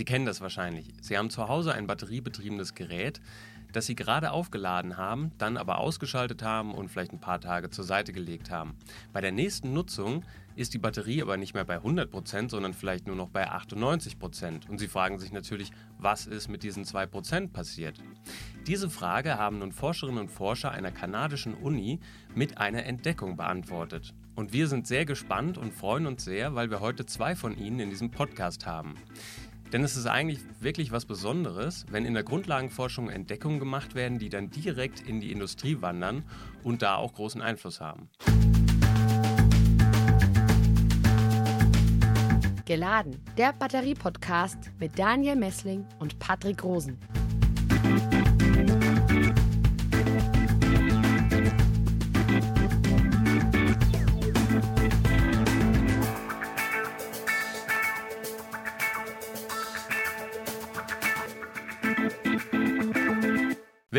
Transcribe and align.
Sie 0.00 0.06
kennen 0.06 0.24
das 0.24 0.40
wahrscheinlich. 0.40 0.86
Sie 1.02 1.18
haben 1.18 1.28
zu 1.28 1.46
Hause 1.46 1.74
ein 1.74 1.86
batteriebetriebenes 1.86 2.74
Gerät, 2.74 3.20
das 3.70 3.84
Sie 3.84 3.94
gerade 3.94 4.30
aufgeladen 4.30 4.96
haben, 4.96 5.32
dann 5.36 5.58
aber 5.58 5.76
ausgeschaltet 5.76 6.42
haben 6.42 6.72
und 6.72 6.88
vielleicht 6.88 7.12
ein 7.12 7.20
paar 7.20 7.38
Tage 7.38 7.68
zur 7.68 7.84
Seite 7.84 8.14
gelegt 8.14 8.50
haben. 8.50 8.78
Bei 9.12 9.20
der 9.20 9.30
nächsten 9.30 9.74
Nutzung 9.74 10.24
ist 10.56 10.72
die 10.72 10.78
Batterie 10.78 11.20
aber 11.20 11.36
nicht 11.36 11.52
mehr 11.52 11.66
bei 11.66 11.76
100%, 11.76 12.48
sondern 12.48 12.72
vielleicht 12.72 13.06
nur 13.06 13.14
noch 13.14 13.28
bei 13.28 13.50
98%. 13.50 14.70
Und 14.70 14.78
Sie 14.78 14.88
fragen 14.88 15.18
sich 15.18 15.32
natürlich, 15.32 15.70
was 15.98 16.26
ist 16.26 16.48
mit 16.48 16.62
diesen 16.62 16.84
2% 16.84 17.48
passiert? 17.48 17.98
Diese 18.66 18.88
Frage 18.88 19.36
haben 19.36 19.58
nun 19.58 19.70
Forscherinnen 19.70 20.20
und 20.20 20.30
Forscher 20.30 20.70
einer 20.70 20.92
kanadischen 20.92 21.52
Uni 21.52 22.00
mit 22.34 22.56
einer 22.56 22.86
Entdeckung 22.86 23.36
beantwortet. 23.36 24.14
Und 24.34 24.54
wir 24.54 24.68
sind 24.68 24.86
sehr 24.86 25.04
gespannt 25.04 25.58
und 25.58 25.74
freuen 25.74 26.06
uns 26.06 26.24
sehr, 26.24 26.54
weil 26.54 26.70
wir 26.70 26.80
heute 26.80 27.04
zwei 27.04 27.36
von 27.36 27.58
ihnen 27.58 27.80
in 27.80 27.90
diesem 27.90 28.10
Podcast 28.10 28.64
haben. 28.64 28.94
Denn 29.72 29.84
es 29.84 29.96
ist 29.96 30.06
eigentlich 30.06 30.40
wirklich 30.58 30.90
was 30.90 31.04
Besonderes, 31.04 31.86
wenn 31.90 32.04
in 32.04 32.14
der 32.14 32.24
Grundlagenforschung 32.24 33.08
Entdeckungen 33.08 33.60
gemacht 33.60 33.94
werden, 33.94 34.18
die 34.18 34.28
dann 34.28 34.50
direkt 34.50 35.00
in 35.00 35.20
die 35.20 35.30
Industrie 35.30 35.80
wandern 35.80 36.24
und 36.64 36.82
da 36.82 36.96
auch 36.96 37.14
großen 37.14 37.40
Einfluss 37.40 37.80
haben. 37.80 38.10
Geladen, 42.64 43.16
der 43.36 43.52
Batterie-Podcast 43.52 44.72
mit 44.78 44.98
Daniel 44.98 45.36
Messling 45.36 45.86
und 45.98 46.18
Patrick 46.18 46.62
Rosen. 46.62 46.98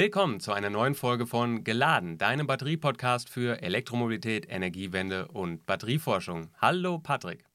Willkommen 0.02 0.40
zu 0.40 0.52
einer 0.52 0.72
neuen 0.72 0.96
Folge 0.96 1.28
von 1.28 1.64
Geladen, 1.64 2.18
deinem 2.18 2.48
Batterie-Podcast 2.48 3.30
für 3.30 3.62
Elektromobilität, 3.62 4.48
Energiewende 4.50 5.28
und 5.28 5.68
Batterieforschung. 5.68 6.50
Hallo 6.60 6.98
Patrick. 6.98 7.46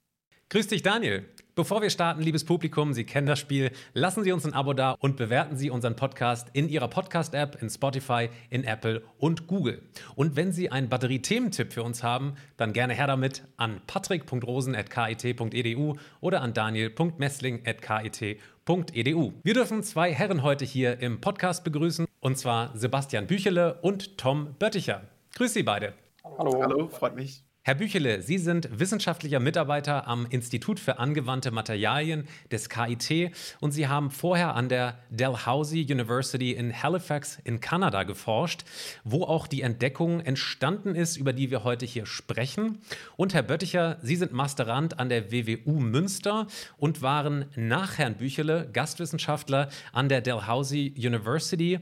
Grüß 0.51 0.69
dich, 0.69 0.81
Daniel. 0.83 1.29
Bevor 1.57 1.81
wir 1.81 1.89
starten, 1.89 2.21
liebes 2.21 2.45
Publikum, 2.45 2.93
Sie 2.93 3.05
kennen 3.05 3.27
das 3.27 3.39
Spiel, 3.39 3.71
lassen 3.95 4.23
Sie 4.23 4.31
uns 4.31 4.45
ein 4.45 4.53
Abo 4.53 4.75
da 4.75 4.95
und 5.01 5.17
bewerten 5.17 5.57
Sie 5.57 5.71
unseren 5.71 5.97
Podcast 5.97 6.49
in 6.53 6.69
Ihrer 6.69 6.89
Podcast-App, 6.89 7.63
in 7.63 7.71
Spotify, 7.71 8.29
in 8.51 8.63
Apple 8.63 9.03
und 9.17 9.47
Google. 9.47 9.81
Und 10.17 10.37
wenn 10.37 10.53
Sie 10.53 10.71
einen 10.71 10.91
Batterie-Thementipp 10.91 11.73
für 11.73 11.83
uns 11.83 12.03
haben, 12.03 12.35
dann 12.59 12.75
gerne 12.75 12.93
her 12.93 13.07
damit 13.07 13.45
an 13.57 13.81
patrick.rosen.kit.edu 13.87 15.97
oder 16.21 16.43
an 16.43 16.53
daniel.messling.kit.edu. 16.53 19.33
Wir 19.43 19.55
dürfen 19.55 19.83
zwei 19.83 20.13
Herren 20.13 20.43
heute 20.43 20.67
hier 20.67 21.01
im 21.01 21.23
Podcast 21.23 21.65
begrüßen, 21.65 22.05
und 22.21 22.37
zwar 22.37 22.77
Sebastian 22.77 23.27
Büchele 23.27 23.79
und 23.81 24.19
Tom 24.19 24.57
Bötticher. 24.59 25.05
Grüß 25.35 25.55
Sie 25.55 25.63
beide. 25.63 25.95
Hallo. 26.23 26.61
Hallo, 26.61 26.89
freut 26.89 27.17
mich. 27.17 27.46
Herr 27.67 27.75
Büchele, 27.75 28.23
Sie 28.23 28.39
sind 28.39 28.69
wissenschaftlicher 28.79 29.41
Mitarbeiter 29.41 30.07
am 30.07 30.29
Institut 30.31 30.79
für 30.79 31.01
angewandte 31.01 31.51
Materialien 31.51 32.29
des 32.53 32.69
KIT 32.69 33.33
und 33.59 33.73
Sie 33.73 33.89
haben 33.89 34.13
vorher 34.13 34.55
an 34.55 34.69
der 34.69 35.01
Dalhousie 35.11 35.83
University 35.83 36.53
in 36.53 36.81
Halifax 36.81 37.41
in 37.43 37.59
Kanada 37.59 38.05
geforscht, 38.05 38.63
wo 39.03 39.25
auch 39.25 39.49
die 39.49 39.63
Entdeckung 39.63 40.21
entstanden 40.21 40.95
ist, 40.95 41.17
über 41.17 41.33
die 41.33 41.51
wir 41.51 41.65
heute 41.65 41.87
hier 41.87 42.07
sprechen. 42.07 42.79
Und 43.17 43.35
Herr 43.35 43.43
Bötticher, 43.43 43.99
Sie 44.01 44.15
sind 44.15 44.33
Masterand 44.33 45.01
an 45.01 45.09
der 45.09 45.33
WWU 45.33 45.81
Münster 45.81 46.47
und 46.79 47.03
waren 47.03 47.47
nach 47.57 47.99
Herrn 47.99 48.15
Büchele 48.15 48.71
Gastwissenschaftler 48.73 49.71
an 49.93 50.09
der 50.09 50.21
Dalhousie 50.21 50.95
University. 50.97 51.81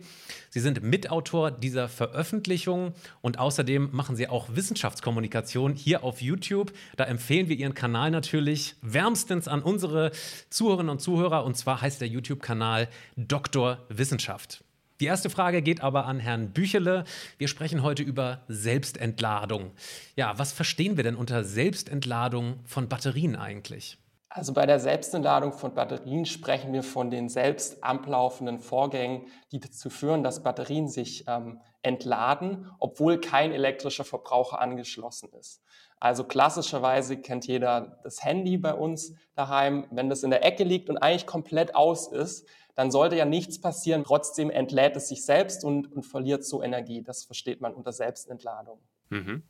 Sie 0.54 0.60
sind 0.60 0.84
Mitautor 0.84 1.50
dieser 1.50 1.88
Veröffentlichung 1.88 2.94
und 3.22 3.40
außerdem 3.40 3.88
machen 3.90 4.14
Sie 4.14 4.28
auch 4.28 4.54
Wissenschaftskommunikation 4.54 5.74
hier 5.74 6.04
auf 6.04 6.22
YouTube. 6.22 6.72
Da 6.96 7.02
empfehlen 7.06 7.48
wir 7.48 7.56
Ihren 7.56 7.74
Kanal 7.74 8.12
natürlich 8.12 8.76
wärmstens 8.80 9.48
an 9.48 9.62
unsere 9.62 10.12
Zuhörerinnen 10.50 10.90
und 10.90 11.00
Zuhörer. 11.00 11.44
Und 11.44 11.56
zwar 11.56 11.80
heißt 11.82 12.00
der 12.00 12.06
YouTube-Kanal 12.06 12.86
Doktor 13.16 13.84
Wissenschaft. 13.88 14.62
Die 15.00 15.06
erste 15.06 15.28
Frage 15.28 15.60
geht 15.60 15.80
aber 15.80 16.06
an 16.06 16.20
Herrn 16.20 16.52
Büchele. 16.52 17.02
Wir 17.36 17.48
sprechen 17.48 17.82
heute 17.82 18.04
über 18.04 18.44
Selbstentladung. 18.46 19.72
Ja, 20.14 20.38
was 20.38 20.52
verstehen 20.52 20.96
wir 20.96 21.02
denn 21.02 21.16
unter 21.16 21.42
Selbstentladung 21.42 22.60
von 22.64 22.88
Batterien 22.88 23.34
eigentlich? 23.34 23.98
Also 24.36 24.52
bei 24.52 24.66
der 24.66 24.80
Selbstentladung 24.80 25.52
von 25.52 25.74
Batterien 25.74 26.26
sprechen 26.26 26.72
wir 26.72 26.82
von 26.82 27.08
den 27.08 27.28
selbst 27.28 27.84
ablaufenden 27.84 28.58
Vorgängen, 28.58 29.28
die 29.52 29.60
dazu 29.60 29.90
führen, 29.90 30.24
dass 30.24 30.42
Batterien 30.42 30.88
sich 30.88 31.24
ähm, 31.28 31.60
entladen, 31.82 32.68
obwohl 32.80 33.20
kein 33.20 33.52
elektrischer 33.52 34.02
Verbraucher 34.02 34.60
angeschlossen 34.60 35.28
ist. 35.38 35.62
Also 36.00 36.24
klassischerweise 36.24 37.16
kennt 37.16 37.46
jeder 37.46 38.00
das 38.02 38.24
Handy 38.24 38.58
bei 38.58 38.74
uns 38.74 39.14
daheim. 39.36 39.86
Wenn 39.92 40.08
das 40.08 40.24
in 40.24 40.30
der 40.30 40.44
Ecke 40.44 40.64
liegt 40.64 40.90
und 40.90 40.98
eigentlich 40.98 41.26
komplett 41.26 41.76
aus 41.76 42.08
ist, 42.10 42.48
dann 42.74 42.90
sollte 42.90 43.14
ja 43.14 43.26
nichts 43.26 43.60
passieren. 43.60 44.02
Trotzdem 44.02 44.50
entlädt 44.50 44.96
es 44.96 45.10
sich 45.10 45.24
selbst 45.24 45.62
und, 45.62 45.92
und 45.92 46.06
verliert 46.06 46.44
so 46.44 46.60
Energie. 46.60 47.04
Das 47.04 47.22
versteht 47.22 47.60
man 47.60 47.72
unter 47.72 47.92
Selbstentladung. 47.92 48.80
Mhm. 49.10 49.44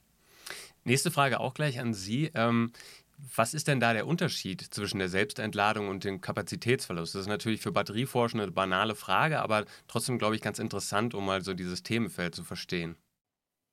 Nächste 0.87 1.11
Frage 1.11 1.41
auch 1.41 1.55
gleich 1.55 1.81
an 1.81 1.95
Sie. 1.95 2.31
Ähm, 2.35 2.73
was 3.17 3.55
ist 3.55 3.69
denn 3.69 3.81
da 3.81 3.93
der 3.93 4.07
Unterschied 4.07 4.61
zwischen 4.61 4.99
der 4.99 5.09
Selbstentladung 5.09 5.89
und 5.89 6.05
dem 6.05 6.21
Kapazitätsverlust? 6.21 7.15
Das 7.15 7.23
ist 7.23 7.29
natürlich 7.29 7.61
für 7.61 7.73
Batterieforschende 7.73 8.45
eine 8.45 8.53
banale 8.53 8.95
Frage, 8.95 9.41
aber 9.41 9.65
trotzdem, 9.89 10.19
glaube 10.19 10.37
ich, 10.37 10.43
ganz 10.43 10.59
interessant, 10.59 11.15
um 11.15 11.27
mal 11.27 11.43
so 11.43 11.55
dieses 11.55 11.83
Themenfeld 11.83 12.35
zu 12.35 12.45
verstehen. 12.45 12.97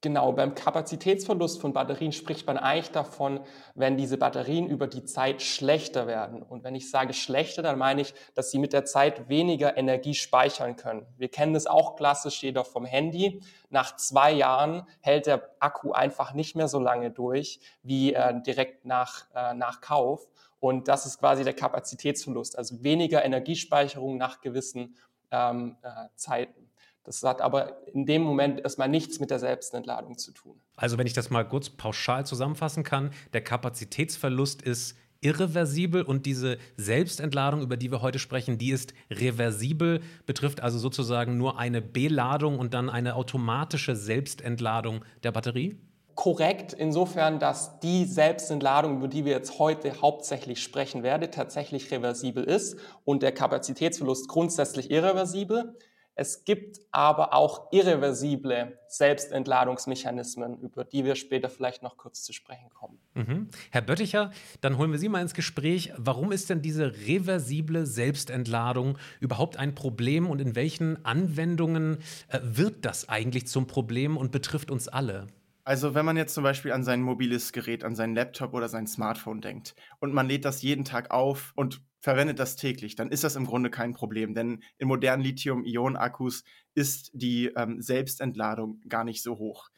Genau, 0.03 0.31
beim 0.31 0.55
Kapazitätsverlust 0.55 1.61
von 1.61 1.73
Batterien 1.73 2.11
spricht 2.11 2.47
man 2.47 2.57
eigentlich 2.57 2.89
davon, 2.89 3.39
wenn 3.75 3.97
diese 3.97 4.17
Batterien 4.17 4.65
über 4.65 4.87
die 4.87 5.05
Zeit 5.05 5.43
schlechter 5.43 6.07
werden. 6.07 6.41
Und 6.41 6.63
wenn 6.63 6.73
ich 6.73 6.89
sage 6.89 7.13
schlechter, 7.13 7.61
dann 7.61 7.77
meine 7.77 8.01
ich, 8.01 8.15
dass 8.33 8.49
sie 8.49 8.57
mit 8.57 8.73
der 8.73 8.83
Zeit 8.83 9.29
weniger 9.29 9.77
Energie 9.77 10.15
speichern 10.15 10.75
können. 10.75 11.05
Wir 11.17 11.29
kennen 11.29 11.53
das 11.53 11.67
auch 11.67 11.95
klassisch 11.95 12.41
jeder 12.41 12.65
vom 12.65 12.83
Handy. 12.83 13.43
Nach 13.69 13.95
zwei 13.95 14.31
Jahren 14.31 14.87
hält 15.01 15.27
der 15.27 15.47
Akku 15.59 15.91
einfach 15.91 16.33
nicht 16.33 16.55
mehr 16.55 16.67
so 16.67 16.79
lange 16.79 17.11
durch 17.11 17.59
wie 17.83 18.15
äh, 18.15 18.41
direkt 18.41 18.85
nach, 18.85 19.27
äh, 19.35 19.53
nach 19.53 19.81
Kauf. 19.81 20.27
Und 20.59 20.87
das 20.87 21.05
ist 21.05 21.19
quasi 21.19 21.43
der 21.43 21.53
Kapazitätsverlust, 21.53 22.57
also 22.57 22.83
weniger 22.83 23.23
Energiespeicherung 23.23 24.17
nach 24.17 24.41
gewissen 24.41 24.95
ähm, 25.29 25.77
äh, 25.83 26.07
Zeiten. 26.15 26.70
Das 27.03 27.23
hat 27.23 27.41
aber 27.41 27.87
in 27.87 28.05
dem 28.05 28.21
Moment 28.21 28.61
erstmal 28.61 28.89
nichts 28.89 29.19
mit 29.19 29.31
der 29.31 29.39
Selbstentladung 29.39 30.17
zu 30.17 30.31
tun. 30.31 30.61
Also 30.75 30.97
wenn 30.97 31.07
ich 31.07 31.13
das 31.13 31.29
mal 31.29 31.47
kurz 31.47 31.69
pauschal 31.69 32.25
zusammenfassen 32.25 32.83
kann, 32.83 33.11
der 33.33 33.41
Kapazitätsverlust 33.41 34.61
ist 34.61 34.95
irreversibel 35.21 36.01
und 36.01 36.25
diese 36.25 36.57
Selbstentladung, 36.77 37.61
über 37.61 37.77
die 37.77 37.91
wir 37.91 38.01
heute 38.01 38.19
sprechen, 38.19 38.57
die 38.57 38.71
ist 38.71 38.93
reversibel, 39.11 40.01
betrifft 40.25 40.61
also 40.61 40.79
sozusagen 40.79 41.37
nur 41.37 41.59
eine 41.59 41.81
Beladung 41.81 42.57
und 42.57 42.73
dann 42.73 42.89
eine 42.89 43.15
automatische 43.15 43.95
Selbstentladung 43.95 45.05
der 45.23 45.31
Batterie? 45.31 45.77
Korrekt, 46.15 46.73
insofern, 46.73 47.39
dass 47.39 47.79
die 47.79 48.05
Selbstentladung, 48.05 48.97
über 48.97 49.07
die 49.07 49.25
wir 49.25 49.31
jetzt 49.31 49.59
heute 49.59 50.01
hauptsächlich 50.01 50.61
sprechen 50.61 51.03
werden, 51.03 51.31
tatsächlich 51.31 51.89
reversibel 51.89 52.43
ist 52.43 52.77
und 53.05 53.23
der 53.23 53.31
Kapazitätsverlust 53.31 54.27
grundsätzlich 54.27 54.91
irreversibel. 54.91 55.75
Es 56.15 56.43
gibt 56.43 56.79
aber 56.91 57.33
auch 57.33 57.71
irreversible 57.71 58.77
Selbstentladungsmechanismen, 58.87 60.59
über 60.59 60.83
die 60.83 61.05
wir 61.05 61.15
später 61.15 61.49
vielleicht 61.49 61.83
noch 61.83 61.97
kurz 61.97 62.23
zu 62.23 62.33
sprechen 62.33 62.69
kommen. 62.73 62.99
Mhm. 63.13 63.49
Herr 63.71 63.81
Bötticher, 63.81 64.31
dann 64.59 64.77
holen 64.77 64.91
wir 64.91 64.99
Sie 64.99 65.09
mal 65.09 65.21
ins 65.21 65.33
Gespräch. 65.33 65.93
Warum 65.97 66.31
ist 66.31 66.49
denn 66.49 66.61
diese 66.61 66.93
reversible 67.07 67.85
Selbstentladung 67.85 68.97
überhaupt 69.19 69.57
ein 69.57 69.73
Problem 69.73 70.29
und 70.29 70.41
in 70.41 70.55
welchen 70.55 71.03
Anwendungen 71.05 71.99
äh, 72.27 72.39
wird 72.43 72.85
das 72.85 73.07
eigentlich 73.07 73.47
zum 73.47 73.67
Problem 73.67 74.17
und 74.17 74.31
betrifft 74.31 74.69
uns 74.69 74.87
alle? 74.87 75.27
Also 75.71 75.95
wenn 75.95 76.03
man 76.03 76.17
jetzt 76.17 76.33
zum 76.33 76.43
Beispiel 76.43 76.73
an 76.73 76.83
sein 76.83 77.01
mobiles 77.01 77.53
Gerät, 77.53 77.85
an 77.85 77.95
seinen 77.95 78.13
Laptop 78.13 78.53
oder 78.53 78.67
sein 78.67 78.87
Smartphone 78.87 79.39
denkt 79.39 79.73
und 80.01 80.13
man 80.13 80.27
lädt 80.27 80.43
das 80.43 80.61
jeden 80.61 80.83
Tag 80.83 81.11
auf 81.11 81.53
und 81.55 81.81
verwendet 82.01 82.39
das 82.39 82.57
täglich, 82.57 82.97
dann 82.97 83.09
ist 83.09 83.23
das 83.23 83.37
im 83.37 83.45
Grunde 83.45 83.69
kein 83.69 83.93
Problem, 83.93 84.33
denn 84.33 84.63
in 84.79 84.89
modernen 84.89 85.23
Lithium-Ionen-Akkus 85.23 86.43
ist 86.75 87.09
die 87.13 87.53
ähm, 87.55 87.81
Selbstentladung 87.81 88.81
gar 88.89 89.05
nicht 89.05 89.23
so 89.23 89.37
hoch. 89.37 89.69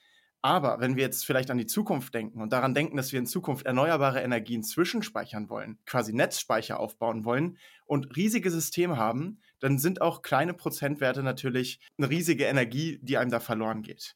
Aber 0.41 0.79
wenn 0.79 0.95
wir 0.95 1.03
jetzt 1.03 1.27
vielleicht 1.27 1.51
an 1.51 1.59
die 1.59 1.67
Zukunft 1.67 2.15
denken 2.15 2.41
und 2.41 2.51
daran 2.51 2.73
denken, 2.73 2.97
dass 2.97 3.11
wir 3.11 3.19
in 3.19 3.27
Zukunft 3.27 3.67
erneuerbare 3.67 4.21
Energien 4.21 4.63
zwischenspeichern 4.63 5.47
wollen, 5.47 5.77
quasi 5.85 6.11
Netzspeicher 6.11 6.79
aufbauen 6.79 7.23
wollen 7.23 7.59
und 7.85 8.15
riesige 8.15 8.49
Systeme 8.49 8.97
haben, 8.97 9.41
dann 9.59 9.77
sind 9.77 10.01
auch 10.01 10.23
kleine 10.23 10.55
Prozentwerte 10.55 11.21
natürlich 11.21 11.79
eine 11.99 12.09
riesige 12.09 12.45
Energie, 12.45 12.97
die 13.03 13.19
einem 13.19 13.29
da 13.29 13.39
verloren 13.39 13.83
geht. 13.83 14.15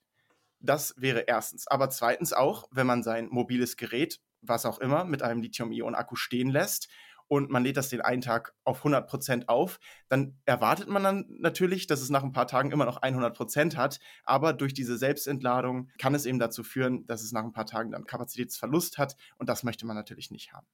Das 0.60 0.94
wäre 0.98 1.22
erstens. 1.22 1.68
Aber 1.68 1.90
zweitens 1.90 2.34
auch, 2.34 2.68
wenn 2.72 2.88
man 2.88 3.04
sein 3.04 3.28
mobiles 3.30 3.78
Gerät, 3.78 4.20
was 4.42 4.66
auch 4.66 4.80
immer, 4.80 5.06
mit 5.06 5.22
einem 5.22 5.42
Lithium-Ionen-Akku 5.42 6.16
stehen 6.16 6.50
lässt 6.50 6.90
und 7.28 7.50
man 7.50 7.64
lädt 7.64 7.78
das 7.78 7.90
den 7.90 8.02
einen 8.02 8.22
Tag 8.22 8.54
auf 8.64 8.78
100 8.78 9.08
Prozent 9.08 9.50
auf, 9.50 9.80
dann 10.08 10.40
erwartet 10.46 10.88
man 10.88 11.04
dann 11.04 11.26
natürlich, 11.30 11.88
dass 11.88 12.02
es 12.02 12.10
nach 12.10 12.24
ein 12.24 12.32
paar 12.32 12.48
Tagen 12.48 12.72
immer 12.72 12.86
noch 12.86 12.98
100 12.98 13.36
Prozent 13.36 13.78
hat. 13.78 14.00
Aber 14.24 14.54
durch 14.54 14.74
diese 14.74 14.98
Selbstentladung 14.98 15.90
kann 16.00 16.16
es 16.16 16.26
eben 16.26 16.40
dazu 16.40 16.64
führen, 16.64 17.06
dass 17.06 17.22
es 17.22 17.32
nach 17.32 17.44
ein 17.44 17.54
paar 17.54 17.66
Tagen 17.66 17.92
dann 17.92 18.06
Kapazitätsverlust 18.06 18.98
hat 18.98 19.16
und 19.38 19.50
das 19.50 19.64
möchte 19.64 19.86
man 19.86 19.96
natürlich 19.96 20.32
nicht 20.32 20.54
haben. 20.54 20.68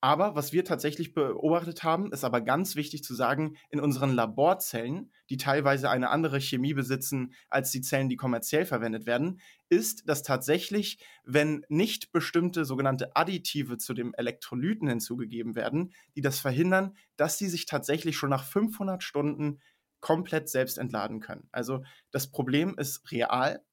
Aber 0.00 0.36
was 0.36 0.52
wir 0.52 0.64
tatsächlich 0.64 1.12
beobachtet 1.12 1.82
haben, 1.82 2.12
ist 2.12 2.22
aber 2.22 2.40
ganz 2.40 2.76
wichtig 2.76 3.02
zu 3.02 3.14
sagen, 3.14 3.56
in 3.68 3.80
unseren 3.80 4.14
Laborzellen, 4.14 5.10
die 5.28 5.38
teilweise 5.38 5.90
eine 5.90 6.10
andere 6.10 6.40
Chemie 6.40 6.72
besitzen 6.72 7.34
als 7.48 7.72
die 7.72 7.80
Zellen, 7.80 8.08
die 8.08 8.16
kommerziell 8.16 8.64
verwendet 8.64 9.06
werden, 9.06 9.40
ist, 9.68 10.08
dass 10.08 10.22
tatsächlich, 10.22 11.04
wenn 11.24 11.64
nicht 11.68 12.12
bestimmte 12.12 12.64
sogenannte 12.64 13.16
Additive 13.16 13.76
zu 13.76 13.92
dem 13.92 14.14
Elektrolyten 14.14 14.88
hinzugegeben 14.88 15.56
werden, 15.56 15.92
die 16.14 16.22
das 16.22 16.38
verhindern, 16.38 16.96
dass 17.16 17.36
sie 17.36 17.48
sich 17.48 17.66
tatsächlich 17.66 18.16
schon 18.16 18.30
nach 18.30 18.44
500 18.44 19.02
Stunden 19.02 19.60
komplett 20.00 20.48
selbst 20.48 20.78
entladen 20.78 21.18
können. 21.18 21.48
Also 21.50 21.82
das 22.12 22.30
Problem 22.30 22.76
ist 22.78 23.10
real. 23.10 23.64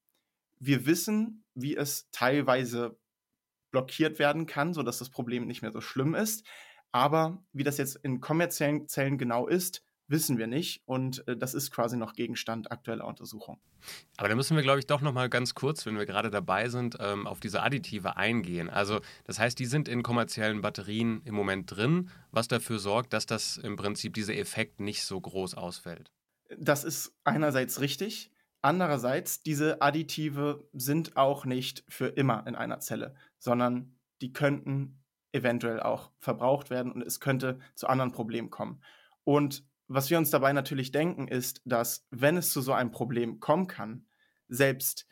Wir 0.58 0.86
wissen, 0.86 1.44
wie 1.54 1.76
es 1.76 2.08
teilweise 2.10 2.98
blockiert 3.70 4.18
werden 4.18 4.46
kann, 4.46 4.74
sodass 4.74 4.98
das 4.98 5.10
Problem 5.10 5.46
nicht 5.46 5.62
mehr 5.62 5.72
so 5.72 5.80
schlimm 5.80 6.14
ist. 6.14 6.46
Aber 6.92 7.42
wie 7.52 7.64
das 7.64 7.78
jetzt 7.78 7.96
in 7.96 8.20
kommerziellen 8.20 8.88
Zellen 8.88 9.18
genau 9.18 9.46
ist, 9.46 9.82
wissen 10.08 10.38
wir 10.38 10.46
nicht 10.46 10.82
und 10.86 11.26
äh, 11.26 11.36
das 11.36 11.54
ist 11.54 11.70
quasi 11.70 11.96
noch 11.96 12.12
Gegenstand 12.12 12.70
aktueller 12.70 13.06
Untersuchung. 13.06 13.58
Aber 14.16 14.28
da 14.28 14.34
müssen 14.34 14.56
wir, 14.56 14.62
glaube 14.62 14.78
ich, 14.78 14.86
doch 14.86 15.00
noch 15.00 15.12
mal 15.12 15.28
ganz 15.28 15.54
kurz, 15.54 15.84
wenn 15.86 15.98
wir 15.98 16.06
gerade 16.06 16.30
dabei 16.30 16.68
sind, 16.68 16.96
ähm, 17.00 17.26
auf 17.26 17.40
diese 17.40 17.62
Additive 17.62 18.16
eingehen. 18.16 18.70
Also 18.70 19.00
das 19.24 19.38
heißt, 19.38 19.58
die 19.58 19.66
sind 19.66 19.88
in 19.88 20.02
kommerziellen 20.02 20.60
Batterien 20.60 21.22
im 21.24 21.34
Moment 21.34 21.74
drin, 21.74 22.10
was 22.30 22.48
dafür 22.48 22.78
sorgt, 22.78 23.12
dass 23.12 23.26
das 23.26 23.56
im 23.56 23.76
Prinzip 23.76 24.14
dieser 24.14 24.36
Effekt 24.36 24.80
nicht 24.80 25.02
so 25.02 25.20
groß 25.20 25.54
ausfällt. 25.54 26.12
Das 26.56 26.84
ist 26.84 27.12
einerseits 27.24 27.80
richtig. 27.80 28.30
Andererseits, 28.66 29.44
diese 29.44 29.80
Additive 29.80 30.68
sind 30.72 31.16
auch 31.16 31.44
nicht 31.44 31.84
für 31.88 32.08
immer 32.08 32.44
in 32.48 32.56
einer 32.56 32.80
Zelle, 32.80 33.14
sondern 33.38 33.94
die 34.20 34.32
könnten 34.32 35.04
eventuell 35.30 35.78
auch 35.78 36.10
verbraucht 36.18 36.68
werden 36.68 36.90
und 36.90 37.00
es 37.00 37.20
könnte 37.20 37.60
zu 37.76 37.86
anderen 37.86 38.10
Problemen 38.10 38.50
kommen. 38.50 38.82
Und 39.22 39.64
was 39.86 40.10
wir 40.10 40.18
uns 40.18 40.30
dabei 40.30 40.52
natürlich 40.52 40.90
denken, 40.90 41.28
ist, 41.28 41.62
dass 41.64 42.08
wenn 42.10 42.36
es 42.36 42.50
zu 42.50 42.60
so 42.60 42.72
einem 42.72 42.90
Problem 42.90 43.38
kommen 43.38 43.68
kann, 43.68 44.04
selbst 44.48 45.06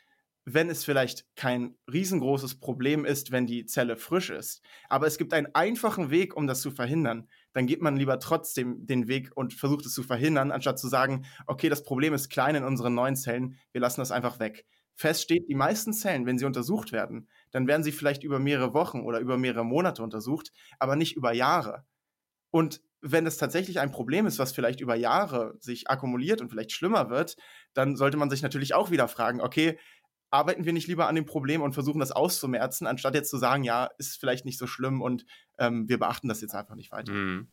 wenn 0.45 0.69
es 0.69 0.85
vielleicht 0.85 1.25
kein 1.37 1.77
riesengroßes 1.87 2.59
Problem 2.59 3.05
ist, 3.05 3.31
wenn 3.31 3.47
die 3.47 3.67
Zelle 3.67 3.97
frisch 3.97 4.31
ist, 4.31 4.63
aber 4.89 5.07
es 5.07 5.17
gibt 5.17 5.33
einen 5.33 5.55
einfachen 5.55 6.11
Weg, 6.11 6.37
um 6.37 6.49
das 6.49 6.61
zu 6.61 6.73
verhindern, 6.73 7.29
dann 7.55 7.67
geht 7.67 7.81
man 7.81 7.97
lieber 7.97 8.19
trotzdem 8.21 8.87
den 8.87 9.09
Weg 9.09 9.31
und 9.35 9.55
versucht 9.55 9.87
es 9.87 9.95
zu 9.95 10.03
verhindern, 10.03 10.51
anstatt 10.53 10.79
zu 10.79 10.89
sagen, 10.89 11.25
okay, 11.47 11.69
das 11.71 11.85
Problem 11.85 12.13
ist 12.13 12.29
klein 12.29 12.57
in 12.57 12.65
unseren 12.65 12.95
neuen 12.95 13.17
Zellen, 13.17 13.59
wir 13.73 13.81
lassen 13.81 14.01
das 14.01 14.11
einfach 14.11 14.39
weg. 14.39 14.67
Fest 14.97 15.23
steht, 15.23 15.49
die 15.49 15.55
meisten 15.55 15.93
Zellen, 15.93 16.27
wenn 16.27 16.39
sie 16.39 16.45
untersucht 16.45 16.93
werden, 16.93 17.29
dann 17.51 17.67
werden 17.67 17.83
sie 17.83 17.93
vielleicht 17.93 18.23
über 18.23 18.39
mehrere 18.39 18.75
Wochen 18.75 19.01
oder 19.01 19.19
über 19.21 19.39
mehrere 19.39 19.65
Monate 19.65 20.03
untersucht, 20.03 20.53
aber 20.79 20.95
nicht 20.95 21.17
über 21.17 21.33
Jahre. 21.33 21.85
Und 22.51 22.81
wenn 23.01 23.27
es 23.27 23.37
tatsächlich 23.37 23.81
ein 23.81 23.91
Problem 23.91 24.27
ist, 24.27 24.39
was 24.39 24.53
vielleicht 24.53 24.81
über 24.81 24.95
Jahre 24.95 25.57
sich 25.61 25.91
akkumuliert 25.91 26.41
und 26.41 26.51
vielleicht 26.51 26.73
schlimmer 26.73 27.11
wird, 27.11 27.37
dann 27.75 27.97
sollte 27.97 28.17
man 28.17 28.31
sich 28.31 28.43
natürlich 28.43 28.75
auch 28.75 28.91
wieder 28.91 29.09
fragen, 29.09 29.41
okay, 29.41 29.79
arbeiten 30.31 30.65
wir 30.65 30.73
nicht 30.73 30.89
lieber 30.89 31.07
an 31.07 31.15
dem 31.15 31.27
Problem 31.27 31.63
und 31.63 31.75
versuchen 31.75 32.01
das 32.01 32.11
auszumerzen, 32.11 32.87
anstatt 32.87 33.15
jetzt 33.15 33.31
zu 33.31 33.39
sagen, 33.39 33.63
ja, 33.63 33.91
ist 33.99 34.19
vielleicht 34.19 34.45
nicht 34.45 34.59
so 34.59 34.67
schlimm 34.67 35.01
und 35.01 35.25
ähm, 35.59 35.89
wir 35.89 35.99
beachten 35.99 36.29
das 36.29 36.41
jetzt 36.41 36.55
einfach 36.55 36.75
nicht 36.75 36.93
weiter. 36.93 37.13
Mhm. 37.13 37.49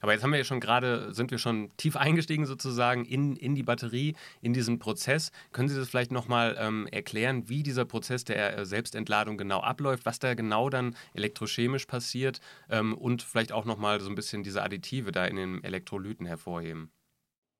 Aber 0.00 0.12
jetzt 0.12 0.22
haben 0.22 0.32
wir 0.32 0.38
ja 0.38 0.44
schon 0.44 0.60
gerade, 0.60 1.12
sind 1.12 1.30
wir 1.30 1.38
schon 1.38 1.70
tief 1.76 1.96
eingestiegen 1.96 2.46
sozusagen 2.46 3.04
in, 3.04 3.36
in 3.36 3.54
die 3.54 3.62
Batterie, 3.62 4.14
in 4.40 4.52
diesen 4.52 4.78
Prozess. 4.78 5.32
Können 5.52 5.68
Sie 5.68 5.76
das 5.76 5.88
vielleicht 5.88 6.12
nochmal 6.12 6.56
ähm, 6.58 6.86
erklären, 6.90 7.48
wie 7.48 7.62
dieser 7.62 7.84
Prozess 7.84 8.24
der 8.24 8.58
äh, 8.58 8.66
Selbstentladung 8.66 9.38
genau 9.38 9.60
abläuft, 9.60 10.06
was 10.06 10.18
da 10.18 10.34
genau 10.34 10.68
dann 10.68 10.96
elektrochemisch 11.14 11.86
passiert 11.86 12.40
ähm, 12.70 12.96
und 12.96 13.22
vielleicht 13.22 13.52
auch 13.52 13.64
nochmal 13.64 14.00
so 14.00 14.08
ein 14.08 14.14
bisschen 14.14 14.42
diese 14.42 14.62
Additive 14.62 15.12
da 15.12 15.24
in 15.24 15.36
den 15.36 15.64
Elektrolyten 15.64 16.26
hervorheben? 16.26 16.90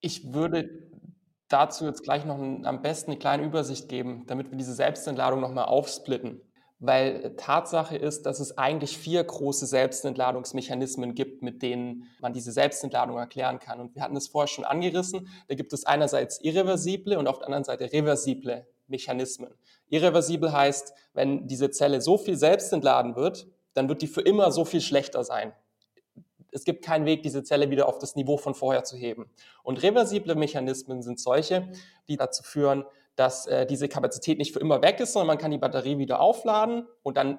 Ich 0.00 0.32
würde 0.32 0.68
dazu 1.48 1.84
jetzt 1.84 2.02
gleich 2.02 2.24
noch 2.24 2.38
ein, 2.38 2.66
am 2.66 2.82
besten 2.82 3.12
eine 3.12 3.20
kleine 3.20 3.44
Übersicht 3.44 3.88
geben, 3.88 4.24
damit 4.26 4.50
wir 4.50 4.58
diese 4.58 4.74
Selbstentladung 4.74 5.40
nochmal 5.40 5.66
aufsplitten. 5.66 6.40
Weil 6.84 7.36
Tatsache 7.36 7.96
ist, 7.96 8.26
dass 8.26 8.40
es 8.40 8.58
eigentlich 8.58 8.98
vier 8.98 9.22
große 9.22 9.66
Selbstentladungsmechanismen 9.66 11.14
gibt, 11.14 11.40
mit 11.40 11.62
denen 11.62 12.08
man 12.20 12.32
diese 12.32 12.50
Selbstentladung 12.50 13.16
erklären 13.16 13.60
kann. 13.60 13.80
Und 13.80 13.94
wir 13.94 14.02
hatten 14.02 14.16
es 14.16 14.26
vorher 14.26 14.48
schon 14.48 14.64
angerissen. 14.64 15.28
Da 15.46 15.54
gibt 15.54 15.72
es 15.72 15.86
einerseits 15.86 16.40
irreversible 16.40 17.18
und 17.18 17.28
auf 17.28 17.38
der 17.38 17.46
anderen 17.46 17.62
Seite 17.62 17.92
reversible 17.92 18.66
Mechanismen. 18.88 19.54
Irreversibel 19.90 20.52
heißt, 20.52 20.92
wenn 21.14 21.46
diese 21.46 21.70
Zelle 21.70 22.00
so 22.00 22.18
viel 22.18 22.36
selbst 22.36 22.72
entladen 22.72 23.14
wird, 23.14 23.46
dann 23.74 23.88
wird 23.88 24.02
die 24.02 24.08
für 24.08 24.22
immer 24.22 24.50
so 24.50 24.64
viel 24.64 24.80
schlechter 24.80 25.22
sein 25.22 25.52
es 26.52 26.64
gibt 26.64 26.84
keinen 26.84 27.06
Weg, 27.06 27.22
diese 27.22 27.42
Zelle 27.42 27.70
wieder 27.70 27.88
auf 27.88 27.98
das 27.98 28.14
Niveau 28.14 28.36
von 28.36 28.54
vorher 28.54 28.84
zu 28.84 28.96
heben. 28.96 29.30
Und 29.62 29.82
reversible 29.82 30.34
Mechanismen 30.34 31.02
sind 31.02 31.18
solche, 31.18 31.68
die 32.08 32.16
dazu 32.16 32.42
führen, 32.42 32.84
dass 33.16 33.46
äh, 33.46 33.66
diese 33.66 33.88
Kapazität 33.88 34.38
nicht 34.38 34.52
für 34.52 34.60
immer 34.60 34.82
weg 34.82 35.00
ist, 35.00 35.12
sondern 35.12 35.28
man 35.28 35.38
kann 35.38 35.50
die 35.50 35.58
Batterie 35.58 35.98
wieder 35.98 36.20
aufladen 36.20 36.86
und 37.02 37.16
dann 37.16 37.38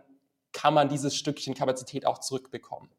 kann 0.51 0.73
man 0.73 0.87
dieses 0.87 1.15
Stückchen 1.15 1.55
Kapazität 1.55 2.05
auch 2.05 2.19
zurückbekommen. 2.19 2.89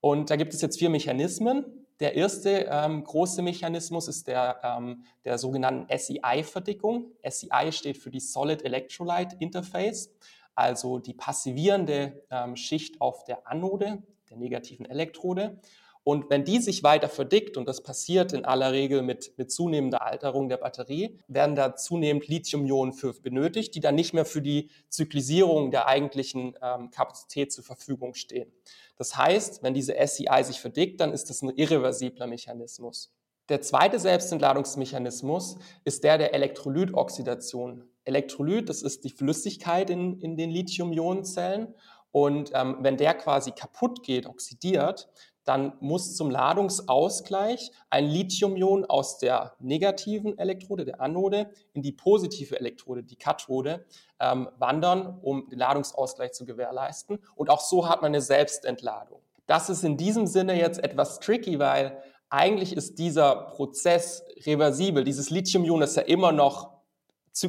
Und 0.00 0.30
da 0.30 0.36
gibt 0.36 0.54
es 0.54 0.62
jetzt 0.62 0.78
vier 0.78 0.90
Mechanismen. 0.90 1.86
Der 1.98 2.14
erste 2.14 2.66
ähm, 2.70 3.04
große 3.04 3.42
Mechanismus 3.42 4.08
ist 4.08 4.26
der 4.26 4.60
ähm, 4.62 5.04
der 5.24 5.36
sogenannten 5.36 5.86
SEI-Verdickung. 5.94 7.12
SEI 7.28 7.72
steht 7.72 7.98
für 7.98 8.10
die 8.10 8.20
Solid 8.20 8.62
Electrolyte 8.64 9.36
Interface, 9.38 10.10
also 10.54 10.98
die 10.98 11.12
passivierende 11.12 12.22
ähm, 12.30 12.56
Schicht 12.56 13.00
auf 13.00 13.24
der 13.24 13.46
Anode 13.46 14.02
der 14.30 14.38
negativen 14.38 14.86
Elektrode. 14.86 15.58
Und 16.02 16.30
wenn 16.30 16.44
die 16.44 16.58
sich 16.60 16.82
weiter 16.82 17.08
verdickt, 17.08 17.56
und 17.56 17.68
das 17.68 17.82
passiert 17.82 18.32
in 18.32 18.44
aller 18.44 18.72
Regel 18.72 19.02
mit, 19.02 19.36
mit 19.36 19.52
zunehmender 19.52 20.02
Alterung 20.02 20.48
der 20.48 20.56
Batterie, 20.56 21.18
werden 21.28 21.54
da 21.54 21.76
zunehmend 21.76 22.26
Lithium-Ionen 22.26 22.94
für 22.94 23.12
benötigt, 23.12 23.74
die 23.74 23.80
dann 23.80 23.96
nicht 23.96 24.14
mehr 24.14 24.24
für 24.24 24.40
die 24.40 24.70
Zyklisierung 24.88 25.70
der 25.70 25.86
eigentlichen 25.86 26.56
ähm, 26.62 26.90
Kapazität 26.90 27.52
zur 27.52 27.64
Verfügung 27.64 28.14
stehen. 28.14 28.50
Das 28.96 29.16
heißt, 29.16 29.62
wenn 29.62 29.74
diese 29.74 29.94
SEI 29.94 30.42
sich 30.42 30.60
verdickt, 30.60 31.00
dann 31.00 31.12
ist 31.12 31.28
das 31.28 31.42
ein 31.42 31.50
irreversibler 31.50 32.26
Mechanismus. 32.26 33.12
Der 33.50 33.60
zweite 33.60 33.98
Selbstentladungsmechanismus 33.98 35.58
ist 35.84 36.04
der 36.04 36.18
der 36.18 36.34
Elektrolytoxidation. 36.34 37.84
Elektrolyt, 38.04 38.68
das 38.68 38.82
ist 38.82 39.04
die 39.04 39.10
Flüssigkeit 39.10 39.90
in, 39.90 40.18
in 40.20 40.36
den 40.36 40.50
Lithium-Ionenzellen 40.50 41.74
und 42.12 42.50
ähm, 42.54 42.78
wenn 42.80 42.96
der 42.96 43.14
quasi 43.14 43.52
kaputt 43.52 44.02
geht, 44.02 44.26
oxidiert, 44.26 45.08
dann 45.44 45.72
muss 45.80 46.16
zum 46.16 46.30
Ladungsausgleich 46.30 47.72
ein 47.88 48.06
Lithiumion 48.06 48.84
aus 48.84 49.18
der 49.18 49.54
negativen 49.58 50.38
Elektrode, 50.38 50.84
der 50.84 51.00
Anode, 51.00 51.50
in 51.72 51.82
die 51.82 51.92
positive 51.92 52.58
Elektrode, 52.58 53.02
die 53.02 53.16
Kathode, 53.16 53.84
ähm, 54.20 54.48
wandern, 54.58 55.18
um 55.22 55.48
den 55.48 55.58
Ladungsausgleich 55.58 56.32
zu 56.32 56.44
gewährleisten. 56.44 57.18
Und 57.34 57.50
auch 57.50 57.60
so 57.60 57.88
hat 57.88 58.02
man 58.02 58.10
eine 58.10 58.20
Selbstentladung. 58.20 59.20
Das 59.46 59.70
ist 59.70 59.82
in 59.82 59.96
diesem 59.96 60.26
Sinne 60.26 60.56
jetzt 60.58 60.82
etwas 60.82 61.18
tricky, 61.18 61.58
weil 61.58 62.02
eigentlich 62.28 62.76
ist 62.76 62.98
dieser 62.98 63.34
Prozess 63.34 64.22
reversibel. 64.46 65.02
Dieses 65.02 65.30
Lithiumion 65.30 65.82
ist 65.82 65.96
ja 65.96 66.02
immer 66.02 66.32
noch, 66.32 66.70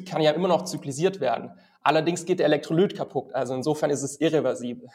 kann 0.10 0.22
ja 0.22 0.32
immer 0.32 0.48
noch 0.48 0.64
zyklisiert 0.64 1.20
werden. 1.20 1.52
Allerdings 1.84 2.26
geht 2.26 2.40
der 2.40 2.46
Elektrolyt 2.46 2.96
kaputt, 2.96 3.34
also 3.34 3.54
insofern 3.54 3.90
ist 3.90 4.04
es 4.04 4.20
irreversibel. 4.20 4.90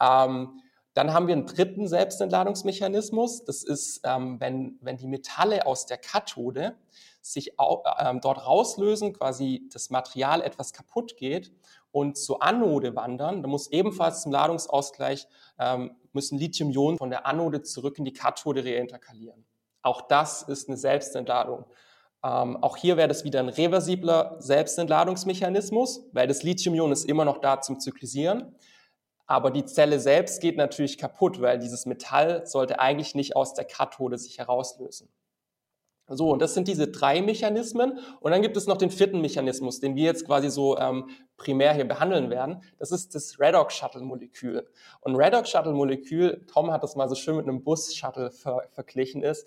Ähm, 0.00 0.60
dann 0.94 1.12
haben 1.12 1.26
wir 1.26 1.34
einen 1.34 1.46
dritten 1.46 1.88
Selbstentladungsmechanismus. 1.88 3.44
Das 3.44 3.62
ist, 3.62 4.00
ähm, 4.04 4.38
wenn, 4.40 4.78
wenn 4.80 4.96
die 4.96 5.06
Metalle 5.06 5.66
aus 5.66 5.86
der 5.86 5.98
Kathode 5.98 6.76
sich 7.22 7.58
auch, 7.58 7.84
ähm, 7.98 8.20
dort 8.20 8.46
rauslösen, 8.46 9.12
quasi 9.12 9.68
das 9.72 9.90
Material 9.90 10.42
etwas 10.42 10.72
kaputt 10.72 11.16
geht 11.16 11.52
und 11.92 12.18
zur 12.18 12.42
Anode 12.42 12.94
wandern, 12.94 13.42
dann 13.42 13.50
muss 13.50 13.68
ebenfalls 13.68 14.22
zum 14.22 14.32
Ladungsausgleich 14.32 15.28
ähm, 15.58 15.96
müssen 16.12 16.38
Lithium-Ionen 16.38 16.98
von 16.98 17.10
der 17.10 17.26
Anode 17.26 17.62
zurück 17.62 17.98
in 17.98 18.04
die 18.04 18.12
Kathode 18.12 18.64
reinterkalieren. 18.64 19.46
Auch 19.82 20.02
das 20.02 20.42
ist 20.42 20.68
eine 20.68 20.76
Selbstentladung. 20.76 21.64
Ähm, 22.24 22.56
auch 22.62 22.76
hier 22.76 22.96
wäre 22.96 23.08
das 23.08 23.24
wieder 23.24 23.40
ein 23.40 23.48
reversibler 23.48 24.36
Selbstentladungsmechanismus, 24.38 26.04
weil 26.12 26.28
das 26.28 26.42
Lithium-Ion 26.42 26.92
ist 26.92 27.04
immer 27.04 27.24
noch 27.24 27.38
da 27.38 27.60
zum 27.60 27.80
Zyklisieren. 27.80 28.54
Aber 29.26 29.50
die 29.50 29.64
Zelle 29.64 30.00
selbst 30.00 30.40
geht 30.40 30.56
natürlich 30.56 30.98
kaputt, 30.98 31.40
weil 31.40 31.58
dieses 31.58 31.86
Metall 31.86 32.46
sollte 32.46 32.80
eigentlich 32.80 33.14
nicht 33.14 33.36
aus 33.36 33.54
der 33.54 33.64
Kathode 33.64 34.18
sich 34.18 34.38
herauslösen. 34.38 35.08
So, 36.08 36.30
und 36.30 36.42
das 36.42 36.54
sind 36.54 36.68
diese 36.68 36.88
drei 36.88 37.22
Mechanismen. 37.22 37.98
Und 38.20 38.32
dann 38.32 38.42
gibt 38.42 38.56
es 38.56 38.66
noch 38.66 38.76
den 38.76 38.90
vierten 38.90 39.20
Mechanismus, 39.20 39.80
den 39.80 39.94
wir 39.94 40.04
jetzt 40.04 40.26
quasi 40.26 40.50
so 40.50 40.76
ähm, 40.76 41.08
primär 41.36 41.72
hier 41.72 41.86
behandeln 41.86 42.28
werden. 42.28 42.62
Das 42.78 42.90
ist 42.90 43.14
das 43.14 43.38
Redox-Shuttle-Molekül. 43.38 44.68
Und 45.00 45.16
Redox-Shuttle-Molekül, 45.16 46.44
Tom 46.52 46.70
hat 46.72 46.82
das 46.82 46.96
mal 46.96 47.08
so 47.08 47.14
schön 47.14 47.36
mit 47.36 47.48
einem 47.48 47.62
Bus-Shuttle 47.62 48.30
ver 48.30 48.68
verglichen 48.72 49.22
ist. 49.22 49.46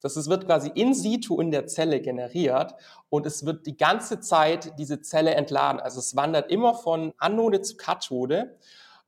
Das 0.00 0.18
ist, 0.18 0.28
wird 0.28 0.44
quasi 0.44 0.70
in 0.74 0.92
situ 0.92 1.40
in 1.40 1.50
der 1.50 1.66
Zelle 1.66 1.98
generiert 2.02 2.74
und 3.08 3.24
es 3.24 3.46
wird 3.46 3.64
die 3.64 3.76
ganze 3.76 4.20
Zeit 4.20 4.78
diese 4.78 5.00
Zelle 5.00 5.34
entladen. 5.34 5.80
Also 5.80 5.98
es 5.98 6.14
wandert 6.14 6.50
immer 6.50 6.74
von 6.74 7.14
Anode 7.16 7.62
zu 7.62 7.78
Kathode 7.78 8.58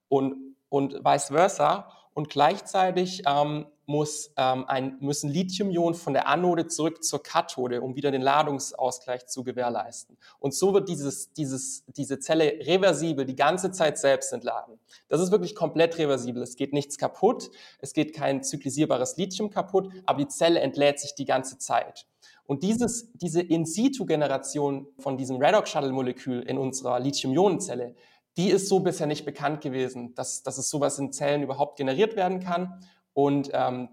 und, 0.08 0.56
und 0.68 1.04
vice 1.04 1.28
versa. 1.28 1.90
Und 2.14 2.30
gleichzeitig 2.30 3.22
ähm, 3.26 3.66
muss, 3.86 4.32
ähm, 4.36 4.64
ein, 4.66 4.96
müssen 5.00 5.30
Lithium-Ionen 5.30 5.94
von 5.94 6.12
der 6.12 6.26
Anode 6.26 6.66
zurück 6.66 7.04
zur 7.04 7.22
Kathode, 7.22 7.80
um 7.80 7.94
wieder 7.94 8.10
den 8.10 8.22
Ladungsausgleich 8.22 9.26
zu 9.26 9.44
gewährleisten. 9.44 10.16
Und 10.40 10.54
so 10.54 10.75
wird 10.75 10.88
dieses, 10.88 11.32
dieses, 11.32 11.84
diese 11.86 12.18
Zelle 12.18 12.58
reversibel 12.66 13.25
die 13.25 13.36
ganze 13.36 13.70
Zeit 13.70 13.98
selbst 13.98 14.32
entladen. 14.32 14.78
Das 15.08 15.20
ist 15.20 15.30
wirklich 15.30 15.54
komplett 15.54 15.98
reversibel. 15.98 16.42
Es 16.42 16.56
geht 16.56 16.72
nichts 16.72 16.98
kaputt, 16.98 17.50
es 17.78 17.92
geht 17.92 18.14
kein 18.14 18.42
zyklisierbares 18.42 19.16
Lithium 19.16 19.50
kaputt, 19.50 19.92
aber 20.04 20.18
die 20.18 20.28
Zelle 20.28 20.60
entlädt 20.60 20.98
sich 20.98 21.14
die 21.14 21.25
ganze 21.25 21.58
Zeit. 21.58 22.06
Und 22.46 22.62
dieses, 22.62 23.12
diese 23.14 23.40
In-situ-Generation 23.42 24.86
von 24.98 25.16
diesem 25.16 25.36
Redox-Shuttle-Molekül 25.36 26.42
in 26.42 26.58
unserer 26.58 27.00
Lithium-Ionen-Zelle, 27.00 27.94
die 28.37 28.50
ist 28.50 28.69
so 28.69 28.81
bisher 28.81 29.07
nicht 29.07 29.25
bekannt 29.25 29.62
gewesen, 29.62 30.14
dass, 30.14 30.43
dass 30.43 30.59
es 30.59 30.69
sowas 30.69 30.99
in 30.99 31.12
Zellen 31.12 31.43
überhaupt 31.43 31.78
generiert 31.78 32.16
werden 32.16 32.40
kann. 32.40 32.81
Und 33.14 33.50
ähm, 33.55 33.88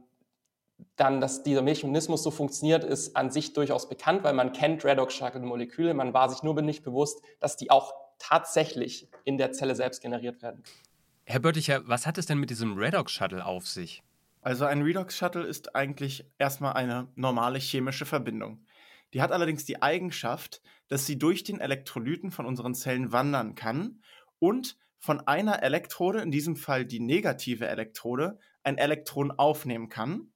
dann, 0.96 1.22
dass 1.22 1.44
dieser 1.44 1.62
Mechanismus 1.62 2.24
so 2.24 2.32
funktioniert, 2.32 2.84
ist 2.84 3.16
an 3.16 3.32
sich 3.32 3.54
durchaus 3.54 3.88
bekannt, 3.88 4.24
weil 4.24 4.34
man 4.34 4.52
kennt 4.52 4.84
Redox-Shuttle-Moleküle. 4.84 5.94
Man 5.94 6.14
war 6.14 6.30
sich 6.30 6.44
nur 6.44 6.62
nicht 6.62 6.84
bewusst, 6.84 7.22
dass 7.40 7.56
die 7.56 7.72
auch 7.72 7.94
tatsächlich 8.20 9.10
in 9.24 9.38
der 9.38 9.54
Zelle 9.54 9.76
selbst 9.76 10.02
generiert 10.02 10.42
werden. 10.42 10.64
Herr 11.26 11.40
Bötticher, 11.40 11.88
was 11.88 12.06
hat 12.06 12.18
es 12.18 12.26
denn 12.26 12.38
mit 12.38 12.50
diesem 12.50 12.78
Redox-Shuttle 12.78 13.46
auf 13.46 13.68
sich? 13.68 14.04
Also 14.42 14.66
ein 14.66 14.82
Redox-Shuttle 14.82 15.44
ist 15.44 15.74
eigentlich 15.74 16.26
erstmal 16.38 16.74
eine 16.74 17.08
normale 17.16 17.60
chemische 17.60 18.06
Verbindung. 18.06 18.66
Die 19.14 19.22
hat 19.22 19.32
allerdings 19.32 19.64
die 19.64 19.82
Eigenschaft, 19.82 20.62
dass 20.90 21.06
sie 21.06 21.18
durch 21.18 21.44
den 21.44 21.62
Elektrolyten 21.62 22.32
von 22.32 22.46
unseren 22.46 22.76
Zellen 22.76 23.14
wandern 23.14 23.56
kann 23.56 24.02
und 24.44 24.78
von 25.00 25.22
einer 25.22 25.64
Elektrode, 25.64 26.20
in 26.20 26.30
diesem 26.30 26.58
Fall 26.58 26.86
die 26.86 27.00
negative 27.00 27.66
Elektrode, 27.66 28.40
ein 28.62 28.78
Elektron 28.78 29.32
aufnehmen 29.32 29.88
kann. 29.88 30.34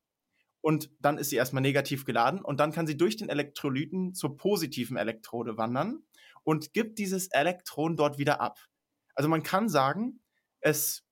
Und 0.61 0.89
dann 1.01 1.17
ist 1.17 1.29
sie 1.29 1.35
erstmal 1.35 1.61
negativ 1.61 2.05
geladen 2.05 2.39
und 2.41 2.61
dann 2.61 2.71
kann 2.71 2.87
sie 2.87 2.95
durch 2.95 3.17
den 3.17 3.27
Elektrolyten 3.27 4.13
zur 4.13 4.37
positiven 4.37 4.95
Elektrode 4.95 5.57
wandern 5.57 6.03
und 6.43 6.71
gibt 6.71 6.99
dieses 6.99 7.27
Elektron 7.27 7.97
dort 7.97 8.17
wieder 8.17 8.39
ab. 8.39 8.59
Also 9.13 9.27
man 9.27 9.43
kann 9.43 9.67
sagen, 9.67 10.21
es 10.61 11.05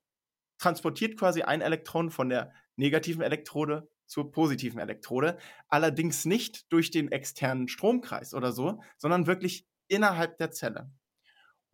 transportiert 0.58 1.18
quasi 1.20 1.42
ein 1.42 1.60
Elektron 1.60 2.12
von 2.12 2.30
der 2.30 2.54
negativen 2.78 3.24
Elektrode 3.24 3.90
zur 4.06 4.32
positiven 4.32 4.80
Elektrode, 4.80 5.38
allerdings 5.68 6.24
nicht 6.24 6.72
durch 6.72 6.92
den 6.92 7.12
externen 7.12 7.68
Stromkreis 7.68 8.34
oder 8.34 8.54
so, 8.54 8.82
sondern 8.96 9.28
wirklich 9.28 9.68
innerhalb 9.90 10.38
der 10.38 10.52
Zelle. 10.52 10.90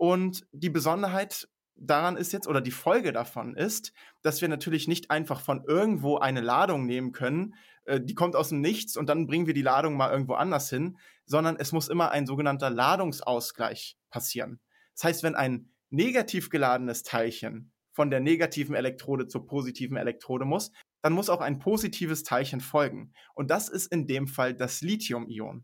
Und 0.02 0.48
die 0.52 0.72
Besonderheit 0.72 1.48
daran 1.76 2.18
ist 2.18 2.34
jetzt, 2.34 2.48
oder 2.48 2.60
die 2.60 2.72
Folge 2.72 3.14
davon 3.14 3.56
ist, 3.56 3.94
dass 4.24 4.42
wir 4.42 4.48
natürlich 4.48 4.88
nicht 4.88 5.12
einfach 5.12 5.42
von 5.42 5.64
irgendwo 5.68 6.18
eine 6.18 6.42
Ladung 6.42 6.88
nehmen 6.88 7.12
können, 7.12 7.54
äh, 7.86 8.02
die 8.02 8.16
kommt 8.16 8.36
aus 8.36 8.50
dem 8.50 8.62
Nichts 8.62 8.98
und 8.98 9.10
dann 9.10 9.28
bringen 9.28 9.46
wir 9.46 9.54
die 9.54 9.62
Ladung 9.62 9.96
mal 9.96 10.12
irgendwo 10.12 10.34
anders 10.34 10.72
hin, 10.72 10.98
sondern 11.28 11.56
es 11.56 11.72
muss 11.72 11.88
immer 11.88 12.10
ein 12.10 12.26
sogenannter 12.26 12.72
Ladungsausgleich 12.72 13.96
passieren. 14.10 14.60
Das 14.96 15.04
heißt, 15.04 15.22
wenn 15.22 15.36
ein 15.36 15.70
negativ 15.92 16.50
geladenes 16.50 17.04
Teilchen 17.04 17.72
von 17.92 18.10
der 18.10 18.22
negativen 18.22 18.74
Elektrode 18.74 19.28
zur 19.28 19.46
positiven 19.46 19.98
Elektrode 19.98 20.46
muss, 20.46 20.72
dann 21.04 21.14
muss 21.14 21.30
auch 21.30 21.42
ein 21.42 21.60
positives 21.60 22.24
Teilchen 22.24 22.60
folgen. 22.60 23.14
Und 23.36 23.52
das 23.52 23.70
ist 23.70 23.86
in 23.92 24.08
dem 24.08 24.26
Fall 24.26 24.56
das 24.56 24.82
Lithium-Ion. 24.82 25.64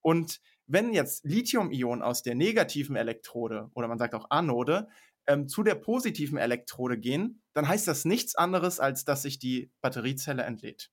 Und 0.00 0.40
wenn 0.66 0.92
jetzt 0.92 1.24
Lithium-Ion 1.24 2.02
aus 2.02 2.22
der 2.22 2.34
negativen 2.34 2.96
Elektrode 2.96 3.70
oder 3.74 3.88
man 3.88 3.98
sagt 3.98 4.14
auch 4.14 4.30
Anode 4.30 4.88
ähm, 5.26 5.48
zu 5.48 5.62
der 5.62 5.74
positiven 5.74 6.38
Elektrode 6.38 6.98
gehen, 6.98 7.42
dann 7.52 7.68
heißt 7.68 7.88
das 7.88 8.04
nichts 8.04 8.34
anderes, 8.34 8.80
als 8.80 9.04
dass 9.04 9.22
sich 9.22 9.38
die 9.38 9.70
Batteriezelle 9.80 10.42
entlädt. 10.42 10.90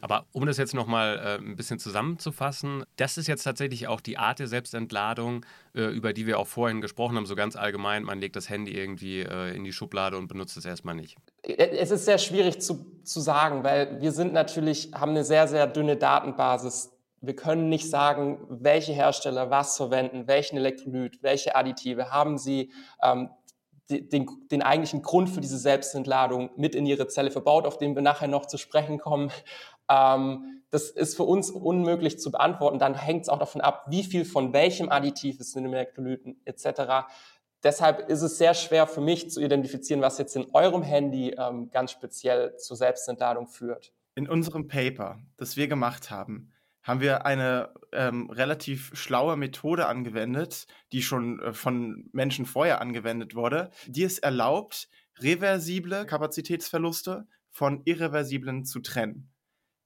Aber 0.00 0.26
um 0.32 0.46
das 0.46 0.56
jetzt 0.56 0.74
nochmal 0.74 1.18
äh, 1.18 1.44
ein 1.44 1.56
bisschen 1.56 1.78
zusammenzufassen, 1.78 2.84
das 2.96 3.18
ist 3.18 3.26
jetzt 3.26 3.42
tatsächlich 3.42 3.86
auch 3.86 4.00
die 4.00 4.16
Art 4.16 4.38
der 4.38 4.46
Selbstentladung, 4.46 5.44
äh, 5.74 5.82
über 5.84 6.12
die 6.12 6.26
wir 6.26 6.38
auch 6.38 6.46
vorhin 6.46 6.80
gesprochen 6.80 7.16
haben, 7.16 7.26
so 7.26 7.34
ganz 7.34 7.56
allgemein. 7.56 8.02
Man 8.02 8.20
legt 8.20 8.36
das 8.36 8.48
Handy 8.48 8.72
irgendwie 8.72 9.20
äh, 9.20 9.54
in 9.54 9.64
die 9.64 9.72
Schublade 9.72 10.16
und 10.16 10.28
benutzt 10.28 10.56
es 10.56 10.64
erstmal 10.64 10.94
nicht. 10.94 11.16
Es 11.42 11.90
ist 11.90 12.04
sehr 12.04 12.18
schwierig 12.18 12.60
zu, 12.60 12.86
zu 13.02 13.20
sagen, 13.20 13.64
weil 13.64 14.00
wir 14.00 14.12
sind 14.12 14.32
natürlich, 14.32 14.90
haben 14.94 15.10
eine 15.10 15.24
sehr, 15.24 15.48
sehr 15.48 15.66
dünne 15.66 15.96
Datenbasis. 15.96 16.90
Wir 17.26 17.36
können 17.36 17.68
nicht 17.68 17.88
sagen, 17.88 18.44
welche 18.48 18.92
Hersteller 18.92 19.50
was 19.50 19.76
verwenden, 19.76 20.26
welchen 20.26 20.56
Elektrolyt, 20.56 21.22
welche 21.22 21.56
Additive 21.56 22.10
haben 22.10 22.38
sie. 22.38 22.72
Ähm, 23.02 23.30
den, 23.90 24.26
den 24.50 24.62
eigentlichen 24.62 25.02
Grund 25.02 25.28
für 25.28 25.42
diese 25.42 25.58
Selbstentladung 25.58 26.50
mit 26.56 26.74
in 26.74 26.86
ihre 26.86 27.06
Zelle 27.06 27.30
verbaut, 27.30 27.66
auf 27.66 27.76
den 27.76 27.94
wir 27.94 28.00
nachher 28.00 28.28
noch 28.28 28.46
zu 28.46 28.56
sprechen 28.56 28.98
kommen. 28.98 29.30
Ähm, 29.90 30.62
das 30.70 30.90
ist 30.90 31.16
für 31.16 31.24
uns 31.24 31.50
unmöglich 31.50 32.18
zu 32.18 32.32
beantworten. 32.32 32.78
Dann 32.78 32.94
hängt 32.94 33.22
es 33.22 33.28
auch 33.28 33.38
davon 33.38 33.60
ab, 33.60 33.84
wie 33.88 34.02
viel 34.02 34.24
von 34.24 34.52
welchem 34.52 34.88
Additiv 34.88 35.38
ist 35.38 35.54
in 35.54 35.64
den 35.64 35.72
Elektrolyten 35.74 36.40
etc. 36.44 37.06
Deshalb 37.62 38.08
ist 38.08 38.22
es 38.22 38.38
sehr 38.38 38.54
schwer 38.54 38.86
für 38.86 39.00
mich 39.00 39.30
zu 39.30 39.40
identifizieren, 39.40 40.02
was 40.02 40.18
jetzt 40.18 40.34
in 40.34 40.46
eurem 40.52 40.82
Handy 40.82 41.30
ähm, 41.30 41.70
ganz 41.70 41.90
speziell 41.92 42.56
zur 42.56 42.76
Selbstentladung 42.76 43.46
führt. 43.46 43.92
In 44.16 44.28
unserem 44.28 44.66
Paper, 44.66 45.18
das 45.36 45.56
wir 45.56 45.68
gemacht 45.68 46.10
haben, 46.10 46.53
haben 46.84 47.00
wir 47.00 47.26
eine 47.26 47.74
ähm, 47.92 48.30
relativ 48.30 48.92
schlaue 48.94 49.36
Methode 49.36 49.86
angewendet, 49.86 50.66
die 50.92 51.02
schon 51.02 51.40
äh, 51.40 51.52
von 51.52 52.08
Menschen 52.12 52.46
vorher 52.46 52.80
angewendet 52.80 53.34
wurde, 53.34 53.70
die 53.86 54.04
es 54.04 54.18
erlaubt, 54.18 54.88
reversible 55.18 56.04
Kapazitätsverluste 56.06 57.26
von 57.50 57.82
irreversiblen 57.84 58.64
zu 58.64 58.80
trennen. 58.80 59.32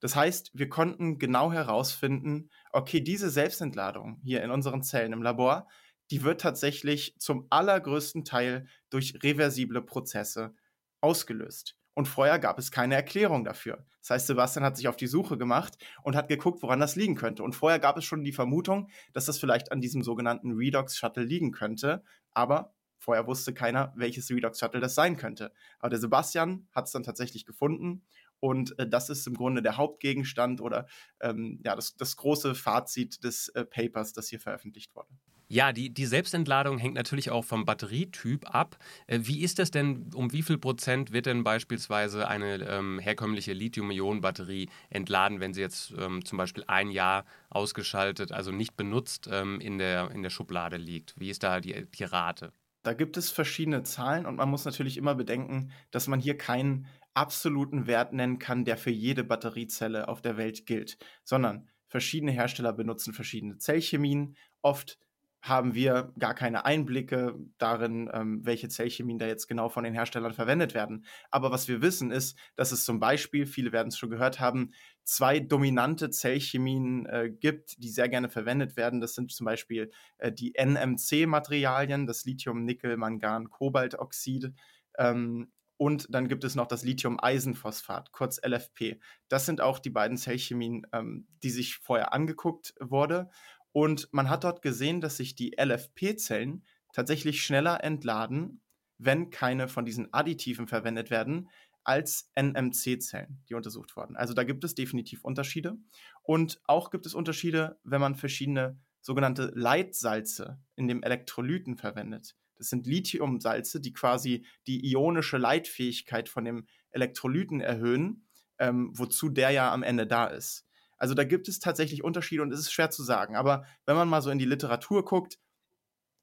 Das 0.01 0.15
heißt, 0.15 0.51
wir 0.53 0.69
konnten 0.69 1.19
genau 1.19 1.51
herausfinden, 1.51 2.49
okay, 2.71 3.01
diese 3.01 3.29
Selbstentladung 3.29 4.19
hier 4.23 4.43
in 4.43 4.51
unseren 4.51 4.83
Zellen 4.83 5.13
im 5.13 5.21
Labor, 5.21 5.67
die 6.11 6.23
wird 6.23 6.41
tatsächlich 6.41 7.15
zum 7.19 7.47
allergrößten 7.49 8.25
Teil 8.25 8.67
durch 8.89 9.13
reversible 9.23 9.81
Prozesse 9.81 10.55
ausgelöst. 11.01 11.78
Und 11.99 12.07
vorher 12.07 12.39
gab 12.39 12.57
es 12.59 12.71
keine 12.71 12.95
Erklärung 12.95 13.43
dafür. 13.43 13.85
Das 13.99 14.11
heißt, 14.11 14.27
Sebastian 14.27 14.63
hat 14.63 14.77
sich 14.77 14.87
auf 14.87 14.95
die 14.95 15.05
Suche 15.05 15.37
gemacht 15.37 15.77
und 16.01 16.15
hat 16.15 16.29
geguckt, 16.29 16.63
woran 16.63 16.79
das 16.79 16.95
liegen 16.95 17.15
könnte. 17.15 17.43
Und 17.43 17.57
vorher 17.57 17.77
gab 17.77 17.97
es 17.97 18.05
schon 18.05 18.23
die 18.23 18.31
Vermutung, 18.31 18.87
dass 19.11 19.25
das 19.25 19.37
vielleicht 19.37 19.73
an 19.73 19.81
diesem 19.81 20.01
sogenannten 20.01 20.53
Redox-Shuttle 20.53 21.25
liegen 21.25 21.51
könnte. 21.51 22.01
Aber 22.31 22.73
vorher 22.99 23.27
wusste 23.27 23.53
keiner, 23.53 23.91
welches 23.97 24.29
Redox-Shuttle 24.29 24.79
das 24.79 24.95
sein 24.95 25.17
könnte. 25.17 25.51
Aber 25.79 25.89
der 25.89 25.99
Sebastian 25.99 26.69
hat 26.71 26.85
es 26.85 26.93
dann 26.93 27.03
tatsächlich 27.03 27.45
gefunden. 27.45 28.05
Und 28.39 28.79
äh, 28.79 28.87
das 28.87 29.09
ist 29.09 29.27
im 29.27 29.33
Grunde 29.33 29.61
der 29.61 29.75
Hauptgegenstand 29.75 30.61
oder 30.61 30.87
ähm, 31.19 31.59
ja, 31.65 31.75
das, 31.75 31.97
das 31.97 32.15
große 32.15 32.55
Fazit 32.55 33.25
des 33.25 33.49
äh, 33.49 33.65
Papers, 33.65 34.13
das 34.13 34.29
hier 34.29 34.39
veröffentlicht 34.39 34.95
wurde. 34.95 35.09
Ja, 35.51 35.73
die, 35.73 35.91
die 35.91 36.05
Selbstentladung 36.05 36.77
hängt 36.77 36.93
natürlich 36.93 37.31
auch 37.31 37.43
vom 37.43 37.65
Batterietyp 37.65 38.53
ab. 38.53 38.77
Äh, 39.07 39.21
wie 39.23 39.41
ist 39.41 39.57
das 39.57 39.71
denn, 39.71 40.11
um 40.13 40.31
wie 40.31 40.43
viel 40.43 40.59
Prozent 40.59 41.11
wird 41.11 41.25
denn 41.25 41.43
beispielsweise 41.43 42.27
eine 42.27 42.57
ähm, 42.69 42.99
herkömmliche 42.99 43.53
Lithium-Ionen-Batterie 43.53 44.69
entladen, 44.91 45.39
wenn 45.39 45.55
sie 45.55 45.61
jetzt 45.61 45.91
ähm, 45.97 46.23
zum 46.23 46.37
Beispiel 46.37 46.63
ein 46.67 46.91
Jahr 46.91 47.25
ausgeschaltet, 47.49 48.31
also 48.31 48.51
nicht 48.51 48.77
benutzt, 48.77 49.27
ähm, 49.31 49.59
in, 49.59 49.79
der, 49.79 50.11
in 50.11 50.21
der 50.21 50.29
Schublade 50.29 50.77
liegt? 50.77 51.15
Wie 51.17 51.31
ist 51.31 51.41
da 51.41 51.59
die, 51.59 51.87
die 51.89 52.03
Rate? 52.03 52.53
Da 52.83 52.93
gibt 52.93 53.17
es 53.17 53.31
verschiedene 53.31 53.81
Zahlen 53.81 54.27
und 54.27 54.35
man 54.35 54.49
muss 54.49 54.65
natürlich 54.65 54.97
immer 54.97 55.15
bedenken, 55.15 55.71
dass 55.89 56.07
man 56.07 56.19
hier 56.19 56.37
keinen 56.37 56.85
absoluten 57.15 57.87
Wert 57.87 58.13
nennen 58.13 58.37
kann, 58.37 58.65
der 58.65 58.77
für 58.77 58.91
jede 58.91 59.23
Batteriezelle 59.23 60.09
auf 60.09 60.21
der 60.21 60.37
Welt 60.37 60.67
gilt, 60.67 60.99
sondern 61.23 61.67
verschiedene 61.87 62.31
Hersteller 62.31 62.71
benutzen 62.71 63.13
verschiedene 63.13 63.57
Zellchemien. 63.57 64.37
Oft 64.61 64.99
haben 65.41 65.73
wir 65.73 66.13
gar 66.19 66.33
keine 66.33 66.65
Einblicke 66.65 67.35
darin, 67.57 68.09
ähm, 68.13 68.45
welche 68.45 68.67
Zellchemien 68.67 69.19
da 69.19 69.27
jetzt 69.27 69.47
genau 69.47 69.69
von 69.69 69.83
den 69.83 69.93
Herstellern 69.93 70.33
verwendet 70.33 70.73
werden. 70.73 71.05
Aber 71.31 71.51
was 71.51 71.67
wir 71.67 71.81
wissen 71.81 72.11
ist, 72.11 72.37
dass 72.55 72.71
es 72.71 72.83
zum 72.85 72.99
Beispiel, 72.99 73.45
viele 73.45 73.71
werden 73.71 73.87
es 73.87 73.97
schon 73.97 74.09
gehört 74.09 74.39
haben, 74.39 74.71
zwei 75.03 75.39
dominante 75.39 76.09
Zellchemien 76.09 77.05
äh, 77.05 77.29
gibt, 77.29 77.81
die 77.81 77.89
sehr 77.89 78.09
gerne 78.09 78.29
verwendet 78.29 78.75
werden. 78.75 79.01
Das 79.01 79.15
sind 79.15 79.31
zum 79.31 79.45
Beispiel 79.45 79.91
äh, 80.17 80.31
die 80.31 80.53
NMC-Materialien, 80.57 82.05
das 82.05 82.25
Lithium, 82.25 82.65
Nickel, 82.65 82.97
Mangan, 82.97 83.49
Kobaltoxid. 83.49 84.53
Ähm, 84.97 85.51
Und 85.77 86.13
dann 86.13 86.27
gibt 86.27 86.43
es 86.43 86.55
noch 86.55 86.67
das 86.67 86.83
Lithium-Eisenphosphat, 86.83 88.11
kurz 88.11 88.41
LFP. 88.45 88.99
Das 89.29 89.45
sind 89.45 89.61
auch 89.61 89.79
die 89.79 89.89
beiden 89.89 90.17
Zellchemien, 90.17 90.85
ähm, 90.91 91.25
die 91.41 91.49
sich 91.51 91.77
vorher 91.77 92.11
angeguckt 92.11 92.73
wurde. 92.81 93.29
Und 93.71 94.09
man 94.11 94.29
hat 94.29 94.43
dort 94.43 94.61
gesehen, 94.61 95.01
dass 95.01 95.17
sich 95.17 95.35
die 95.35 95.55
LFP-Zellen 95.59 96.65
tatsächlich 96.93 97.43
schneller 97.43 97.83
entladen, 97.83 98.61
wenn 98.97 99.29
keine 99.29 99.67
von 99.67 99.85
diesen 99.85 100.13
Additiven 100.13 100.67
verwendet 100.67 101.09
werden, 101.09 101.49
als 101.83 102.29
NMC-Zellen, 102.35 103.43
die 103.49 103.55
untersucht 103.55 103.95
wurden. 103.95 104.15
Also 104.15 104.33
da 104.33 104.43
gibt 104.43 104.63
es 104.63 104.75
definitiv 104.75 105.23
Unterschiede. 105.23 105.77
Und 106.23 106.61
auch 106.65 106.91
gibt 106.91 107.05
es 107.05 107.15
Unterschiede, 107.15 107.79
wenn 107.83 108.01
man 108.01 108.15
verschiedene 108.15 108.79
sogenannte 109.01 109.51
Leitsalze 109.55 110.59
in 110.75 110.87
dem 110.87 111.01
Elektrolyten 111.03 111.77
verwendet. 111.77 112.35
Das 112.57 112.69
sind 112.69 112.85
Lithiumsalze, 112.85 113.79
die 113.79 113.93
quasi 113.93 114.45
die 114.67 114.85
ionische 114.91 115.37
Leitfähigkeit 115.37 116.27
von 116.27 116.43
dem 116.43 116.67
Elektrolyten 116.91 117.61
erhöhen, 117.61 118.27
ähm, 118.59 118.91
wozu 118.93 119.29
der 119.29 119.51
ja 119.51 119.73
am 119.73 119.81
Ende 119.81 120.05
da 120.05 120.27
ist. 120.27 120.68
Also 120.99 121.15
da 121.15 121.23
gibt 121.23 121.47
es 121.47 121.59
tatsächlich 121.59 122.03
Unterschiede 122.03 122.43
und 122.43 122.51
es 122.51 122.59
ist 122.59 122.71
schwer 122.71 122.91
zu 122.91 123.03
sagen. 123.03 123.35
Aber 123.35 123.65
wenn 123.85 123.95
man 123.95 124.09
mal 124.09 124.21
so 124.21 124.29
in 124.29 124.37
die 124.37 124.45
Literatur 124.45 125.03
guckt, 125.05 125.39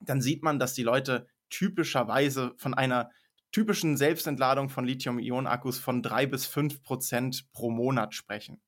dann 0.01 0.21
sieht 0.21 0.43
man, 0.43 0.59
dass 0.59 0.75
die 0.75 0.83
Leute 0.83 1.27
typischerweise 1.49 2.55
von 2.59 2.75
einer 2.75 3.11
typischen 3.53 3.97
Selbstentladung 3.97 4.69
von 4.69 4.85
Lithium-Ionen-Akkus 4.85 5.79
von 5.79 6.03
drei 6.03 6.27
bis 6.27 6.47
fünf 6.47 6.83
Prozent 6.83 7.51
pro 7.53 7.71
Monat 7.71 8.15
sprechen. 8.15 8.61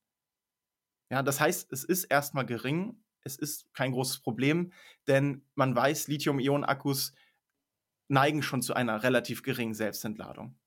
Ja, 1.11 1.23
das 1.23 1.41
heißt, 1.41 1.73
es 1.73 1.85
ist 1.85 2.05
erstmal 2.05 2.47
gering, 2.47 3.03
es 3.23 3.37
ist 3.37 3.73
kein 3.75 3.93
großes 3.93 4.21
Problem, 4.21 4.73
denn 5.07 5.45
man 5.55 5.75
weiß, 5.75 6.09
Lithium-Ionen-Akkus 6.09 7.13
neigen 8.09 8.43
schon 8.43 8.63
zu 8.63 8.75
einer 8.75 9.03
relativ 9.03 9.43
geringen 9.43 9.75
Selbstentladung. 9.75 10.58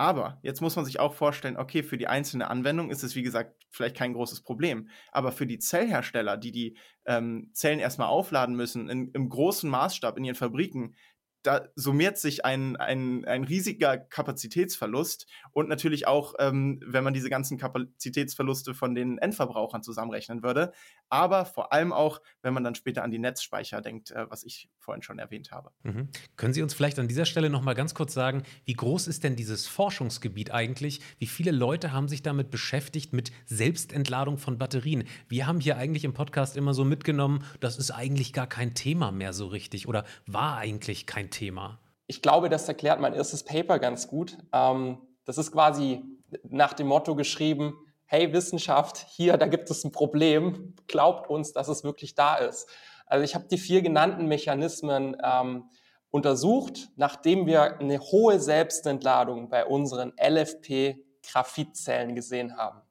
Aber 0.00 0.38
jetzt 0.40 0.62
muss 0.62 0.76
man 0.76 0.86
sich 0.86 0.98
auch 0.98 1.12
vorstellen, 1.12 1.58
okay, 1.58 1.82
für 1.82 1.98
die 1.98 2.06
einzelne 2.06 2.48
Anwendung 2.48 2.88
ist 2.88 3.02
es, 3.02 3.14
wie 3.16 3.22
gesagt, 3.22 3.54
vielleicht 3.68 3.94
kein 3.94 4.14
großes 4.14 4.40
Problem. 4.40 4.88
Aber 5.12 5.30
für 5.30 5.46
die 5.46 5.58
Zellhersteller, 5.58 6.38
die 6.38 6.52
die 6.52 6.78
ähm, 7.04 7.50
Zellen 7.52 7.80
erstmal 7.80 8.08
aufladen 8.08 8.56
müssen, 8.56 8.88
in, 8.88 9.10
im 9.10 9.28
großen 9.28 9.68
Maßstab 9.68 10.16
in 10.16 10.24
ihren 10.24 10.36
Fabriken, 10.36 10.94
da 11.42 11.68
summiert 11.74 12.18
sich 12.18 12.44
ein, 12.44 12.76
ein, 12.76 13.24
ein 13.24 13.44
riesiger 13.44 13.96
Kapazitätsverlust 13.96 15.26
und 15.52 15.68
natürlich 15.68 16.06
auch, 16.06 16.34
ähm, 16.38 16.80
wenn 16.86 17.04
man 17.04 17.14
diese 17.14 17.30
ganzen 17.30 17.58
Kapazitätsverluste 17.58 18.74
von 18.74 18.94
den 18.94 19.18
Endverbrauchern 19.18 19.82
zusammenrechnen 19.82 20.42
würde, 20.42 20.72
aber 21.08 21.44
vor 21.44 21.72
allem 21.72 21.92
auch, 21.92 22.20
wenn 22.42 22.54
man 22.54 22.62
dann 22.62 22.74
später 22.74 23.02
an 23.02 23.10
die 23.10 23.18
Netzspeicher 23.18 23.80
denkt, 23.80 24.10
äh, 24.10 24.30
was 24.30 24.44
ich 24.44 24.68
vorhin 24.78 25.02
schon 25.02 25.18
erwähnt 25.18 25.50
habe. 25.50 25.70
Mhm. 25.82 26.08
Können 26.36 26.52
Sie 26.52 26.62
uns 26.62 26.74
vielleicht 26.74 26.98
an 26.98 27.08
dieser 27.08 27.24
Stelle 27.24 27.50
noch 27.50 27.62
mal 27.62 27.74
ganz 27.74 27.94
kurz 27.94 28.12
sagen, 28.12 28.42
wie 28.64 28.74
groß 28.74 29.08
ist 29.08 29.24
denn 29.24 29.36
dieses 29.36 29.66
Forschungsgebiet 29.66 30.52
eigentlich? 30.52 31.00
Wie 31.18 31.26
viele 31.26 31.50
Leute 31.50 31.92
haben 31.92 32.08
sich 32.08 32.22
damit 32.22 32.50
beschäftigt 32.50 33.12
mit 33.12 33.32
Selbstentladung 33.46 34.38
von 34.38 34.58
Batterien? 34.58 35.04
Wir 35.28 35.46
haben 35.46 35.60
hier 35.60 35.76
eigentlich 35.76 36.04
im 36.04 36.12
Podcast 36.12 36.56
immer 36.56 36.74
so 36.74 36.84
mitgenommen, 36.84 37.44
das 37.60 37.78
ist 37.78 37.90
eigentlich 37.90 38.32
gar 38.32 38.46
kein 38.46 38.74
Thema 38.74 39.10
mehr 39.10 39.32
so 39.32 39.46
richtig 39.46 39.88
oder 39.88 40.04
war 40.26 40.58
eigentlich 40.58 41.06
kein 41.06 41.29
Thema? 41.30 41.80
Ich 42.06 42.22
glaube, 42.22 42.48
das 42.48 42.68
erklärt 42.68 43.00
mein 43.00 43.14
erstes 43.14 43.44
Paper 43.44 43.78
ganz 43.78 44.08
gut. 44.08 44.36
Ähm, 44.52 44.98
das 45.24 45.38
ist 45.38 45.52
quasi 45.52 46.02
nach 46.42 46.72
dem 46.72 46.88
Motto 46.88 47.14
geschrieben, 47.14 47.74
hey 48.06 48.32
Wissenschaft, 48.32 49.06
hier, 49.08 49.36
da 49.36 49.46
gibt 49.46 49.70
es 49.70 49.84
ein 49.84 49.92
Problem, 49.92 50.74
glaubt 50.88 51.30
uns, 51.30 51.52
dass 51.52 51.68
es 51.68 51.84
wirklich 51.84 52.16
da 52.16 52.34
ist. 52.36 52.68
Also 53.06 53.24
ich 53.24 53.36
habe 53.36 53.46
die 53.48 53.58
vier 53.58 53.82
genannten 53.82 54.26
Mechanismen 54.26 55.16
ähm, 55.22 55.70
untersucht, 56.10 56.88
nachdem 56.96 57.46
wir 57.46 57.78
eine 57.78 58.00
hohe 58.00 58.40
Selbstentladung 58.40 59.48
bei 59.48 59.64
unseren 59.64 60.12
LFP-Graphitzellen 60.20 62.14
gesehen 62.14 62.56
haben. 62.56 62.82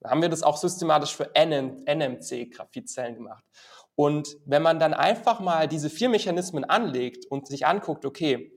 Dann 0.00 0.10
haben 0.10 0.22
wir 0.22 0.28
das 0.28 0.42
auch 0.42 0.56
systematisch 0.56 1.14
für 1.14 1.30
NMC-Graphitzellen 1.34 3.14
gemacht. 3.14 3.44
Und 3.96 4.36
wenn 4.44 4.62
man 4.62 4.78
dann 4.78 4.94
einfach 4.94 5.40
mal 5.40 5.66
diese 5.66 5.90
vier 5.90 6.10
Mechanismen 6.10 6.64
anlegt 6.64 7.26
und 7.30 7.48
sich 7.48 7.66
anguckt, 7.66 8.04
okay, 8.04 8.54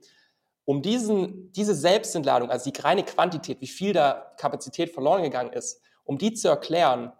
um 0.66 0.82
diesen, 0.82 1.50
diese 1.52 1.74
Selbstentladung, 1.74 2.50
also 2.50 2.70
die 2.70 2.78
reine 2.78 3.02
Quantität, 3.02 3.60
wie 3.60 3.66
viel 3.66 3.92
da 3.92 4.32
Kapazität 4.36 4.90
verloren 4.90 5.22
gegangen 5.22 5.52
ist, 5.52 5.80
um 6.04 6.18
die 6.18 6.34
zu 6.34 6.48
erklären, 6.48 7.12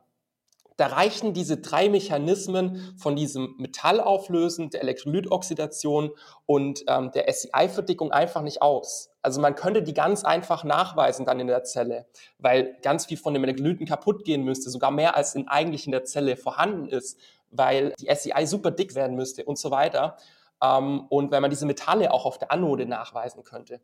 da 0.80 0.86
reichen 0.86 1.34
diese 1.34 1.58
drei 1.58 1.90
Mechanismen 1.90 2.94
von 2.96 3.14
diesem 3.14 3.54
Metallauflösen, 3.58 4.70
der 4.70 4.80
Elektrolytoxidation 4.80 6.10
und 6.46 6.84
ähm, 6.86 7.10
der 7.12 7.30
SCI-Verdickung 7.30 8.12
einfach 8.12 8.40
nicht 8.40 8.62
aus. 8.62 9.10
Also 9.20 9.42
man 9.42 9.54
könnte 9.56 9.82
die 9.82 9.92
ganz 9.92 10.24
einfach 10.24 10.64
nachweisen 10.64 11.26
dann 11.26 11.38
in 11.38 11.48
der 11.48 11.64
Zelle, 11.64 12.06
weil 12.38 12.78
ganz 12.80 13.04
viel 13.04 13.18
von 13.18 13.34
dem 13.34 13.44
Elektrolyten 13.44 13.86
kaputt 13.86 14.24
gehen 14.24 14.42
müsste, 14.42 14.70
sogar 14.70 14.90
mehr 14.90 15.16
als 15.16 15.34
in 15.34 15.48
eigentlich 15.48 15.84
in 15.84 15.92
der 15.92 16.04
Zelle 16.04 16.38
vorhanden 16.38 16.88
ist, 16.88 17.20
weil 17.50 17.92
die 18.00 18.08
SCI 18.08 18.46
super 18.46 18.70
dick 18.70 18.94
werden 18.94 19.16
müsste 19.16 19.44
und 19.44 19.58
so 19.58 19.70
weiter. 19.70 20.16
Ähm, 20.62 21.04
und 21.10 21.30
weil 21.30 21.42
man 21.42 21.50
diese 21.50 21.66
Metalle 21.66 22.10
auch 22.10 22.24
auf 22.24 22.38
der 22.38 22.52
Anode 22.52 22.86
nachweisen 22.86 23.44
könnte. 23.44 23.82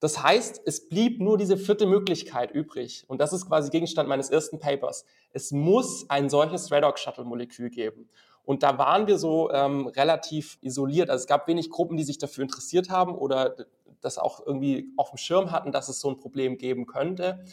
Das 0.00 0.22
heißt, 0.22 0.60
es 0.66 0.88
blieb 0.88 1.20
nur 1.20 1.38
diese 1.38 1.56
vierte 1.56 1.86
Möglichkeit 1.86 2.50
übrig. 2.50 3.04
Und 3.08 3.20
das 3.20 3.32
ist 3.32 3.46
quasi 3.46 3.70
Gegenstand 3.70 4.08
meines 4.08 4.28
ersten 4.28 4.58
Papers. 4.58 5.06
Es 5.32 5.52
muss 5.52 6.08
ein 6.10 6.28
solches 6.28 6.70
Redox-Shuttle-Molekül 6.70 7.70
geben. 7.70 8.08
Und 8.44 8.62
da 8.62 8.78
waren 8.78 9.06
wir 9.06 9.18
so 9.18 9.50
ähm, 9.50 9.88
relativ 9.88 10.58
isoliert. 10.60 11.10
Also 11.10 11.22
es 11.22 11.26
gab 11.26 11.48
wenig 11.48 11.70
Gruppen, 11.70 11.96
die 11.96 12.04
sich 12.04 12.18
dafür 12.18 12.42
interessiert 12.42 12.90
haben 12.90 13.14
oder 13.14 13.56
das 14.00 14.18
auch 14.18 14.46
irgendwie 14.46 14.92
auf 14.96 15.10
dem 15.10 15.16
Schirm 15.16 15.50
hatten, 15.50 15.72
dass 15.72 15.88
es 15.88 15.98
so 15.98 16.10
ein 16.10 16.18
Problem 16.18 16.58
geben 16.58 16.86
könnte. 16.86 17.44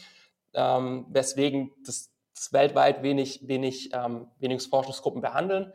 Ähm, 0.53 1.07
weswegen 1.09 1.71
das, 1.85 2.11
das 2.35 2.53
weltweit 2.53 3.01
wenig, 3.01 3.47
wenig, 3.47 3.89
ähm, 3.93 4.27
wenig 4.39 4.61
Forschungsgruppen 4.67 5.21
behandeln. 5.21 5.73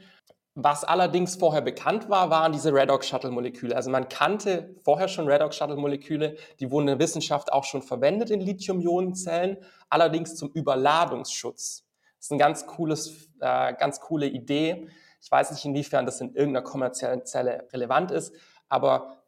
Was 0.60 0.82
allerdings 0.82 1.36
vorher 1.36 1.60
bekannt 1.60 2.10
war, 2.10 2.30
waren 2.30 2.50
diese 2.50 2.74
Redox-Shuttle-Moleküle. 2.74 3.76
Also 3.76 3.90
man 3.90 4.08
kannte 4.08 4.74
vorher 4.82 5.06
schon 5.06 5.28
Redox-Shuttle-Moleküle, 5.28 6.34
die 6.58 6.72
wurden 6.72 6.88
in 6.88 6.98
der 6.98 7.06
Wissenschaft 7.06 7.52
auch 7.52 7.62
schon 7.62 7.80
verwendet 7.80 8.30
in 8.30 8.40
Lithium-Ionen-Zellen, 8.40 9.58
allerdings 9.88 10.34
zum 10.34 10.50
Überladungsschutz. 10.50 11.86
Das 12.16 12.26
ist 12.26 12.32
eine 12.32 12.40
ganz, 12.40 12.66
cooles, 12.66 13.28
äh, 13.38 13.72
ganz 13.74 14.00
coole 14.00 14.26
Idee. 14.26 14.88
Ich 15.22 15.30
weiß 15.30 15.52
nicht, 15.52 15.64
inwiefern 15.64 16.06
das 16.06 16.20
in 16.20 16.34
irgendeiner 16.34 16.64
kommerziellen 16.64 17.24
Zelle 17.24 17.68
relevant 17.72 18.10
ist, 18.10 18.34
aber 18.68 19.22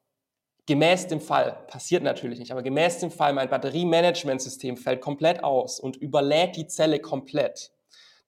gemäß 0.66 1.06
dem 1.06 1.20
Fall, 1.20 1.64
passiert 1.68 2.02
natürlich 2.02 2.40
nicht, 2.40 2.50
aber 2.50 2.64
gemäß 2.64 2.98
dem 2.98 3.12
Fall, 3.12 3.34
mein 3.34 3.48
Batteriemanagementsystem 3.48 4.76
fällt 4.76 5.00
komplett 5.00 5.44
aus 5.44 5.78
und 5.78 5.96
überlädt 5.96 6.56
die 6.56 6.66
Zelle 6.66 6.98
komplett, 6.98 7.70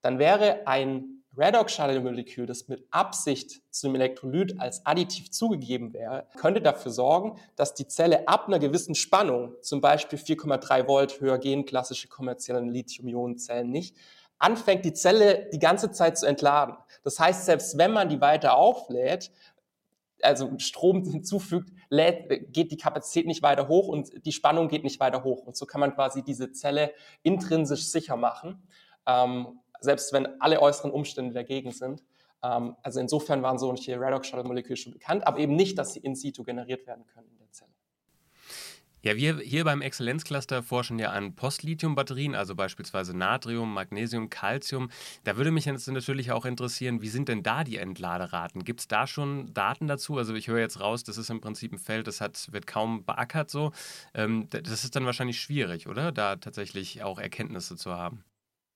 dann 0.01 0.19
wäre 0.19 0.67
ein 0.67 1.22
Redox-Shuttle-Molekül, 1.37 2.45
das 2.45 2.67
mit 2.67 2.85
Absicht 2.91 3.61
zum 3.71 3.95
Elektrolyt 3.95 4.59
als 4.59 4.85
additiv 4.85 5.31
zugegeben 5.31 5.93
wäre, 5.93 6.27
könnte 6.37 6.61
dafür 6.61 6.91
sorgen, 6.91 7.39
dass 7.55 7.73
die 7.73 7.87
Zelle 7.87 8.27
ab 8.27 8.47
einer 8.47 8.59
gewissen 8.59 8.93
Spannung, 8.93 9.55
zum 9.61 9.81
Beispiel 9.81 10.19
4,3 10.19 10.87
Volt 10.87 11.21
höher 11.21 11.39
gehen 11.39 11.65
klassische 11.65 12.07
kommerzielle 12.07 12.61
Lithium-Ionen-Zellen 12.61 13.69
nicht, 13.69 13.95
anfängt 14.37 14.85
die 14.85 14.93
Zelle 14.93 15.49
die 15.51 15.59
ganze 15.59 15.91
Zeit 15.91 16.17
zu 16.17 16.25
entladen. 16.25 16.75
Das 17.03 17.19
heißt, 17.19 17.45
selbst 17.45 17.77
wenn 17.77 17.91
man 17.91 18.09
die 18.09 18.21
weiter 18.21 18.55
auflädt, 18.55 19.31
also 20.21 20.51
Strom 20.57 21.03
hinzufügt, 21.09 21.71
lädt, 21.89 22.53
geht 22.53 22.71
die 22.71 22.77
Kapazität 22.77 23.25
nicht 23.25 23.41
weiter 23.41 23.67
hoch 23.67 23.87
und 23.87 24.25
die 24.25 24.31
Spannung 24.31 24.67
geht 24.67 24.83
nicht 24.83 24.99
weiter 24.99 25.23
hoch. 25.23 25.43
Und 25.43 25.55
so 25.55 25.65
kann 25.65 25.81
man 25.81 25.93
quasi 25.93 26.23
diese 26.23 26.51
Zelle 26.51 26.93
intrinsisch 27.23 27.85
sicher 27.87 28.17
machen. 28.17 28.67
Ähm, 29.05 29.59
selbst 29.83 30.13
wenn 30.13 30.41
alle 30.41 30.61
äußeren 30.61 30.91
Umstände 30.91 31.33
dagegen 31.33 31.71
sind. 31.71 32.03
Ähm, 32.43 32.75
also 32.81 32.99
insofern 32.99 33.43
waren 33.43 33.57
solche 33.57 33.99
Redox-Shuttle-Moleküle 33.99 34.77
schon 34.77 34.93
bekannt, 34.93 35.25
aber 35.27 35.39
eben 35.39 35.55
nicht, 35.55 35.77
dass 35.77 35.93
sie 35.93 35.99
in 35.99 36.15
situ 36.15 36.43
generiert 36.43 36.87
werden 36.87 37.05
können 37.05 37.29
in 37.29 37.37
der 37.39 37.51
Zelle. 37.51 37.71
Ja, 39.05 39.17
wir 39.17 39.39
hier 39.39 39.65
beim 39.65 39.81
Exzellenzcluster 39.81 40.63
forschen 40.63 40.97
ja 40.97 41.09
an 41.09 41.35
Postlithium-Batterien, 41.35 42.35
also 42.35 42.55
beispielsweise 42.55 43.15
Natrium, 43.15 43.73
Magnesium, 43.73 44.29
Calcium. 44.29 44.89
Da 45.25 45.35
würde 45.35 45.51
mich 45.51 45.65
jetzt 45.65 45.89
natürlich 45.89 46.31
auch 46.31 46.45
interessieren, 46.45 47.01
wie 47.01 47.09
sind 47.09 47.27
denn 47.27 47.43
da 47.43 47.65
die 47.65 47.75
Entladeraten? 47.75 48.63
Gibt 48.63 48.79
es 48.79 48.87
da 48.87 49.05
schon 49.05 49.53
Daten 49.53 49.87
dazu? 49.89 50.17
Also 50.17 50.33
ich 50.35 50.47
höre 50.47 50.59
jetzt 50.59 50.79
raus, 50.79 51.03
das 51.03 51.17
ist 51.17 51.29
im 51.29 51.41
Prinzip 51.41 51.73
ein 51.73 51.79
Feld, 51.79 52.07
das 52.07 52.21
hat, 52.21 52.47
wird 52.53 52.65
kaum 52.65 53.03
beackert 53.03 53.49
so. 53.49 53.73
Ähm, 54.13 54.47
das 54.49 54.85
ist 54.85 54.95
dann 54.95 55.05
wahrscheinlich 55.05 55.41
schwierig, 55.41 55.87
oder? 55.89 56.13
Da 56.13 56.37
tatsächlich 56.37 57.03
auch 57.03 57.19
Erkenntnisse 57.19 57.75
zu 57.75 57.91
haben. 57.91 58.23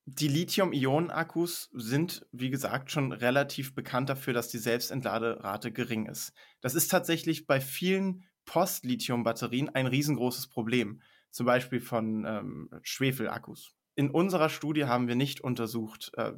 Die 0.10 0.30
Lithium-Ionen-Akkus 0.30 1.70
sind, 1.74 2.26
wie 2.32 2.50
gesagt, 2.50 2.92
schon 2.92 3.12
relativ 3.12 3.76
bekannt 3.76 4.08
dafür, 4.08 4.32
dass 4.32 4.48
die 4.48 4.58
Selbstentladerate 4.58 5.74
gering 5.74 6.06
ist. 6.06 6.32
Das 6.62 6.76
ist 6.76 6.88
tatsächlich 6.88 7.46
bei 7.46 7.60
vielen 7.60 8.24
Post-Lithium-Batterien 8.46 9.68
ein 9.68 9.86
riesengroßes 9.86 10.48
Problem, 10.48 11.02
zum 11.30 11.46
Beispiel 11.46 11.82
von 11.82 12.24
ähm, 12.26 12.70
Schwefel-Akkus. 12.84 13.74
In 13.96 14.10
unserer 14.10 14.48
Studie 14.48 14.86
haben 14.86 15.10
wir 15.10 15.16
nicht 15.16 15.42
untersucht, 15.42 16.12
äh, 16.16 16.32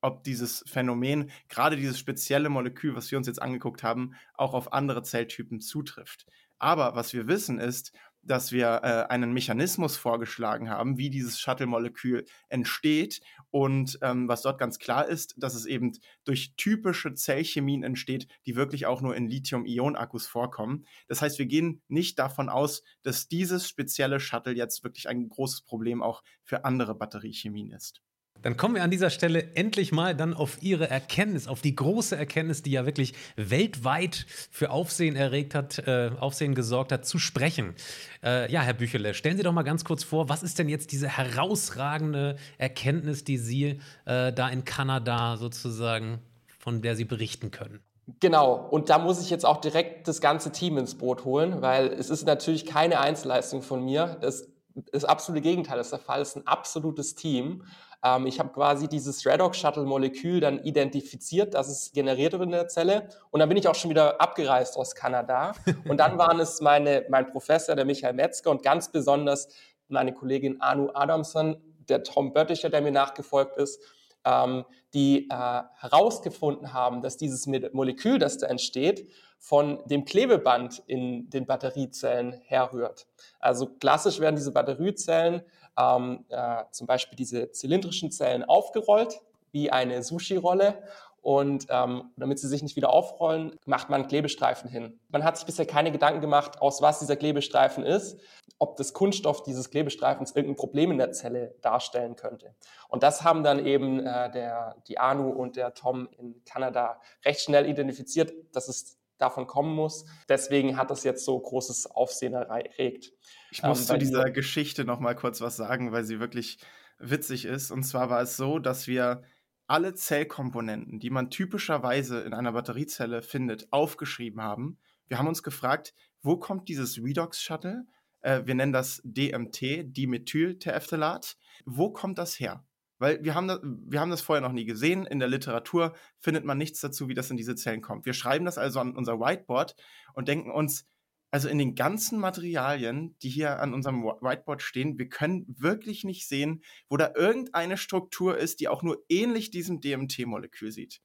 ob 0.00 0.22
dieses 0.22 0.62
Phänomen, 0.68 1.32
gerade 1.48 1.74
dieses 1.74 1.98
spezielle 1.98 2.48
Molekül, 2.48 2.94
was 2.94 3.10
wir 3.10 3.18
uns 3.18 3.26
jetzt 3.26 3.42
angeguckt 3.42 3.82
haben, 3.82 4.12
auch 4.34 4.54
auf 4.54 4.72
andere 4.72 5.02
Zelltypen 5.02 5.60
zutrifft. 5.60 6.26
Aber 6.60 6.94
was 6.94 7.12
wir 7.12 7.26
wissen 7.26 7.58
ist, 7.58 7.92
dass 8.26 8.52
wir 8.52 8.80
äh, 8.82 9.12
einen 9.12 9.32
Mechanismus 9.32 9.96
vorgeschlagen 9.96 10.68
haben, 10.68 10.98
wie 10.98 11.10
dieses 11.10 11.38
Shuttle-Molekül 11.40 12.24
entsteht. 12.48 13.20
Und 13.50 13.98
ähm, 14.02 14.28
was 14.28 14.42
dort 14.42 14.58
ganz 14.58 14.78
klar 14.78 15.06
ist, 15.06 15.34
dass 15.38 15.54
es 15.54 15.66
eben 15.66 15.92
durch 16.24 16.54
typische 16.56 17.14
Zellchemien 17.14 17.82
entsteht, 17.82 18.28
die 18.44 18.56
wirklich 18.56 18.86
auch 18.86 19.00
nur 19.00 19.16
in 19.16 19.28
Lithium-Ionen-Akkus 19.28 20.26
vorkommen. 20.26 20.86
Das 21.08 21.22
heißt, 21.22 21.38
wir 21.38 21.46
gehen 21.46 21.82
nicht 21.88 22.18
davon 22.18 22.48
aus, 22.48 22.82
dass 23.02 23.28
dieses 23.28 23.68
spezielle 23.68 24.20
Shuttle 24.20 24.54
jetzt 24.54 24.84
wirklich 24.84 25.08
ein 25.08 25.28
großes 25.28 25.62
Problem 25.62 26.02
auch 26.02 26.22
für 26.42 26.64
andere 26.64 26.94
Batteriechemien 26.94 27.70
ist. 27.70 28.02
Dann 28.42 28.56
kommen 28.56 28.74
wir 28.74 28.82
an 28.82 28.90
dieser 28.90 29.10
Stelle 29.10 29.54
endlich 29.54 29.92
mal 29.92 30.14
dann 30.14 30.34
auf 30.34 30.62
Ihre 30.62 30.88
Erkenntnis, 30.88 31.48
auf 31.48 31.60
die 31.60 31.74
große 31.74 32.16
Erkenntnis, 32.16 32.62
die 32.62 32.70
ja 32.70 32.86
wirklich 32.86 33.14
weltweit 33.36 34.26
für 34.50 34.70
Aufsehen 34.70 35.16
erregt 35.16 35.54
hat, 35.54 35.78
äh, 35.78 36.10
Aufsehen 36.18 36.54
gesorgt 36.54 36.92
hat, 36.92 37.06
zu 37.06 37.18
sprechen. 37.18 37.74
Äh, 38.22 38.50
ja, 38.50 38.62
Herr 38.62 38.74
Büchele, 38.74 39.14
stellen 39.14 39.36
Sie 39.36 39.42
doch 39.42 39.52
mal 39.52 39.62
ganz 39.62 39.84
kurz 39.84 40.04
vor, 40.04 40.28
was 40.28 40.42
ist 40.42 40.58
denn 40.58 40.68
jetzt 40.68 40.92
diese 40.92 41.08
herausragende 41.08 42.36
Erkenntnis, 42.58 43.24
die 43.24 43.38
Sie 43.38 43.80
äh, 44.04 44.32
da 44.32 44.48
in 44.48 44.64
Kanada 44.64 45.36
sozusagen, 45.36 46.20
von 46.58 46.82
der 46.82 46.96
Sie 46.96 47.04
berichten 47.04 47.50
können? 47.50 47.80
Genau, 48.20 48.68
und 48.70 48.88
da 48.88 48.98
muss 48.98 49.20
ich 49.20 49.30
jetzt 49.30 49.44
auch 49.44 49.60
direkt 49.60 50.06
das 50.06 50.20
ganze 50.20 50.52
Team 50.52 50.78
ins 50.78 50.96
Boot 50.96 51.24
holen, 51.24 51.60
weil 51.60 51.88
es 51.88 52.08
ist 52.08 52.24
natürlich 52.24 52.64
keine 52.64 53.00
Einzelleistung 53.00 53.62
von 53.62 53.84
mir. 53.84 54.16
Das, 54.20 54.48
das 54.92 55.04
absolute 55.04 55.42
Gegenteil 55.42 55.80
ist 55.80 55.90
der 55.90 55.98
Fall. 55.98 56.20
Es 56.20 56.30
ist 56.30 56.36
ein 56.36 56.46
absolutes 56.46 57.16
Team. 57.16 57.64
Ähm, 58.04 58.26
ich 58.26 58.38
habe 58.38 58.50
quasi 58.50 58.88
dieses 58.88 59.24
Redox-Shuttle-Molekül 59.24 60.40
dann 60.40 60.62
identifiziert, 60.62 61.54
dass 61.54 61.68
es 61.68 61.92
generiert 61.92 62.32
wird 62.32 62.42
in 62.42 62.50
der 62.50 62.68
Zelle. 62.68 63.08
Und 63.30 63.40
dann 63.40 63.48
bin 63.48 63.58
ich 63.58 63.68
auch 63.68 63.74
schon 63.74 63.90
wieder 63.90 64.20
abgereist 64.20 64.76
aus 64.76 64.94
Kanada. 64.94 65.54
Und 65.88 65.98
dann 65.98 66.18
waren 66.18 66.40
es 66.40 66.60
meine, 66.60 67.06
mein 67.08 67.26
Professor, 67.26 67.74
der 67.74 67.84
Michael 67.84 68.14
Metzger, 68.14 68.50
und 68.50 68.62
ganz 68.62 68.90
besonders 68.90 69.48
meine 69.88 70.12
Kollegin 70.12 70.60
Anu 70.60 70.90
Adamson, 70.94 71.56
der 71.88 72.02
Tom 72.02 72.32
Bötticher, 72.32 72.70
der 72.70 72.80
mir 72.80 72.92
nachgefolgt 72.92 73.56
ist, 73.56 73.80
ähm, 74.24 74.64
die 74.94 75.28
äh, 75.30 75.62
herausgefunden 75.74 76.72
haben, 76.72 77.02
dass 77.02 77.16
dieses 77.16 77.46
Molekül, 77.46 78.18
das 78.18 78.38
da 78.38 78.48
entsteht, 78.48 79.08
von 79.38 79.82
dem 79.86 80.04
Klebeband 80.04 80.82
in 80.86 81.30
den 81.30 81.46
Batteriezellen 81.46 82.32
herrührt. 82.44 83.06
Also 83.38 83.66
klassisch 83.66 84.18
werden 84.18 84.36
diese 84.36 84.52
Batteriezellen 84.52 85.42
ähm, 85.78 86.24
äh, 86.28 86.64
zum 86.70 86.86
Beispiel 86.86 87.16
diese 87.16 87.50
zylindrischen 87.52 88.10
Zellen 88.10 88.44
aufgerollt, 88.44 89.20
wie 89.52 89.70
eine 89.70 90.02
Sushi-Rolle. 90.02 90.82
Und 91.22 91.66
ähm, 91.70 92.12
damit 92.16 92.38
sie 92.38 92.46
sich 92.46 92.62
nicht 92.62 92.76
wieder 92.76 92.90
aufrollen, 92.90 93.58
macht 93.64 93.90
man 93.90 94.06
Klebestreifen 94.06 94.70
hin. 94.70 95.00
Man 95.08 95.24
hat 95.24 95.36
sich 95.36 95.44
bisher 95.44 95.66
keine 95.66 95.90
Gedanken 95.90 96.20
gemacht, 96.20 96.62
aus 96.62 96.82
was 96.82 97.00
dieser 97.00 97.16
Klebestreifen 97.16 97.82
ist, 97.82 98.20
ob 98.60 98.76
das 98.76 98.92
Kunststoff 98.92 99.42
dieses 99.42 99.70
Klebestreifens 99.70 100.36
irgendein 100.36 100.54
Problem 100.54 100.92
in 100.92 100.98
der 100.98 101.10
Zelle 101.10 101.56
darstellen 101.62 102.14
könnte. 102.14 102.54
Und 102.88 103.02
das 103.02 103.24
haben 103.24 103.42
dann 103.42 103.66
eben 103.66 104.06
äh, 104.06 104.30
der, 104.30 104.76
die 104.86 104.98
Anu 104.98 105.30
und 105.30 105.56
der 105.56 105.74
Tom 105.74 106.08
in 106.16 106.44
Kanada 106.44 107.00
recht 107.24 107.40
schnell 107.40 107.68
identifiziert, 107.68 108.32
dass 108.52 108.68
es 108.68 108.95
davon 109.18 109.46
kommen 109.46 109.74
muss. 109.74 110.04
Deswegen 110.28 110.76
hat 110.76 110.90
das 110.90 111.04
jetzt 111.04 111.24
so 111.24 111.38
großes 111.38 111.86
Aufsehen 111.86 112.34
erregt. 112.34 113.12
Ich 113.50 113.62
muss 113.62 113.80
ähm, 113.80 113.86
zu 113.86 113.98
dieser 113.98 114.30
Geschichte 114.30 114.84
noch 114.84 115.00
mal 115.00 115.14
kurz 115.14 115.40
was 115.40 115.56
sagen, 115.56 115.92
weil 115.92 116.04
sie 116.04 116.20
wirklich 116.20 116.58
witzig 116.98 117.44
ist. 117.44 117.70
Und 117.70 117.84
zwar 117.84 118.10
war 118.10 118.22
es 118.22 118.36
so, 118.36 118.58
dass 118.58 118.86
wir 118.86 119.22
alle 119.66 119.94
Zellkomponenten, 119.94 121.00
die 121.00 121.10
man 121.10 121.30
typischerweise 121.30 122.20
in 122.20 122.34
einer 122.34 122.52
Batteriezelle 122.52 123.22
findet, 123.22 123.72
aufgeschrieben 123.72 124.40
haben. 124.40 124.78
Wir 125.08 125.18
haben 125.18 125.28
uns 125.28 125.42
gefragt, 125.42 125.94
wo 126.22 126.36
kommt 126.36 126.68
dieses 126.68 126.98
Redox-Shuttle? 126.98 127.86
Äh, 128.20 128.42
wir 128.44 128.54
nennen 128.54 128.72
das 128.72 129.00
DMT, 129.04 129.96
Dimethylterephthalat. 129.96 131.36
Wo 131.64 131.90
kommt 131.90 132.18
das 132.18 132.38
her? 132.38 132.64
Weil 132.98 133.22
wir 133.22 133.34
haben, 133.34 133.48
das, 133.48 133.60
wir 133.62 134.00
haben 134.00 134.10
das 134.10 134.22
vorher 134.22 134.40
noch 134.40 134.52
nie 134.52 134.64
gesehen. 134.64 135.06
In 135.06 135.18
der 135.18 135.28
Literatur 135.28 135.94
findet 136.18 136.44
man 136.44 136.58
nichts 136.58 136.80
dazu, 136.80 137.08
wie 137.08 137.14
das 137.14 137.30
in 137.30 137.36
diese 137.36 137.54
Zellen 137.54 137.82
kommt. 137.82 138.06
Wir 138.06 138.14
schreiben 138.14 138.44
das 138.44 138.58
also 138.58 138.80
an 138.80 138.96
unser 138.96 139.20
Whiteboard 139.20 139.74
und 140.14 140.28
denken 140.28 140.50
uns, 140.50 140.86
also 141.30 141.48
in 141.48 141.58
den 141.58 141.74
ganzen 141.74 142.18
Materialien, 142.18 143.16
die 143.22 143.28
hier 143.28 143.60
an 143.60 143.74
unserem 143.74 144.02
Whiteboard 144.04 144.62
stehen, 144.62 144.98
wir 144.98 145.08
können 145.08 145.44
wirklich 145.58 146.04
nicht 146.04 146.26
sehen, 146.26 146.62
wo 146.88 146.96
da 146.96 147.12
irgendeine 147.14 147.76
Struktur 147.76 148.38
ist, 148.38 148.60
die 148.60 148.68
auch 148.68 148.82
nur 148.82 149.04
ähnlich 149.08 149.50
diesem 149.50 149.80
DMT-Molekül 149.80 150.70
sieht. 150.70 151.00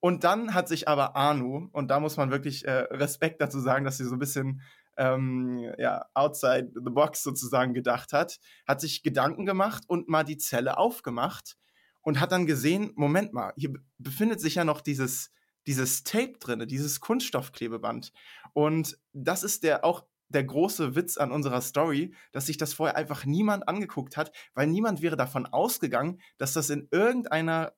Und 0.00 0.22
dann 0.22 0.54
hat 0.54 0.68
sich 0.68 0.86
aber 0.86 1.16
Anu, 1.16 1.68
und 1.72 1.88
da 1.88 1.98
muss 1.98 2.16
man 2.16 2.30
wirklich 2.30 2.64
äh, 2.66 2.70
Respekt 2.70 3.40
dazu 3.40 3.58
sagen, 3.58 3.84
dass 3.84 3.96
sie 3.96 4.04
so 4.04 4.14
ein 4.14 4.20
bisschen 4.20 4.62
ähm, 4.98 5.72
ja, 5.78 6.04
outside 6.14 6.72
the 6.74 6.90
box 6.90 7.22
sozusagen 7.22 7.72
gedacht 7.72 8.12
hat, 8.12 8.38
hat 8.66 8.80
sich 8.80 9.02
Gedanken 9.02 9.46
gemacht 9.46 9.84
und 9.86 10.08
mal 10.08 10.24
die 10.24 10.36
Zelle 10.36 10.76
aufgemacht 10.76 11.56
und 12.02 12.20
hat 12.20 12.32
dann 12.32 12.46
gesehen, 12.46 12.92
Moment 12.96 13.32
mal, 13.32 13.52
hier 13.56 13.72
befindet 13.98 14.40
sich 14.40 14.56
ja 14.56 14.64
noch 14.64 14.80
dieses, 14.80 15.30
dieses 15.66 16.02
Tape 16.04 16.34
drin, 16.40 16.66
dieses 16.68 17.00
Kunststoffklebeband. 17.00 18.12
Und 18.52 18.98
das 19.12 19.42
ist 19.44 19.62
der 19.62 19.84
auch 19.84 20.04
der 20.28 20.44
große 20.44 20.94
Witz 20.94 21.16
an 21.16 21.32
unserer 21.32 21.60
Story, 21.60 22.14
dass 22.32 22.46
sich 22.46 22.58
das 22.58 22.74
vorher 22.74 22.96
einfach 22.96 23.24
niemand 23.24 23.66
angeguckt 23.66 24.16
hat, 24.16 24.32
weil 24.54 24.66
niemand 24.66 25.00
wäre 25.00 25.16
davon 25.16 25.46
ausgegangen, 25.46 26.20
dass 26.36 26.52
das 26.52 26.70
in 26.70 26.88
irgendeiner 26.90 27.72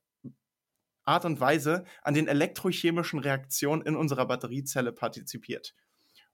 Art 1.04 1.24
und 1.24 1.40
Weise 1.40 1.84
an 2.02 2.14
den 2.14 2.28
elektrochemischen 2.28 3.20
Reaktionen 3.20 3.82
in 3.82 3.96
unserer 3.96 4.26
Batteriezelle 4.26 4.92
partizipiert. 4.92 5.74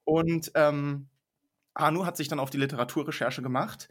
Und 0.07 0.53
ähm, 0.55 1.09
Anu 1.75 2.07
hat 2.07 2.17
sich 2.17 2.29
dann 2.29 2.39
auf 2.39 2.51
die 2.51 2.59
Literaturrecherche 2.59 3.43
gemacht 3.43 3.89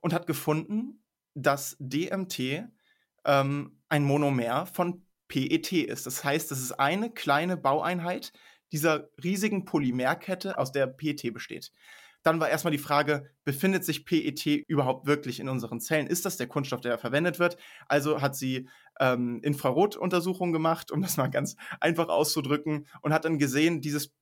und 0.00 0.12
hat 0.12 0.26
gefunden, 0.26 1.04
dass 1.34 1.76
DMT 1.78 2.64
ähm, 3.24 3.78
ein 3.88 4.02
Monomer 4.02 4.66
von 4.66 5.04
PET 5.28 5.72
ist. 5.72 6.06
Das 6.06 6.24
heißt, 6.24 6.50
es 6.50 6.60
ist 6.60 6.72
eine 6.72 7.10
kleine 7.10 7.56
Baueinheit 7.56 8.32
dieser 8.72 9.10
riesigen 9.22 9.66
Polymerkette, 9.66 10.58
aus 10.58 10.72
der 10.72 10.86
PET 10.86 11.32
besteht. 11.32 11.70
Dann 12.22 12.40
war 12.40 12.48
erstmal 12.48 12.72
die 12.72 12.78
Frage, 12.78 13.30
befindet 13.44 13.84
sich 13.84 14.04
PET 14.04 14.46
überhaupt 14.66 15.06
wirklich 15.06 15.38
in 15.38 15.48
unseren 15.48 15.80
Zellen? 15.80 16.06
Ist 16.06 16.24
das 16.24 16.38
der 16.38 16.48
Kunststoff, 16.48 16.80
der 16.80 16.98
verwendet 16.98 17.38
wird? 17.38 17.56
Also 17.86 18.20
hat 18.20 18.36
sie 18.36 18.68
ähm, 18.98 19.40
Infrarotuntersuchungen 19.42 20.52
gemacht, 20.52 20.90
um 20.90 21.02
das 21.02 21.16
mal 21.16 21.28
ganz 21.28 21.56
einfach 21.80 22.08
auszudrücken, 22.08 22.86
und 23.02 23.12
hat 23.12 23.24
dann 23.24 23.38
gesehen, 23.38 23.80
dieses 23.80 24.12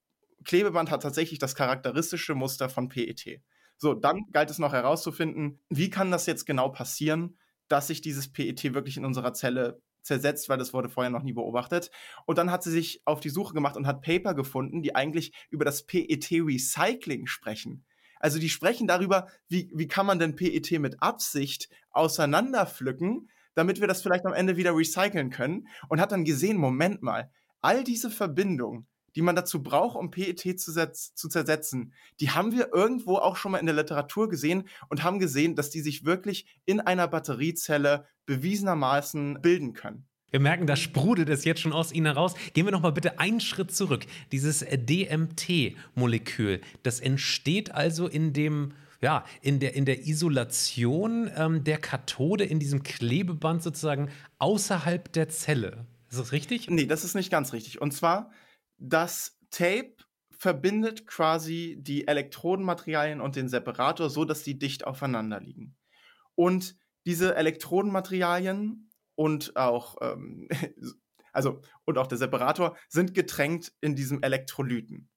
Klebeband 0.44 0.90
hat 0.90 1.02
tatsächlich 1.02 1.38
das 1.38 1.54
charakteristische 1.54 2.34
Muster 2.34 2.68
von 2.68 2.88
PET. 2.88 3.40
So, 3.78 3.94
dann 3.94 4.26
galt 4.32 4.50
es 4.50 4.58
noch 4.58 4.72
herauszufinden, 4.72 5.60
wie 5.68 5.90
kann 5.90 6.10
das 6.10 6.26
jetzt 6.26 6.46
genau 6.46 6.70
passieren, 6.70 7.38
dass 7.68 7.88
sich 7.88 8.00
dieses 8.00 8.32
PET 8.32 8.74
wirklich 8.74 8.96
in 8.96 9.04
unserer 9.04 9.34
Zelle 9.34 9.80
zersetzt, 10.02 10.48
weil 10.48 10.58
das 10.58 10.72
wurde 10.72 10.88
vorher 10.88 11.10
noch 11.10 11.22
nie 11.22 11.32
beobachtet. 11.32 11.90
Und 12.24 12.38
dann 12.38 12.50
hat 12.50 12.62
sie 12.62 12.70
sich 12.70 13.02
auf 13.04 13.20
die 13.20 13.28
Suche 13.28 13.54
gemacht 13.54 13.76
und 13.76 13.86
hat 13.86 14.02
Paper 14.02 14.34
gefunden, 14.34 14.82
die 14.82 14.94
eigentlich 14.94 15.32
über 15.50 15.64
das 15.64 15.84
PET-Recycling 15.84 17.26
sprechen. 17.26 17.84
Also 18.18 18.38
die 18.38 18.48
sprechen 18.48 18.86
darüber, 18.86 19.26
wie, 19.48 19.70
wie 19.74 19.88
kann 19.88 20.06
man 20.06 20.18
denn 20.18 20.36
PET 20.36 20.78
mit 20.80 21.02
Absicht 21.02 21.68
auseinanderpflücken, 21.90 23.28
damit 23.54 23.80
wir 23.80 23.88
das 23.88 24.02
vielleicht 24.02 24.24
am 24.26 24.32
Ende 24.32 24.56
wieder 24.56 24.74
recyceln 24.74 25.30
können. 25.30 25.68
Und 25.88 26.00
hat 26.00 26.12
dann 26.12 26.24
gesehen, 26.24 26.56
Moment 26.56 27.02
mal, 27.02 27.30
all 27.60 27.84
diese 27.84 28.10
Verbindungen, 28.10 28.86
die 29.16 29.22
man 29.22 29.34
dazu 29.34 29.62
braucht, 29.62 29.96
um 29.96 30.10
PET 30.10 30.60
zu, 30.60 30.72
zu, 30.92 31.28
zersetzen, 31.28 31.92
die 32.20 32.30
haben 32.30 32.52
wir 32.52 32.72
irgendwo 32.72 33.16
auch 33.16 33.36
schon 33.36 33.52
mal 33.52 33.58
in 33.58 33.66
der 33.66 33.74
Literatur 33.74 34.28
gesehen 34.28 34.68
und 34.88 35.02
haben 35.02 35.18
gesehen, 35.18 35.56
dass 35.56 35.70
die 35.70 35.80
sich 35.80 36.04
wirklich 36.04 36.46
in 36.66 36.80
einer 36.80 37.08
Batteriezelle 37.08 38.06
bewiesenermaßen 38.26 39.40
bilden 39.40 39.72
können. 39.72 40.06
Wir 40.30 40.40
merken, 40.40 40.66
da 40.66 40.76
sprudelt 40.76 41.30
es 41.30 41.44
jetzt 41.44 41.60
schon 41.60 41.72
aus 41.72 41.92
Ihnen 41.92 42.06
heraus. 42.06 42.34
Gehen 42.52 42.66
wir 42.66 42.72
noch 42.72 42.82
mal 42.82 42.92
bitte 42.92 43.18
einen 43.18 43.40
Schritt 43.40 43.74
zurück. 43.74 44.04
Dieses 44.32 44.60
DMT-Molekül, 44.60 46.60
das 46.82 47.00
entsteht 47.00 47.72
also 47.72 48.06
in 48.06 48.32
dem 48.32 48.72
ja, 49.02 49.24
in 49.42 49.60
der, 49.60 49.74
in 49.74 49.84
der 49.84 50.06
Isolation 50.06 51.30
ähm, 51.36 51.64
der 51.64 51.76
Kathode, 51.76 52.44
in 52.44 52.58
diesem 52.58 52.82
Klebeband 52.82 53.62
sozusagen 53.62 54.08
außerhalb 54.38 55.12
der 55.12 55.28
Zelle. 55.28 55.84
Ist 56.10 56.18
das 56.18 56.32
richtig? 56.32 56.70
Nee, 56.70 56.86
das 56.86 57.04
ist 57.04 57.14
nicht 57.14 57.30
ganz 57.30 57.52
richtig. 57.52 57.80
Und 57.80 57.92
zwar 57.92 58.30
das 58.78 59.38
Tape 59.50 59.96
verbindet 60.30 61.06
quasi 61.06 61.76
die 61.80 62.06
Elektrodenmaterialien 62.06 63.20
und 63.20 63.36
den 63.36 63.48
Separator 63.48 64.10
so, 64.10 64.24
dass 64.24 64.42
die 64.42 64.58
dicht 64.58 64.86
aufeinander 64.86 65.40
liegen. 65.40 65.76
Und 66.34 66.76
diese 67.06 67.34
Elektrodenmaterialien 67.36 68.90
und 69.14 69.56
auch, 69.56 69.96
ähm, 70.02 70.48
also, 71.32 71.62
und 71.84 71.98
auch 71.98 72.06
der 72.06 72.18
Separator 72.18 72.76
sind 72.88 73.14
getränkt 73.14 73.72
in 73.80 73.96
diesem 73.96 74.22
Elektrolyten. 74.22 75.08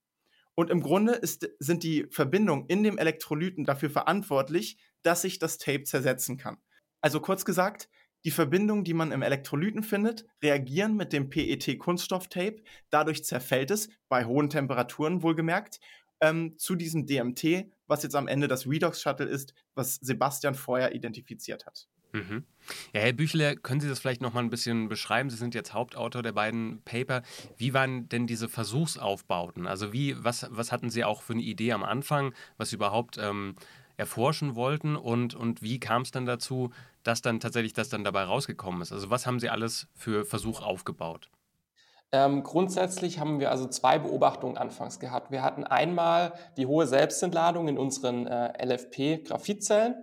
Und 0.56 0.69
im 0.69 0.82
Grunde 0.82 1.13
ist, 1.13 1.50
sind 1.60 1.84
die 1.84 2.08
Verbindungen 2.12 2.65
in 2.67 2.84
dem 2.84 2.98
Elektrolyten 2.98 3.65
dafür 3.65 3.89
verantwortlich, 3.89 4.78
dass 5.04 5.22
sich 5.22 5.39
das 5.39 5.58
Tape 5.58 5.84
zersetzen 5.84 6.38
kann. 6.38 6.58
Also 7.02 7.22
kurz 7.22 7.45
gesagt, 7.45 7.89
die 8.25 8.32
Verbindungen, 8.32 8.84
die 8.84 8.93
man 8.93 9.12
im 9.12 9.21
Elektrolyten 9.21 9.84
findet, 9.84 10.25
reagieren 10.43 10.95
mit 10.95 11.13
dem 11.13 11.29
PET-Kunststofftape. 11.29 12.62
Dadurch 12.89 13.23
zerfällt 13.23 13.71
es, 13.71 13.89
bei 14.10 14.25
hohen 14.25 14.49
Temperaturen 14.49 15.23
wohlgemerkt. 15.23 15.79
ähm, 16.21 16.58
zu 16.58 16.75
diesem 16.75 17.05
DMT, 17.05 17.71
was 17.88 18.03
jetzt 18.03 18.15
am 18.15 18.27
Ende 18.27 18.47
das 18.47 18.67
Redox-Shuttle 18.67 19.25
ist, 19.25 19.53
was 19.75 19.95
Sebastian 19.95 20.55
vorher 20.55 20.93
identifiziert 20.93 21.65
hat. 21.65 21.88
Mhm. 22.12 22.43
Ja, 22.93 23.01
Herr 23.01 23.13
Büchler, 23.13 23.55
können 23.55 23.82
Sie 23.82 23.88
das 23.88 23.99
vielleicht 23.99 24.21
noch 24.21 24.34
mal 24.34 24.41
ein 24.41 24.49
bisschen 24.49 24.89
beschreiben? 24.89 25.29
Sie 25.29 25.38
sind 25.38 25.53
jetzt 25.53 25.73
Hauptautor 25.73 26.23
der 26.23 26.32
beiden 26.32 26.82
Paper. 26.84 27.21
Wie 27.55 27.73
waren 27.73 28.10
denn 28.10 28.25
diese 28.25 28.49
Versuchsaufbauten? 28.49 29.67
Also 29.67 29.93
wie, 29.93 30.15
was, 30.23 30.47
was 30.49 30.71
hatten 30.71 30.89
Sie 30.89 31.03
auch 31.03 31.21
für 31.21 31.34
eine 31.34 31.43
Idee 31.43 31.71
am 31.71 31.84
Anfang, 31.84 32.34
was 32.58 32.73
überhaupt 32.73 33.17
ähm, 33.19 33.55
erforschen 34.00 34.56
wollten 34.56 34.96
und, 34.96 35.36
und 35.36 35.62
wie 35.62 35.80
kam 35.80 36.02
es 36.04 36.12
dann 36.12 36.26
dazu, 36.26 36.72
dass 37.04 37.22
dann 37.22 37.40
tatsächlich 37.40 37.74
das 37.74 37.90
dann 37.90 38.04
dabei 38.04 38.24
rausgekommen 38.24 38.82
ist? 38.82 38.92
Also 38.92 39.10
was 39.10 39.28
haben 39.28 39.40
Sie 39.40 39.50
alles 39.50 39.88
für 39.94 40.26
Versuch 40.26 40.62
aufgebaut? 40.62 41.30
Ähm, 42.12 42.42
grundsätzlich 42.42 43.20
haben 43.20 43.40
wir 43.40 43.52
also 43.52 43.68
zwei 43.68 44.00
Beobachtungen 44.00 44.58
anfangs 44.58 45.00
gehabt. 45.00 45.30
Wir 45.30 45.44
hatten 45.44 45.64
einmal 45.64 46.34
die 46.58 46.66
hohe 46.66 46.88
Selbstentladung 46.88 47.68
in 47.68 47.78
unseren 47.78 48.26
äh, 48.26 48.66
LFP-Graphitsellen 48.66 49.96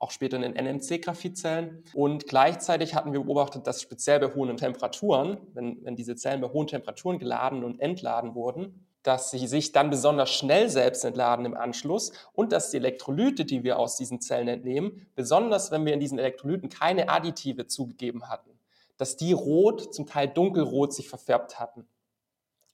auch 0.00 0.10
später 0.10 0.36
in 0.36 0.42
den 0.42 0.54
NMC-Graphit-Zellen. 0.54 1.84
Und 1.92 2.26
gleichzeitig 2.26 2.94
hatten 2.94 3.12
wir 3.12 3.20
beobachtet, 3.20 3.66
dass 3.66 3.82
speziell 3.82 4.18
bei 4.18 4.34
hohen 4.34 4.56
Temperaturen, 4.56 5.36
wenn, 5.52 5.84
wenn 5.84 5.94
diese 5.94 6.16
Zellen 6.16 6.40
bei 6.40 6.48
hohen 6.48 6.66
Temperaturen 6.66 7.18
geladen 7.18 7.62
und 7.62 7.80
entladen 7.80 8.34
wurden, 8.34 8.86
dass 9.02 9.30
sie 9.30 9.46
sich 9.46 9.72
dann 9.72 9.90
besonders 9.90 10.30
schnell 10.30 10.68
selbst 10.68 11.04
entladen 11.04 11.44
im 11.44 11.56
Anschluss 11.56 12.12
und 12.32 12.52
dass 12.52 12.70
die 12.70 12.76
Elektrolyte, 12.76 13.44
die 13.44 13.64
wir 13.64 13.78
aus 13.78 13.96
diesen 13.96 14.20
Zellen 14.20 14.48
entnehmen, 14.48 15.06
besonders 15.14 15.70
wenn 15.70 15.86
wir 15.86 15.94
in 15.94 16.00
diesen 16.00 16.18
Elektrolyten 16.18 16.68
keine 16.68 17.08
Additive 17.08 17.66
zugegeben 17.66 18.28
hatten, 18.28 18.50
dass 18.98 19.16
die 19.16 19.32
rot, 19.32 19.94
zum 19.94 20.06
Teil 20.06 20.28
dunkelrot 20.28 20.92
sich 20.92 21.08
verfärbt 21.08 21.58
hatten. 21.58 21.86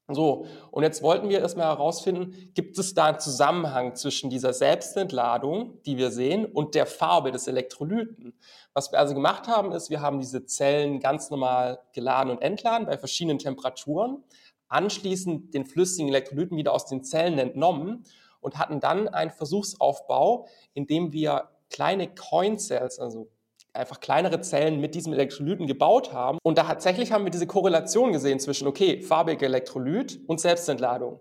So, 0.09 0.47
und 0.71 0.85
jetzt 0.85 1.03
wollten 1.03 1.29
wir 1.29 1.41
erstmal 1.41 1.67
herausfinden, 1.67 2.53
gibt 2.55 2.79
es 2.79 2.95
da 2.95 3.07
einen 3.07 3.19
Zusammenhang 3.19 3.97
zwischen 3.97 4.31
dieser 4.31 4.53
Selbstentladung, 4.53 5.83
die 5.83 5.97
wir 5.97 6.13
sehen, 6.13 6.47
und 6.47 6.77
der 6.77 6.87
Farbe 6.87 7.33
des 7.33 7.49
Elektrolyten. 7.49 8.33
Was 8.73 8.93
wir 8.93 9.01
also 9.01 9.15
gemacht 9.15 9.49
haben, 9.49 9.73
ist, 9.73 9.91
wir 9.91 10.01
haben 10.01 10.21
diese 10.21 10.47
Zellen 10.47 11.01
ganz 11.01 11.31
normal 11.31 11.81
geladen 11.93 12.31
und 12.31 12.41
entladen 12.41 12.87
bei 12.87 12.99
verschiedenen 12.99 13.41
Temperaturen, 13.41 14.23
anschließend 14.69 15.55
den 15.55 15.65
flüssigen 15.65 16.09
Elektrolyten 16.09 16.57
wieder 16.57 16.73
aus 16.73 16.87
den 16.87 17.05
Zellen 17.05 17.39
entnommen 17.39 18.05
und 18.41 18.59
hatten 18.59 18.81
dann 18.81 19.09
einen 19.09 19.31
Versuchsaufbau, 19.31 20.47
in 20.75 20.87
dem 20.87 21.13
wir 21.13 21.51
kleine 21.71 22.15
Coin 22.15 22.59
Cells, 22.59 22.99
also 22.99 23.29
einfach 23.73 24.01
kleinere 24.01 24.41
Zellen 24.41 24.81
mit 24.81 24.95
diesem 24.95 25.13
Elektrolyten 25.13 25.67
gebaut 25.67 26.13
haben. 26.13 26.39
Und 26.43 26.59
da 26.59 26.65
tatsächlich 26.65 27.13
haben 27.13 27.25
wir 27.25 27.31
diese 27.31 27.47
Korrelation 27.47 28.13
gesehen 28.13 28.41
zwischen, 28.41 28.67
okay, 28.67 29.03
farbiger 29.03 29.47
Elektrolyt 29.47 30.21
und 30.27 30.41
Selbstentladung. 30.41 31.21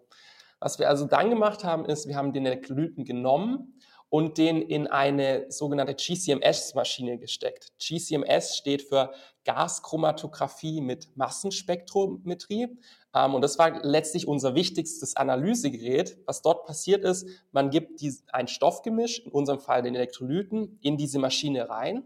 Was 0.60 0.80
wir 0.80 0.90
also 0.90 1.06
dann 1.06 1.30
gemacht 1.30 1.64
haben, 1.64 1.86
ist, 1.86 2.08
wir 2.08 2.16
haben 2.16 2.34
den 2.34 2.46
Elektrolyten 2.46 3.04
genommen 3.04 3.75
und 4.10 4.38
den 4.38 4.62
in 4.62 4.88
eine 4.88 5.46
sogenannte 5.50 5.96
GCMS-Maschine 5.96 7.18
gesteckt. 7.18 7.74
GCMS 7.80 8.56
steht 8.58 8.84
für 8.84 9.12
Gaschromatographie 9.46 10.82
mit 10.82 11.16
Massenspektrometrie. 11.16 12.78
Ähm, 13.14 13.34
und 13.34 13.42
das 13.42 13.58
war 13.58 13.84
letztlich 13.84 14.28
unser 14.28 14.56
wichtigstes 14.56 15.16
Analysegerät. 15.16 16.18
Was 16.26 16.42
dort 16.42 16.66
passiert 16.66 17.04
ist, 17.04 17.28
man 17.52 17.70
gibt 17.70 18.02
ein 18.32 18.48
Stoffgemisch, 18.48 19.20
in 19.20 19.32
unserem 19.32 19.60
Fall 19.60 19.84
den 19.84 19.96
Elektrolyten, 19.96 20.80
in 20.82 20.98
diese 20.98 21.20
Maschine 21.20 21.70
rein. 21.70 22.04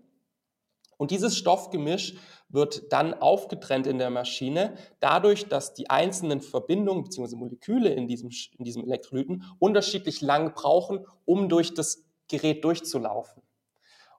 Und 1.00 1.12
dieses 1.12 1.38
Stoffgemisch 1.38 2.16
wird 2.50 2.92
dann 2.92 3.14
aufgetrennt 3.14 3.88
in 3.88 4.00
der 4.00 4.10
Maschine, 4.10 4.74
dadurch, 5.00 5.48
dass 5.48 5.74
die 5.74 5.90
einzelnen 5.90 6.42
Verbindungen 6.42 7.06
bzw. 7.06 7.38
Moleküle 7.38 7.90
in 7.90 8.10
diesem, 8.10 8.32
in 8.58 8.66
diesem 8.66 8.84
Elektrolyten 8.84 9.46
unterschiedlich 9.60 10.20
lang 10.20 10.54
brauchen, 10.54 11.06
um 11.24 11.48
durch 11.48 11.74
das 11.74 12.04
Gerät 12.28 12.66
durchzulaufen. 12.66 13.42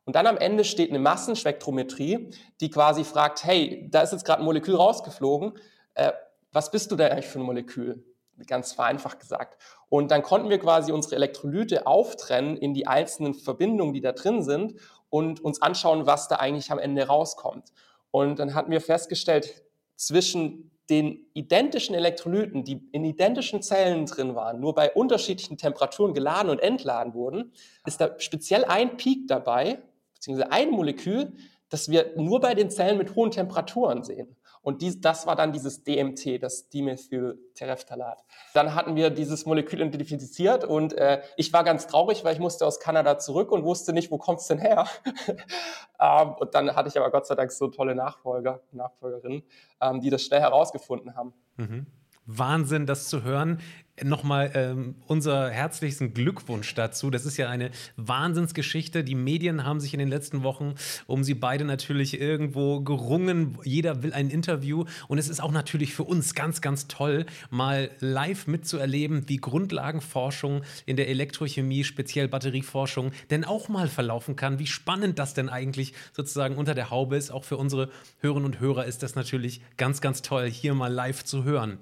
Und 0.07 0.17
dann 0.17 0.27
am 0.27 0.39
Ende 0.39 0.65
steht 0.65 0.89
eine 0.89 0.99
Massenspektrometrie, 0.99 2.31
die 2.63 2.71
quasi 2.71 3.05
fragt, 3.05 3.45
hey, 3.45 3.87
da 3.91 4.01
ist 4.01 4.13
jetzt 4.13 4.25
gerade 4.25 4.41
ein 4.41 4.47
Molekül 4.47 4.75
rausgeflogen, 4.75 5.59
äh, 5.95 6.13
was 6.51 6.71
bist 6.71 6.91
du 6.91 6.97
da 6.97 7.09
eigentlich 7.09 7.27
für 7.27 7.41
ein 7.41 7.45
Molekül? 7.45 8.03
Ganz 8.47 8.73
vereinfacht 8.73 9.21
gesagt. 9.21 9.61
Und 9.91 10.11
dann 10.11 10.23
konnten 10.23 10.49
wir 10.49 10.59
quasi 10.59 10.93
unsere 10.93 11.17
Elektrolyte 11.17 11.87
auftrennen 11.87 12.57
in 12.57 12.73
die 12.73 12.87
einzelnen 12.87 13.35
Verbindungen, 13.35 13.93
die 13.93 14.01
da 14.01 14.13
drin 14.13 14.43
sind 14.43 14.77
und 15.11 15.41
uns 15.41 15.61
anschauen, 15.61 16.07
was 16.07 16.29
da 16.29 16.37
eigentlich 16.37 16.71
am 16.71 16.79
Ende 16.79 17.07
rauskommt. 17.07 17.73
Und 18.11 18.39
dann 18.39 18.55
hatten 18.55 18.71
wir 18.71 18.81
festgestellt, 18.81 19.63
zwischen 19.97 20.71
den 20.89 21.27
identischen 21.35 21.95
Elektrolyten, 21.95 22.65
die 22.65 22.83
in 22.93 23.05
identischen 23.05 23.63
Zellen 23.63 24.07
drin 24.07 24.35
waren, 24.35 24.61
nur 24.61 24.75
bei 24.75 24.91
unterschiedlichen 24.91 25.57
Temperaturen 25.57 26.15
geladen 26.15 26.51
und 26.51 26.59
entladen 26.59 27.15
wurden, 27.15 27.53
ist 27.87 28.01
da 28.01 28.19
speziell 28.19 28.65
ein 28.65 28.97
Peak 28.97 29.29
dabei, 29.29 29.83
beziehungsweise 30.15 30.51
ein 30.51 30.71
Molekül, 30.71 31.33
das 31.71 31.89
wir 31.89 32.13
nur 32.17 32.41
bei 32.41 32.55
den 32.55 32.71
Zellen 32.71 32.99
mit 32.99 33.15
hohen 33.15 33.31
Temperaturen 33.31 34.03
sehen. 34.03 34.37
Und 34.63 34.83
dies, 34.83 35.01
das 35.01 35.27
war 35.27 35.37
dann 35.37 35.53
dieses 35.53 35.85
DMT, 35.85 36.43
das 36.43 36.69
Dimethyltereftalat. 36.69 38.23
Dann 38.53 38.75
hatten 38.75 38.95
wir 38.95 39.09
dieses 39.09 39.47
Molekül 39.47 39.81
identifiziert 39.81 40.65
und 40.65 40.93
äh, 40.93 41.23
ich 41.37 41.53
war 41.55 41.65
ganz 41.65 41.87
traurig, 41.87 42.25
weil 42.25 42.35
ich 42.35 42.41
musste 42.41 42.67
aus 42.67 42.79
Kanada 42.79 43.19
zurück 43.19 43.53
und 43.53 43.65
wusste 43.65 43.95
nicht, 43.95 44.11
wo 44.11 44.19
kommt's 44.19 44.49
denn 44.49 44.59
her. 44.59 44.87
ähm, 46.01 46.35
und 46.39 46.55
dann 46.55 46.77
hatte 46.77 46.91
ich 46.91 46.99
aber 46.99 47.11
Gott 47.11 47.27
sei 47.27 47.37
Dank 47.37 47.53
so 47.53 47.69
tolle 47.69 47.95
Nachfolger, 47.95 48.61
Nachfolgerinnen, 48.73 49.43
ähm, 49.81 50.01
die 50.01 50.11
das 50.11 50.23
schnell 50.23 50.41
herausgefunden 50.41 51.15
haben. 51.15 51.33
Mhm. 51.57 51.87
Wahnsinn, 52.27 52.87
das 52.87 53.09
zu 53.09 53.23
hören 53.23 53.61
nochmal 54.05 54.51
ähm, 54.55 54.95
unser 55.07 55.51
herzlichsten 55.51 56.15
Glückwunsch 56.15 56.75
dazu. 56.75 57.11
Das 57.11 57.27
ist 57.27 57.37
ja 57.37 57.49
eine 57.49 57.71
Wahnsinnsgeschichte. 57.97 59.05
Die 59.05 59.15
Medien 59.15 59.65
haben 59.65 59.81
sich 59.81 59.93
in 59.93 59.99
den 59.99 60.09
letzten 60.09 60.43
Wochen 60.43 60.75
um 61.07 61.25
sie 61.25 61.35
beide 61.35 61.65
natürlich 61.65 62.21
irgendwo 62.21 62.81
gerungen. 62.81 63.59
Jeder 63.65 64.03
will 64.03 64.13
ein 64.13 64.31
Interview. 64.31 64.85
Und 65.09 65.19
es 65.19 65.29
ist 65.29 65.43
auch 65.43 65.53
natürlich 65.53 65.95
für 65.95 66.05
uns 66.05 66.35
ganz, 66.35 66.61
ganz 66.61 66.89
toll, 66.89 67.27
mal 67.51 67.91
live 68.01 68.47
mitzuerleben, 68.47 69.29
wie 69.29 69.39
Grundlagenforschung 69.39 70.63
in 70.87 70.97
der 70.97 71.09
Elektrochemie, 71.09 71.85
speziell 71.85 72.29
Batterieforschung, 72.29 73.13
denn 73.31 73.45
auch 73.45 73.69
mal 73.69 73.89
verlaufen 73.89 74.37
kann. 74.37 74.59
Wie 74.59 74.67
spannend 74.67 75.19
das 75.19 75.35
denn 75.35 75.49
eigentlich 75.49 75.95
sozusagen 76.13 76.57
unter 76.57 76.75
der 76.75 76.91
Haube 76.91 77.17
ist. 77.17 77.31
Auch 77.31 77.45
für 77.45 77.57
unsere 77.57 77.91
Hörerinnen 78.21 78.47
und 78.47 78.61
Hörer 78.61 78.85
ist 78.85 79.03
das 79.03 79.15
natürlich 79.15 79.61
ganz, 79.77 80.01
ganz 80.01 80.23
toll, 80.23 80.51
hier 80.51 80.75
mal 80.75 80.93
live 80.93 81.25
zu 81.25 81.45
hören. 81.45 81.79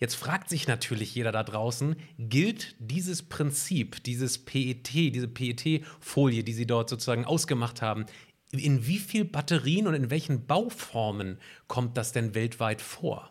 Jetzt 0.00 0.14
fragt 0.14 0.48
sich 0.48 0.66
natürlich 0.66 1.14
jeder 1.14 1.30
da 1.30 1.42
draußen, 1.42 1.59
gilt 2.18 2.76
dieses 2.78 3.22
Prinzip, 3.22 4.02
dieses 4.04 4.44
PET, 4.44 4.88
diese 4.92 5.28
PET-Folie, 5.28 6.44
die 6.44 6.52
Sie 6.52 6.66
dort 6.66 6.88
sozusagen 6.88 7.24
ausgemacht 7.24 7.82
haben, 7.82 8.06
in 8.52 8.86
wie 8.86 8.98
viel 8.98 9.24
Batterien 9.24 9.86
und 9.86 9.94
in 9.94 10.10
welchen 10.10 10.46
Bauformen 10.46 11.38
kommt 11.68 11.96
das 11.96 12.12
denn 12.12 12.34
weltweit 12.34 12.80
vor? 12.80 13.30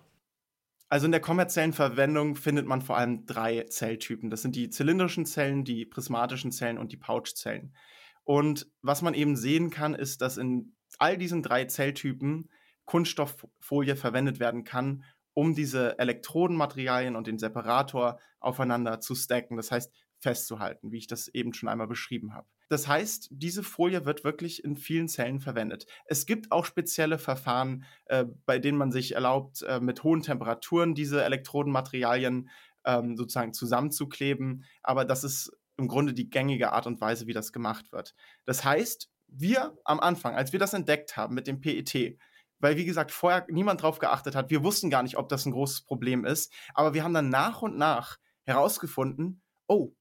Also 0.87 1.05
in 1.05 1.11
der 1.11 1.21
kommerziellen 1.21 1.73
Verwendung 1.73 2.35
findet 2.35 2.65
man 2.65 2.81
vor 2.81 2.97
allem 2.97 3.25
drei 3.25 3.63
Zelltypen. 3.63 4.29
Das 4.29 4.41
sind 4.41 4.55
die 4.55 4.69
zylindrischen 4.69 5.25
Zellen, 5.25 5.63
die 5.63 5.85
prismatischen 5.85 6.51
Zellen 6.51 6.77
und 6.79 6.91
die 6.91 6.97
Pouchzellen. 6.97 7.75
Und 8.23 8.67
was 8.81 9.01
man 9.01 9.13
eben 9.13 9.35
sehen 9.35 9.69
kann, 9.69 9.93
ist, 9.93 10.21
dass 10.21 10.37
in 10.37 10.75
all 10.97 11.17
diesen 11.17 11.43
drei 11.43 11.65
Zelltypen 11.65 12.49
Kunststofffolie 12.85 13.95
verwendet 13.95 14.39
werden 14.39 14.63
kann, 14.63 15.03
um 15.39 15.55
diese 15.55 15.97
Elektrodenmaterialien 15.97 17.15
und 17.15 17.25
den 17.25 17.39
Separator 17.39 18.19
aufeinander 18.41 18.99
zu 18.99 19.15
stacken, 19.15 19.55
das 19.55 19.71
heißt 19.71 19.89
festzuhalten, 20.17 20.91
wie 20.91 20.97
ich 20.97 21.07
das 21.07 21.29
eben 21.29 21.53
schon 21.53 21.69
einmal 21.69 21.87
beschrieben 21.87 22.33
habe. 22.33 22.45
Das 22.67 22.89
heißt, 22.89 23.29
diese 23.31 23.63
Folie 23.63 24.03
wird 24.03 24.25
wirklich 24.25 24.65
in 24.65 24.75
vielen 24.75 25.07
Zellen 25.07 25.39
verwendet. 25.39 25.85
Es 26.07 26.25
gibt 26.25 26.51
auch 26.51 26.65
spezielle 26.65 27.17
Verfahren, 27.17 27.85
äh, 28.07 28.25
bei 28.45 28.59
denen 28.59 28.77
man 28.77 28.91
sich 28.91 29.15
erlaubt, 29.15 29.61
äh, 29.61 29.79
mit 29.79 30.03
hohen 30.03 30.23
Temperaturen 30.23 30.93
diese 30.93 31.23
Elektrodenmaterialien 31.23 32.49
ähm, 32.83 33.15
sozusagen 33.15 33.53
zusammenzukleben, 33.53 34.65
aber 34.83 35.05
das 35.05 35.23
ist 35.23 35.53
im 35.77 35.87
Grunde 35.87 36.13
die 36.13 36.29
gängige 36.29 36.73
Art 36.73 36.85
und 36.85 36.99
Weise, 36.99 37.27
wie 37.27 37.33
das 37.33 37.53
gemacht 37.53 37.93
wird. 37.93 38.13
Das 38.43 38.65
heißt, 38.65 39.09
wir 39.27 39.77
am 39.85 40.01
Anfang, 40.01 40.35
als 40.35 40.51
wir 40.51 40.59
das 40.59 40.73
entdeckt 40.73 41.15
haben 41.15 41.33
mit 41.33 41.47
dem 41.47 41.61
PET, 41.61 42.17
weil, 42.59 42.77
wie 42.77 42.85
gesagt, 42.85 43.11
vorher 43.11 43.45
niemand 43.49 43.81
drauf 43.81 43.99
geachtet 43.99 44.35
hat. 44.35 44.49
Wir 44.49 44.63
wussten 44.63 44.89
gar 44.89 45.03
nicht, 45.03 45.17
ob 45.17 45.29
das 45.29 45.45
ein 45.45 45.51
großes 45.51 45.81
Problem 45.81 46.25
ist. 46.25 46.53
Aber 46.73 46.93
wir 46.93 47.03
haben 47.03 47.13
dann 47.13 47.29
nach 47.29 47.61
und 47.61 47.77
nach 47.77 48.17
herausgefunden, 48.45 49.41
oh, 49.67 49.93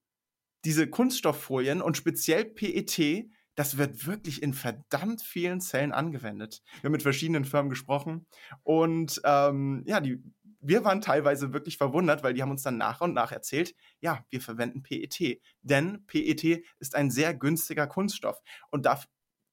diese 0.65 0.89
Kunststofffolien 0.89 1.81
und 1.81 1.97
speziell 1.97 2.45
PET, 2.45 3.31
das 3.55 3.77
wird 3.77 4.07
wirklich 4.07 4.43
in 4.43 4.55
verdammt 4.55 5.23
vielen 5.23 5.61
Zellen 5.61 5.93
angewendet. 5.93 6.63
Wir 6.81 6.89
haben 6.89 6.93
mit 6.93 7.03
verschiedenen 7.03 7.45
Firmen 7.45 7.71
gesprochen 7.71 8.27
und 8.63 9.21
ähm, 9.25 9.83
ja, 9.87 10.01
die, 10.01 10.23
wir 10.61 10.85
waren 10.85 11.01
teilweise 11.01 11.53
wirklich 11.53 11.77
verwundert, 11.77 12.23
weil 12.23 12.35
die 12.35 12.43
haben 12.43 12.51
uns 12.51 12.63
dann 12.63 12.79
nach 12.79 13.01
und 13.01 13.15
nach 13.15 13.33
erzählt, 13.33 13.75
ja, 14.01 14.25
wir 14.31 14.41
verwenden 14.41 14.83
PET. 14.83 15.41
Denn 15.63 16.05
PET 16.07 16.65
ist 16.79 16.95
ein 16.95 17.11
sehr 17.11 17.35
günstiger 17.35 17.87
Kunststoff 17.87 18.41
und 18.71 18.87
darf 18.87 19.07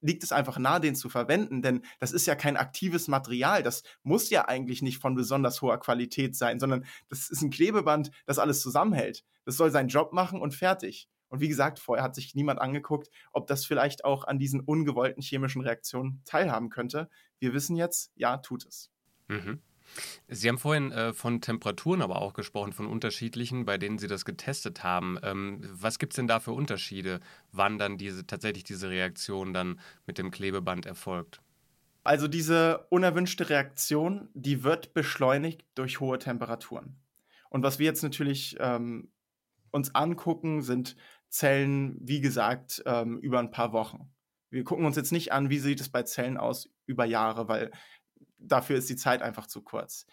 liegt 0.06 0.24
es 0.24 0.32
einfach 0.32 0.58
nahe, 0.58 0.80
den 0.80 0.96
zu 0.96 1.10
verwenden, 1.10 1.62
denn 1.62 1.82
das 2.00 2.12
ist 2.12 2.28
ja 2.28 2.36
kein 2.36 2.58
aktives 2.58 3.08
Material. 3.08 3.64
Das 3.64 3.84
muss 4.04 4.30
ja 4.30 4.48
eigentlich 4.48 4.82
nicht 4.82 5.00
von 5.00 5.16
besonders 5.16 5.62
hoher 5.62 5.80
Qualität 5.80 6.36
sein, 6.36 6.60
sondern 6.60 6.86
das 7.10 7.30
ist 7.30 7.42
ein 7.42 7.50
Klebeband, 7.50 8.12
das 8.26 8.40
alles 8.40 8.62
zusammenhält. 8.62 9.24
Das 9.46 9.58
soll 9.58 9.72
seinen 9.72 9.90
Job 9.90 10.14
machen 10.14 10.42
und 10.42 10.54
fertig. 10.54 11.10
Und 11.30 11.40
wie 11.42 11.48
gesagt, 11.48 11.80
vorher 11.80 12.04
hat 12.04 12.16
sich 12.16 12.36
niemand 12.36 12.62
angeguckt, 12.62 13.10
ob 13.32 13.48
das 13.48 13.66
vielleicht 13.66 14.06
auch 14.06 14.26
an 14.26 14.38
diesen 14.38 14.60
ungewollten 14.62 15.24
chemischen 15.24 15.62
Reaktionen 15.62 16.22
teilhaben 16.24 16.70
könnte. 16.70 17.10
Wir 17.40 17.54
wissen 17.54 17.76
jetzt, 17.76 18.12
ja, 18.16 18.38
tut 18.38 18.66
es. 18.66 18.92
Mhm. 19.28 19.62
Sie 20.28 20.50
haben 20.50 20.58
vorhin 20.58 20.92
äh, 20.92 21.14
von 21.14 21.42
Temperaturen 21.42 22.02
aber 22.02 22.22
auch 22.22 22.34
gesprochen, 22.34 22.74
von 22.74 22.88
unterschiedlichen, 22.88 23.66
bei 23.66 23.78
denen 23.78 23.98
Sie 23.98 24.08
das 24.08 24.26
getestet 24.26 24.84
haben. 24.84 25.18
Ähm, 25.24 25.62
was 25.72 26.00
gibt 26.00 26.14
es 26.14 26.16
denn 26.16 26.28
da 26.28 26.40
für 26.40 26.52
Unterschiede, 26.52 27.20
wann 27.52 27.78
dann 27.78 27.98
diese, 27.98 28.26
tatsächlich 28.26 28.64
diese 28.64 28.90
Reaktion 28.90 29.54
dann 29.54 29.80
mit 30.06 30.18
dem 30.18 30.32
Klebeband 30.32 30.86
erfolgt? 30.86 31.42
Also 32.04 32.28
diese 32.28 32.86
unerwünschte 32.90 33.50
Reaktion, 33.50 34.30
die 34.34 34.64
wird 34.64 34.94
beschleunigt 34.94 35.66
durch 35.74 36.00
hohe 36.00 36.20
Temperaturen. 36.20 37.00
Und 37.50 37.64
was 37.64 37.80
wir 37.80 37.86
jetzt 37.86 38.04
natürlich 38.04 38.58
ähm, 38.60 39.12
uns 39.72 39.96
angucken, 39.96 40.62
sind 40.62 40.96
Zellen, 41.30 41.98
wie 42.00 42.22
gesagt, 42.22 42.84
ähm, 42.86 43.18
über 43.20 43.40
ein 43.40 43.52
paar 43.52 43.74
Wochen. 43.74 44.14
Wir 44.50 44.64
gucken 44.64 44.86
uns 44.86 44.96
jetzt 44.96 45.12
nicht 45.12 45.34
an, 45.34 45.50
wie 45.50 45.60
sieht 45.60 45.82
es 45.82 45.90
bei 45.90 46.04
Zellen 46.04 46.38
aus 46.38 46.70
über 46.86 47.06
Jahre, 47.06 47.48
weil 47.48 47.72
dafür 48.48 48.78
ist 48.78 48.90
die 48.90 48.96
Zeit 48.96 49.22
einfach 49.22 49.48
zu 49.48 49.62
kurz. 49.62 50.06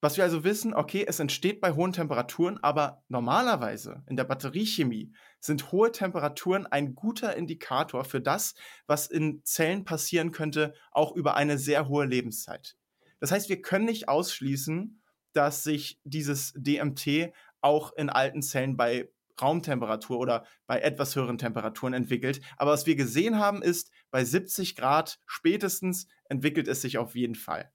Was 0.00 0.16
wir 0.16 0.24
also 0.24 0.42
wissen, 0.42 0.74
okay, 0.74 1.04
es 1.06 1.20
entsteht 1.20 1.60
bei 1.60 1.74
hohen 1.74 1.92
Temperaturen, 1.92 2.58
aber 2.60 3.04
normalerweise 3.08 4.02
in 4.08 4.16
der 4.16 4.24
Batteriechemie 4.24 5.12
sind 5.38 5.70
hohe 5.70 5.92
Temperaturen 5.92 6.66
ein 6.66 6.96
guter 6.96 7.36
Indikator 7.36 8.04
für 8.04 8.20
das, 8.20 8.54
was 8.88 9.06
in 9.06 9.44
Zellen 9.44 9.84
passieren 9.84 10.32
könnte, 10.32 10.74
auch 10.90 11.14
über 11.14 11.36
eine 11.36 11.56
sehr 11.56 11.86
hohe 11.88 12.04
Lebenszeit. 12.04 12.76
Das 13.20 13.30
heißt, 13.30 13.48
wir 13.48 13.62
können 13.62 13.84
nicht 13.84 14.08
ausschließen, 14.08 15.00
dass 15.34 15.62
sich 15.62 16.00
dieses 16.02 16.52
DMT 16.56 17.32
auch 17.60 17.92
in 17.92 18.10
alten 18.10 18.42
Zellen 18.42 18.76
bei 18.76 19.08
Raumtemperatur 19.40 20.18
oder 20.18 20.44
bei 20.66 20.80
etwas 20.80 21.16
höheren 21.16 21.38
Temperaturen 21.38 21.94
entwickelt. 21.94 22.40
Aber 22.56 22.72
was 22.72 22.86
wir 22.86 22.96
gesehen 22.96 23.38
haben, 23.38 23.62
ist, 23.62 23.90
bei 24.10 24.24
70 24.24 24.76
Grad 24.76 25.20
spätestens 25.26 26.08
entwickelt 26.32 26.66
es 26.66 26.80
sich 26.80 26.98
auf 26.98 27.14
jeden 27.14 27.34
Fall. 27.34 27.70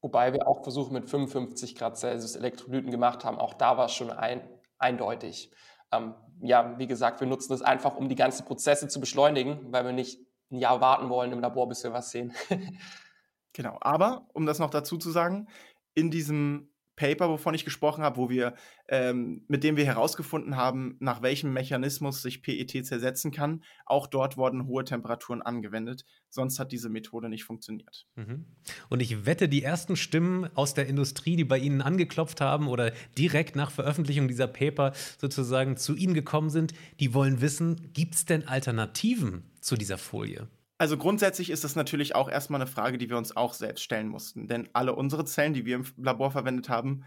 Wobei 0.00 0.32
wir 0.32 0.48
auch 0.48 0.62
Versuche 0.62 0.92
mit 0.92 1.08
55 1.08 1.74
Grad 1.74 1.98
Celsius 1.98 2.36
Elektrolyten 2.36 2.90
gemacht 2.90 3.24
haben. 3.24 3.38
Auch 3.38 3.54
da 3.54 3.76
war 3.76 3.86
es 3.86 3.92
schon 3.92 4.10
ein, 4.10 4.48
eindeutig. 4.78 5.52
Ähm, 5.92 6.14
ja, 6.40 6.78
wie 6.78 6.86
gesagt, 6.86 7.20
wir 7.20 7.26
nutzen 7.26 7.52
das 7.52 7.62
einfach, 7.62 7.96
um 7.96 8.08
die 8.08 8.14
ganzen 8.14 8.44
Prozesse 8.46 8.88
zu 8.88 9.00
beschleunigen, 9.00 9.72
weil 9.72 9.84
wir 9.84 9.92
nicht 9.92 10.20
ein 10.50 10.58
Jahr 10.58 10.80
warten 10.80 11.08
wollen 11.08 11.32
im 11.32 11.40
Labor, 11.40 11.68
bis 11.68 11.84
wir 11.84 11.92
was 11.92 12.10
sehen. 12.10 12.32
genau. 13.52 13.76
Aber, 13.80 14.28
um 14.32 14.46
das 14.46 14.58
noch 14.58 14.70
dazu 14.70 14.96
zu 14.96 15.10
sagen, 15.10 15.48
in 15.94 16.10
diesem 16.10 16.71
Paper, 17.02 17.28
wovon 17.28 17.52
ich 17.52 17.64
gesprochen 17.64 18.04
habe, 18.04 18.16
wo 18.16 18.30
wir, 18.30 18.54
ähm, 18.86 19.44
mit 19.48 19.64
dem 19.64 19.76
wir 19.76 19.84
herausgefunden 19.84 20.56
haben, 20.56 20.94
nach 21.00 21.20
welchem 21.20 21.52
Mechanismus 21.52 22.22
sich 22.22 22.44
PET 22.44 22.86
zersetzen 22.86 23.32
kann. 23.32 23.64
Auch 23.86 24.06
dort 24.06 24.36
wurden 24.36 24.68
hohe 24.68 24.84
Temperaturen 24.84 25.42
angewendet. 25.42 26.04
Sonst 26.28 26.60
hat 26.60 26.70
diese 26.70 26.90
Methode 26.90 27.28
nicht 27.28 27.42
funktioniert. 27.42 28.06
Mhm. 28.14 28.46
Und 28.88 29.02
ich 29.02 29.26
wette, 29.26 29.48
die 29.48 29.64
ersten 29.64 29.96
Stimmen 29.96 30.48
aus 30.54 30.74
der 30.74 30.86
Industrie, 30.86 31.34
die 31.34 31.44
bei 31.44 31.58
Ihnen 31.58 31.82
angeklopft 31.82 32.40
haben 32.40 32.68
oder 32.68 32.92
direkt 33.18 33.56
nach 33.56 33.72
Veröffentlichung 33.72 34.28
dieser 34.28 34.46
Paper 34.46 34.92
sozusagen 35.18 35.76
zu 35.76 35.96
Ihnen 35.96 36.14
gekommen 36.14 36.50
sind, 36.50 36.72
die 37.00 37.14
wollen 37.14 37.40
wissen, 37.40 37.90
gibt 37.94 38.14
es 38.14 38.26
denn 38.26 38.46
Alternativen 38.46 39.50
zu 39.60 39.74
dieser 39.74 39.98
Folie? 39.98 40.46
Also 40.82 40.96
grundsätzlich 40.96 41.50
ist 41.50 41.62
das 41.62 41.76
natürlich 41.76 42.16
auch 42.16 42.28
erstmal 42.28 42.60
eine 42.60 42.68
Frage, 42.68 42.98
die 42.98 43.08
wir 43.08 43.16
uns 43.16 43.36
auch 43.36 43.52
selbst 43.54 43.84
stellen 43.84 44.08
mussten. 44.08 44.48
Denn 44.48 44.68
alle 44.72 44.96
unsere 44.96 45.24
Zellen, 45.24 45.54
die 45.54 45.64
wir 45.64 45.76
im 45.76 45.84
Labor 45.96 46.32
verwendet 46.32 46.68
haben, 46.68 47.04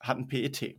hatten 0.00 0.26
PET. 0.26 0.76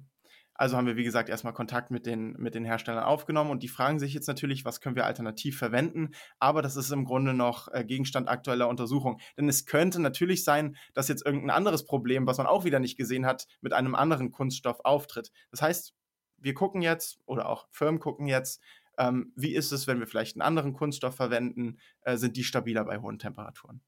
Also 0.53 0.75
haben 0.75 0.85
wir, 0.85 0.97
wie 0.97 1.05
gesagt, 1.05 1.29
erstmal 1.29 1.53
Kontakt 1.53 1.89
mit 1.89 2.05
den, 2.05 2.33
mit 2.33 2.53
den 2.53 2.65
Herstellern 2.65 3.05
aufgenommen 3.05 3.49
und 3.49 3.63
die 3.63 3.69
fragen 3.69 3.97
sich 3.97 4.13
jetzt 4.13 4.27
natürlich, 4.27 4.65
was 4.65 4.81
können 4.81 4.97
wir 4.97 5.05
alternativ 5.05 5.57
verwenden. 5.57 6.09
Aber 6.37 6.61
das 6.61 6.75
ist 6.75 6.91
im 6.91 7.05
Grunde 7.05 7.33
noch 7.33 7.69
äh, 7.69 7.85
Gegenstand 7.85 8.27
aktueller 8.27 8.67
Untersuchung. 8.67 9.21
Denn 9.37 9.47
es 9.47 9.65
könnte 9.65 10.01
natürlich 10.01 10.43
sein, 10.43 10.75
dass 10.93 11.07
jetzt 11.07 11.25
irgendein 11.25 11.51
anderes 11.51 11.85
Problem, 11.85 12.27
was 12.27 12.39
man 12.39 12.47
auch 12.47 12.65
wieder 12.65 12.81
nicht 12.81 12.97
gesehen 12.97 13.25
hat, 13.25 13.47
mit 13.61 13.71
einem 13.71 13.95
anderen 13.95 14.31
Kunststoff 14.31 14.81
auftritt. 14.83 15.31
Das 15.51 15.61
heißt, 15.61 15.93
wir 16.39 16.53
gucken 16.53 16.81
jetzt 16.81 17.21
oder 17.25 17.47
auch 17.47 17.69
Firmen 17.71 18.01
gucken 18.01 18.27
jetzt, 18.27 18.61
ähm, 18.97 19.31
wie 19.35 19.55
ist 19.55 19.71
es, 19.71 19.87
wenn 19.87 19.99
wir 19.99 20.07
vielleicht 20.07 20.35
einen 20.35 20.41
anderen 20.41 20.73
Kunststoff 20.73 21.15
verwenden? 21.15 21.77
Äh, 22.01 22.17
sind 22.17 22.37
die 22.37 22.43
stabiler 22.43 22.85
bei 22.85 22.99
hohen 22.99 23.19
Temperaturen? 23.19 23.81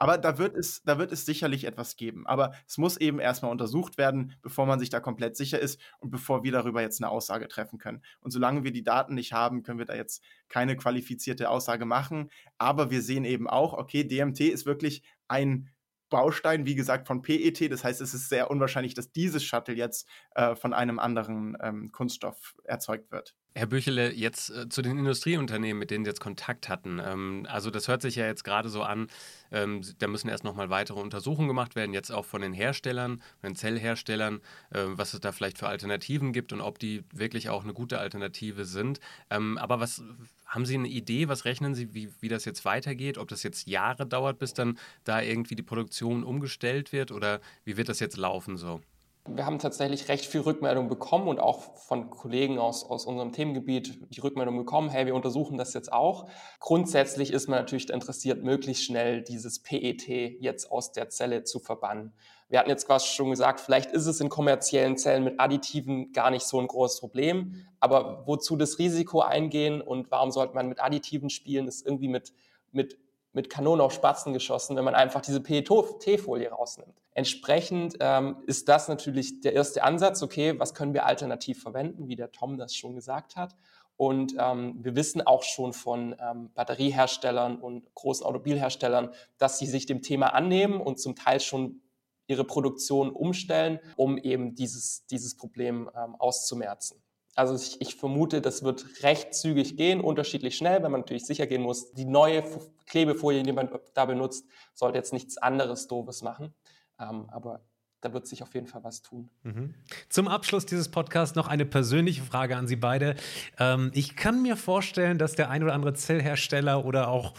Aber 0.00 0.16
da 0.16 0.38
wird, 0.38 0.56
es, 0.56 0.82
da 0.82 0.98
wird 0.98 1.12
es 1.12 1.26
sicherlich 1.26 1.64
etwas 1.64 1.94
geben. 1.94 2.26
Aber 2.26 2.52
es 2.66 2.78
muss 2.78 2.96
eben 2.96 3.18
erstmal 3.18 3.52
untersucht 3.52 3.98
werden, 3.98 4.34
bevor 4.40 4.64
man 4.64 4.80
sich 4.80 4.88
da 4.88 4.98
komplett 4.98 5.36
sicher 5.36 5.58
ist 5.58 5.78
und 5.98 6.10
bevor 6.10 6.42
wir 6.42 6.52
darüber 6.52 6.80
jetzt 6.80 7.02
eine 7.02 7.10
Aussage 7.10 7.48
treffen 7.48 7.78
können. 7.78 8.02
Und 8.20 8.30
solange 8.30 8.64
wir 8.64 8.72
die 8.72 8.82
Daten 8.82 9.14
nicht 9.14 9.34
haben, 9.34 9.62
können 9.62 9.78
wir 9.78 9.84
da 9.84 9.94
jetzt 9.94 10.24
keine 10.48 10.74
qualifizierte 10.74 11.50
Aussage 11.50 11.84
machen. 11.84 12.30
Aber 12.56 12.90
wir 12.90 13.02
sehen 13.02 13.26
eben 13.26 13.46
auch, 13.46 13.74
okay, 13.74 14.02
DMT 14.02 14.40
ist 14.40 14.64
wirklich 14.64 15.02
ein 15.28 15.68
Baustein, 16.08 16.64
wie 16.64 16.74
gesagt, 16.76 17.06
von 17.06 17.20
PET. 17.20 17.70
Das 17.70 17.84
heißt, 17.84 18.00
es 18.00 18.14
ist 18.14 18.30
sehr 18.30 18.50
unwahrscheinlich, 18.50 18.94
dass 18.94 19.12
dieses 19.12 19.44
Shuttle 19.44 19.74
jetzt 19.74 20.08
äh, 20.34 20.56
von 20.56 20.72
einem 20.72 20.98
anderen 20.98 21.58
ähm, 21.60 21.92
Kunststoff 21.92 22.54
erzeugt 22.64 23.12
wird. 23.12 23.36
Herr 23.52 23.66
Büchele, 23.66 24.12
jetzt 24.12 24.50
äh, 24.50 24.68
zu 24.68 24.80
den 24.80 24.96
Industrieunternehmen, 24.96 25.78
mit 25.78 25.90
denen 25.90 26.04
Sie 26.04 26.08
jetzt 26.08 26.20
Kontakt 26.20 26.68
hatten. 26.68 27.00
Ähm, 27.04 27.46
also 27.48 27.70
das 27.70 27.88
hört 27.88 28.00
sich 28.00 28.14
ja 28.14 28.26
jetzt 28.26 28.44
gerade 28.44 28.68
so 28.68 28.82
an, 28.82 29.08
ähm, 29.50 29.82
da 29.98 30.06
müssen 30.06 30.28
erst 30.28 30.44
nochmal 30.44 30.70
weitere 30.70 31.00
Untersuchungen 31.00 31.48
gemacht 31.48 31.74
werden, 31.74 31.92
jetzt 31.92 32.12
auch 32.12 32.24
von 32.24 32.42
den 32.42 32.52
Herstellern, 32.52 33.20
von 33.40 33.50
den 33.50 33.56
Zellherstellern, 33.56 34.40
äh, 34.70 34.82
was 34.84 35.14
es 35.14 35.20
da 35.20 35.32
vielleicht 35.32 35.58
für 35.58 35.66
Alternativen 35.66 36.32
gibt 36.32 36.52
und 36.52 36.60
ob 36.60 36.78
die 36.78 37.02
wirklich 37.12 37.48
auch 37.48 37.64
eine 37.64 37.72
gute 37.72 37.98
Alternative 37.98 38.64
sind. 38.64 39.00
Ähm, 39.30 39.58
aber 39.58 39.80
was 39.80 40.02
haben 40.46 40.64
Sie 40.64 40.74
eine 40.74 40.88
Idee, 40.88 41.26
was 41.26 41.44
rechnen 41.44 41.74
Sie, 41.74 41.92
wie, 41.92 42.08
wie 42.20 42.28
das 42.28 42.44
jetzt 42.44 42.64
weitergeht? 42.64 43.18
Ob 43.18 43.28
das 43.28 43.42
jetzt 43.42 43.66
Jahre 43.66 44.06
dauert, 44.06 44.38
bis 44.38 44.54
dann 44.54 44.78
da 45.02 45.20
irgendwie 45.20 45.56
die 45.56 45.62
Produktion 45.64 46.22
umgestellt 46.22 46.92
wird 46.92 47.10
oder 47.10 47.40
wie 47.64 47.76
wird 47.76 47.88
das 47.88 47.98
jetzt 47.98 48.16
laufen 48.16 48.56
so? 48.56 48.80
Wir 49.28 49.44
haben 49.44 49.58
tatsächlich 49.58 50.08
recht 50.08 50.24
viel 50.24 50.40
Rückmeldung 50.40 50.88
bekommen 50.88 51.28
und 51.28 51.40
auch 51.40 51.76
von 51.76 52.08
Kollegen 52.08 52.58
aus, 52.58 52.84
aus 52.84 53.04
unserem 53.04 53.32
Themengebiet 53.32 54.14
die 54.14 54.20
Rückmeldung 54.20 54.56
bekommen, 54.56 54.88
hey, 54.88 55.04
wir 55.04 55.14
untersuchen 55.14 55.58
das 55.58 55.74
jetzt 55.74 55.92
auch. 55.92 56.28
Grundsätzlich 56.58 57.30
ist 57.30 57.46
man 57.46 57.58
natürlich 57.58 57.90
interessiert, 57.90 58.42
möglichst 58.42 58.84
schnell 58.84 59.22
dieses 59.22 59.62
PET 59.62 60.08
jetzt 60.40 60.70
aus 60.72 60.92
der 60.92 61.10
Zelle 61.10 61.44
zu 61.44 61.60
verbannen. 61.60 62.14
Wir 62.48 62.58
hatten 62.58 62.70
jetzt 62.70 62.86
quasi 62.86 63.06
schon 63.08 63.30
gesagt, 63.30 63.60
vielleicht 63.60 63.92
ist 63.92 64.06
es 64.06 64.20
in 64.20 64.30
kommerziellen 64.30 64.96
Zellen 64.96 65.22
mit 65.22 65.38
Additiven 65.38 66.12
gar 66.12 66.30
nicht 66.30 66.44
so 66.44 66.58
ein 66.58 66.66
großes 66.66 67.00
Problem, 67.00 67.66
aber 67.78 68.26
wozu 68.26 68.56
das 68.56 68.78
Risiko 68.78 69.20
eingehen 69.20 69.82
und 69.82 70.10
warum 70.10 70.30
sollte 70.30 70.54
man 70.54 70.68
mit 70.68 70.82
Additiven 70.82 71.30
spielen, 71.30 71.68
ist 71.68 71.86
irgendwie 71.86 72.08
mit, 72.08 72.32
mit 72.72 72.98
mit 73.32 73.48
Kanonen 73.48 73.80
auf 73.80 73.92
Spatzen 73.92 74.32
geschossen, 74.32 74.76
wenn 74.76 74.84
man 74.84 74.94
einfach 74.94 75.20
diese 75.20 75.40
PET-Folie 75.40 76.50
rausnimmt. 76.50 77.00
Entsprechend 77.12 77.96
ähm, 78.00 78.36
ist 78.46 78.68
das 78.68 78.88
natürlich 78.88 79.40
der 79.40 79.52
erste 79.54 79.84
Ansatz, 79.84 80.22
okay, 80.22 80.58
was 80.58 80.74
können 80.74 80.94
wir 80.94 81.06
alternativ 81.06 81.62
verwenden, 81.62 82.08
wie 82.08 82.16
der 82.16 82.32
Tom 82.32 82.56
das 82.56 82.74
schon 82.74 82.94
gesagt 82.94 83.36
hat. 83.36 83.54
Und 83.96 84.34
ähm, 84.38 84.78
wir 84.80 84.96
wissen 84.96 85.20
auch 85.20 85.42
schon 85.42 85.74
von 85.74 86.16
ähm, 86.18 86.50
Batterieherstellern 86.54 87.58
und 87.58 87.94
großen 87.94 88.24
Automobilherstellern, 88.24 89.12
dass 89.36 89.58
sie 89.58 89.66
sich 89.66 89.84
dem 89.84 90.00
Thema 90.00 90.28
annehmen 90.28 90.80
und 90.80 90.98
zum 90.98 91.14
Teil 91.14 91.38
schon 91.38 91.82
ihre 92.26 92.44
Produktion 92.44 93.10
umstellen, 93.10 93.80
um 93.96 94.16
eben 94.16 94.54
dieses, 94.54 95.04
dieses 95.06 95.36
Problem 95.36 95.90
ähm, 95.94 96.14
auszumerzen. 96.16 97.02
Also 97.34 97.54
ich, 97.54 97.80
ich, 97.80 97.96
vermute, 97.96 98.40
das 98.40 98.62
wird 98.62 99.02
recht 99.02 99.34
zügig 99.34 99.76
gehen, 99.76 100.00
unterschiedlich 100.00 100.56
schnell, 100.56 100.82
wenn 100.82 100.92
man 100.92 101.02
natürlich 101.02 101.26
sicher 101.26 101.46
gehen 101.46 101.62
muss, 101.62 101.92
die 101.92 102.04
neue 102.04 102.42
Klebefolie, 102.90 103.42
die 103.42 103.52
man 103.52 103.70
da 103.94 104.04
benutzt, 104.04 104.44
sollte 104.74 104.98
jetzt 104.98 105.12
nichts 105.12 105.38
anderes 105.38 105.86
Doofes 105.86 106.22
machen. 106.22 106.52
Ähm, 106.98 107.30
aber 107.30 107.62
da 108.00 108.12
wird 108.12 108.26
sich 108.26 108.42
auf 108.42 108.54
jeden 108.54 108.66
Fall 108.66 108.82
was 108.82 109.02
tun. 109.02 109.28
Mhm. 109.42 109.74
Zum 110.08 110.26
Abschluss 110.26 110.66
dieses 110.66 110.90
Podcasts 110.90 111.36
noch 111.36 111.48
eine 111.48 111.66
persönliche 111.66 112.22
Frage 112.22 112.56
an 112.56 112.66
Sie 112.66 112.76
beide. 112.76 113.14
Ähm, 113.58 113.90
ich 113.94 114.16
kann 114.16 114.42
mir 114.42 114.56
vorstellen, 114.56 115.18
dass 115.18 115.34
der 115.34 115.50
ein 115.50 115.62
oder 115.62 115.74
andere 115.74 115.94
Zellhersteller 115.94 116.84
oder 116.84 117.08
auch, 117.08 117.34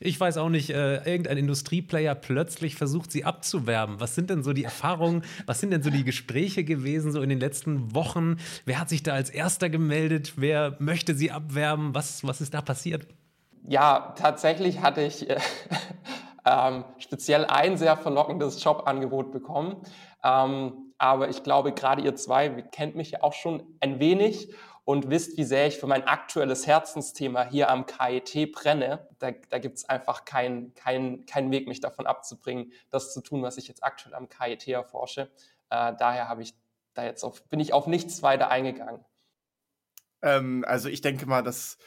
ich 0.00 0.18
weiß 0.18 0.38
auch 0.38 0.48
nicht, 0.48 0.70
äh, 0.70 1.04
irgendein 1.04 1.36
Industrieplayer 1.36 2.14
plötzlich 2.14 2.76
versucht, 2.76 3.12
Sie 3.12 3.24
abzuwerben. 3.24 4.00
Was 4.00 4.14
sind 4.14 4.30
denn 4.30 4.42
so 4.42 4.52
die 4.52 4.64
Erfahrungen, 4.64 5.22
was 5.44 5.60
sind 5.60 5.70
denn 5.70 5.82
so 5.82 5.90
die 5.90 6.04
Gespräche 6.04 6.64
gewesen 6.64 7.12
so 7.12 7.20
in 7.20 7.28
den 7.28 7.40
letzten 7.40 7.94
Wochen? 7.94 8.38
Wer 8.64 8.80
hat 8.80 8.88
sich 8.88 9.02
da 9.02 9.12
als 9.12 9.30
erster 9.30 9.68
gemeldet? 9.68 10.34
Wer 10.36 10.76
möchte 10.80 11.14
Sie 11.14 11.30
abwerben? 11.30 11.94
Was, 11.94 12.24
was 12.24 12.40
ist 12.40 12.54
da 12.54 12.62
passiert? 12.62 13.06
Ja, 13.68 14.14
tatsächlich 14.16 14.80
hatte 14.80 15.02
ich 15.02 15.28
äh, 15.28 15.40
ähm, 16.44 16.84
speziell 16.98 17.44
ein 17.44 17.76
sehr 17.76 17.96
verlockendes 17.96 18.62
Jobangebot 18.62 19.32
bekommen. 19.32 19.82
Ähm, 20.22 20.92
aber 20.98 21.28
ich 21.28 21.42
glaube, 21.42 21.72
gerade 21.72 22.02
ihr 22.02 22.14
zwei 22.14 22.48
kennt 22.48 22.94
mich 22.94 23.10
ja 23.10 23.22
auch 23.22 23.32
schon 23.32 23.62
ein 23.80 23.98
wenig. 23.98 24.54
und 24.84 25.10
wisst, 25.10 25.36
wie 25.36 25.42
sehr 25.42 25.66
ich 25.66 25.78
für 25.78 25.88
mein 25.88 26.06
aktuelles 26.06 26.64
Herzensthema 26.64 27.42
hier 27.42 27.70
am 27.70 27.86
KIT 27.86 28.52
brenne, 28.52 29.08
da, 29.18 29.32
da 29.50 29.58
gibt 29.58 29.78
es 29.78 29.88
einfach 29.88 30.24
keinen 30.24 30.74
kein, 30.74 31.26
kein 31.26 31.50
Weg, 31.50 31.66
mich 31.66 31.80
davon 31.80 32.06
abzubringen, 32.06 32.72
das 32.90 33.12
zu 33.12 33.20
tun, 33.20 33.42
was 33.42 33.56
ich 33.56 33.66
jetzt 33.66 33.82
aktuell 33.82 34.14
am 34.14 34.28
KIT 34.28 34.68
erforsche. 34.68 35.22
Äh, 35.70 35.92
daher 35.98 36.28
habe 36.28 36.42
ich 36.42 36.54
da 36.94 37.04
jetzt 37.04 37.24
auf, 37.24 37.42
bin 37.48 37.58
ich 37.58 37.72
auf 37.72 37.88
nichts 37.88 38.22
weiter 38.22 38.48
eingegangen. 38.48 39.04
Ähm, 40.22 40.64
also 40.66 40.88
ich 40.88 41.00
denke 41.00 41.26
mal, 41.26 41.42
das 41.42 41.78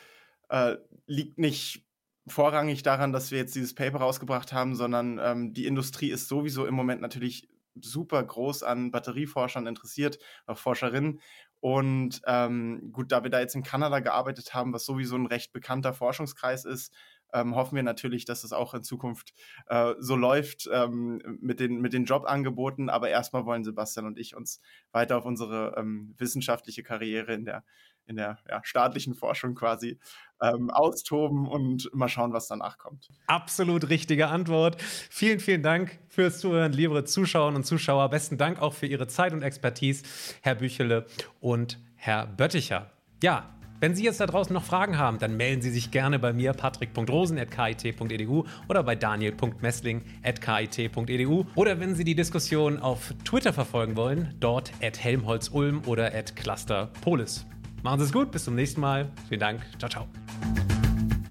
äh, 0.49 0.77
liegt 1.07 1.37
nicht 1.37 1.85
vorrangig 2.27 2.83
daran, 2.83 3.11
dass 3.11 3.31
wir 3.31 3.39
jetzt 3.39 3.55
dieses 3.55 3.73
Paper 3.73 3.99
rausgebracht 3.99 4.53
haben, 4.53 4.75
sondern 4.75 5.19
ähm, 5.21 5.53
die 5.53 5.65
Industrie 5.65 6.11
ist 6.11 6.27
sowieso 6.27 6.65
im 6.65 6.75
Moment 6.75 7.01
natürlich 7.01 7.49
super 7.81 8.23
groß 8.23 8.63
an 8.63 8.91
Batterieforschern 8.91 9.67
interessiert, 9.67 10.19
auch 10.45 10.57
Forscherinnen. 10.57 11.21
Und 11.61 12.21
ähm, 12.25 12.91
gut, 12.93 13.11
da 13.11 13.23
wir 13.23 13.29
da 13.29 13.39
jetzt 13.39 13.55
in 13.55 13.63
Kanada 13.63 13.99
gearbeitet 13.99 14.53
haben, 14.53 14.73
was 14.73 14.85
sowieso 14.85 15.15
ein 15.15 15.25
recht 15.25 15.51
bekannter 15.51 15.93
Forschungskreis 15.93 16.65
ist, 16.65 16.93
ähm, 17.33 17.55
hoffen 17.55 17.75
wir 17.75 17.83
natürlich, 17.83 18.25
dass 18.25 18.43
es 18.43 18.53
auch 18.53 18.73
in 18.73 18.83
Zukunft 18.83 19.33
äh, 19.67 19.93
so 19.99 20.15
läuft 20.15 20.69
ähm, 20.71 21.21
mit, 21.41 21.59
den, 21.59 21.81
mit 21.81 21.93
den 21.93 22.05
Jobangeboten. 22.05 22.89
Aber 22.89 23.09
erstmal 23.09 23.45
wollen 23.45 23.63
Sebastian 23.63 24.05
und 24.05 24.17
ich 24.17 24.35
uns 24.35 24.61
weiter 24.91 25.17
auf 25.17 25.25
unsere 25.25 25.75
ähm, 25.77 26.15
wissenschaftliche 26.17 26.83
Karriere 26.83 27.33
in 27.33 27.45
der, 27.45 27.63
in 28.05 28.15
der 28.15 28.39
ja, 28.49 28.61
staatlichen 28.63 29.13
Forschung 29.13 29.55
quasi 29.55 29.99
ähm, 30.41 30.69
austoben 30.69 31.47
und 31.47 31.89
mal 31.93 32.09
schauen, 32.09 32.33
was 32.33 32.47
danach 32.47 32.77
kommt. 32.77 33.09
Absolut 33.27 33.89
richtige 33.89 34.27
Antwort. 34.27 34.81
Vielen, 34.81 35.39
vielen 35.39 35.63
Dank 35.63 35.99
fürs 36.07 36.39
Zuhören, 36.39 36.73
liebe 36.73 37.03
Zuschauerinnen 37.03 37.57
und 37.57 37.63
Zuschauer. 37.65 38.09
Besten 38.09 38.37
Dank 38.37 38.61
auch 38.61 38.73
für 38.73 38.87
Ihre 38.87 39.07
Zeit 39.07 39.33
und 39.33 39.43
Expertise, 39.43 40.03
Herr 40.41 40.55
Büchele 40.55 41.05
und 41.39 41.79
Herr 41.95 42.25
Bötticher. 42.25 42.91
Ja, 43.21 43.58
wenn 43.79 43.95
Sie 43.95 44.03
jetzt 44.03 44.19
da 44.19 44.25
draußen 44.25 44.53
noch 44.53 44.63
Fragen 44.63 44.97
haben, 44.97 45.19
dann 45.19 45.37
melden 45.37 45.61
Sie 45.61 45.69
sich 45.69 45.91
gerne 45.91 46.19
bei 46.19 46.33
mir, 46.33 46.51
patrick.rosen.kit.edu 46.53 48.43
oder 48.67 48.83
bei 48.83 48.95
daniel.messling.kit.edu. 48.95 51.45
Oder 51.55 51.79
wenn 51.79 51.95
Sie 51.95 52.03
die 52.03 52.15
Diskussion 52.15 52.79
auf 52.79 53.13
Twitter 53.23 53.53
verfolgen 53.53 53.95
wollen, 53.95 54.35
dort 54.39 54.73
at 54.81 55.01
helmholtz-ulm 55.01 55.83
oder 55.85 56.13
at 56.13 56.35
clusterpolis. 56.35 57.45
Machen 57.83 57.99
Sie 57.99 58.05
es 58.05 58.11
gut, 58.11 58.31
bis 58.31 58.43
zum 58.43 58.55
nächsten 58.55 58.81
Mal. 58.81 59.09
Vielen 59.29 59.39
Dank. 59.39 59.61
Ciao, 59.77 59.89
ciao. 59.89 60.07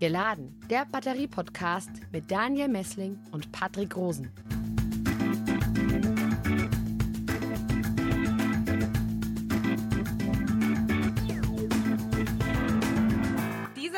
Geladen, 0.00 0.58
der 0.70 0.86
Batterie-Podcast 0.86 1.90
mit 2.12 2.30
Daniel 2.30 2.68
Messling 2.68 3.18
und 3.32 3.50
Patrick 3.52 3.94
Rosen. 3.96 4.30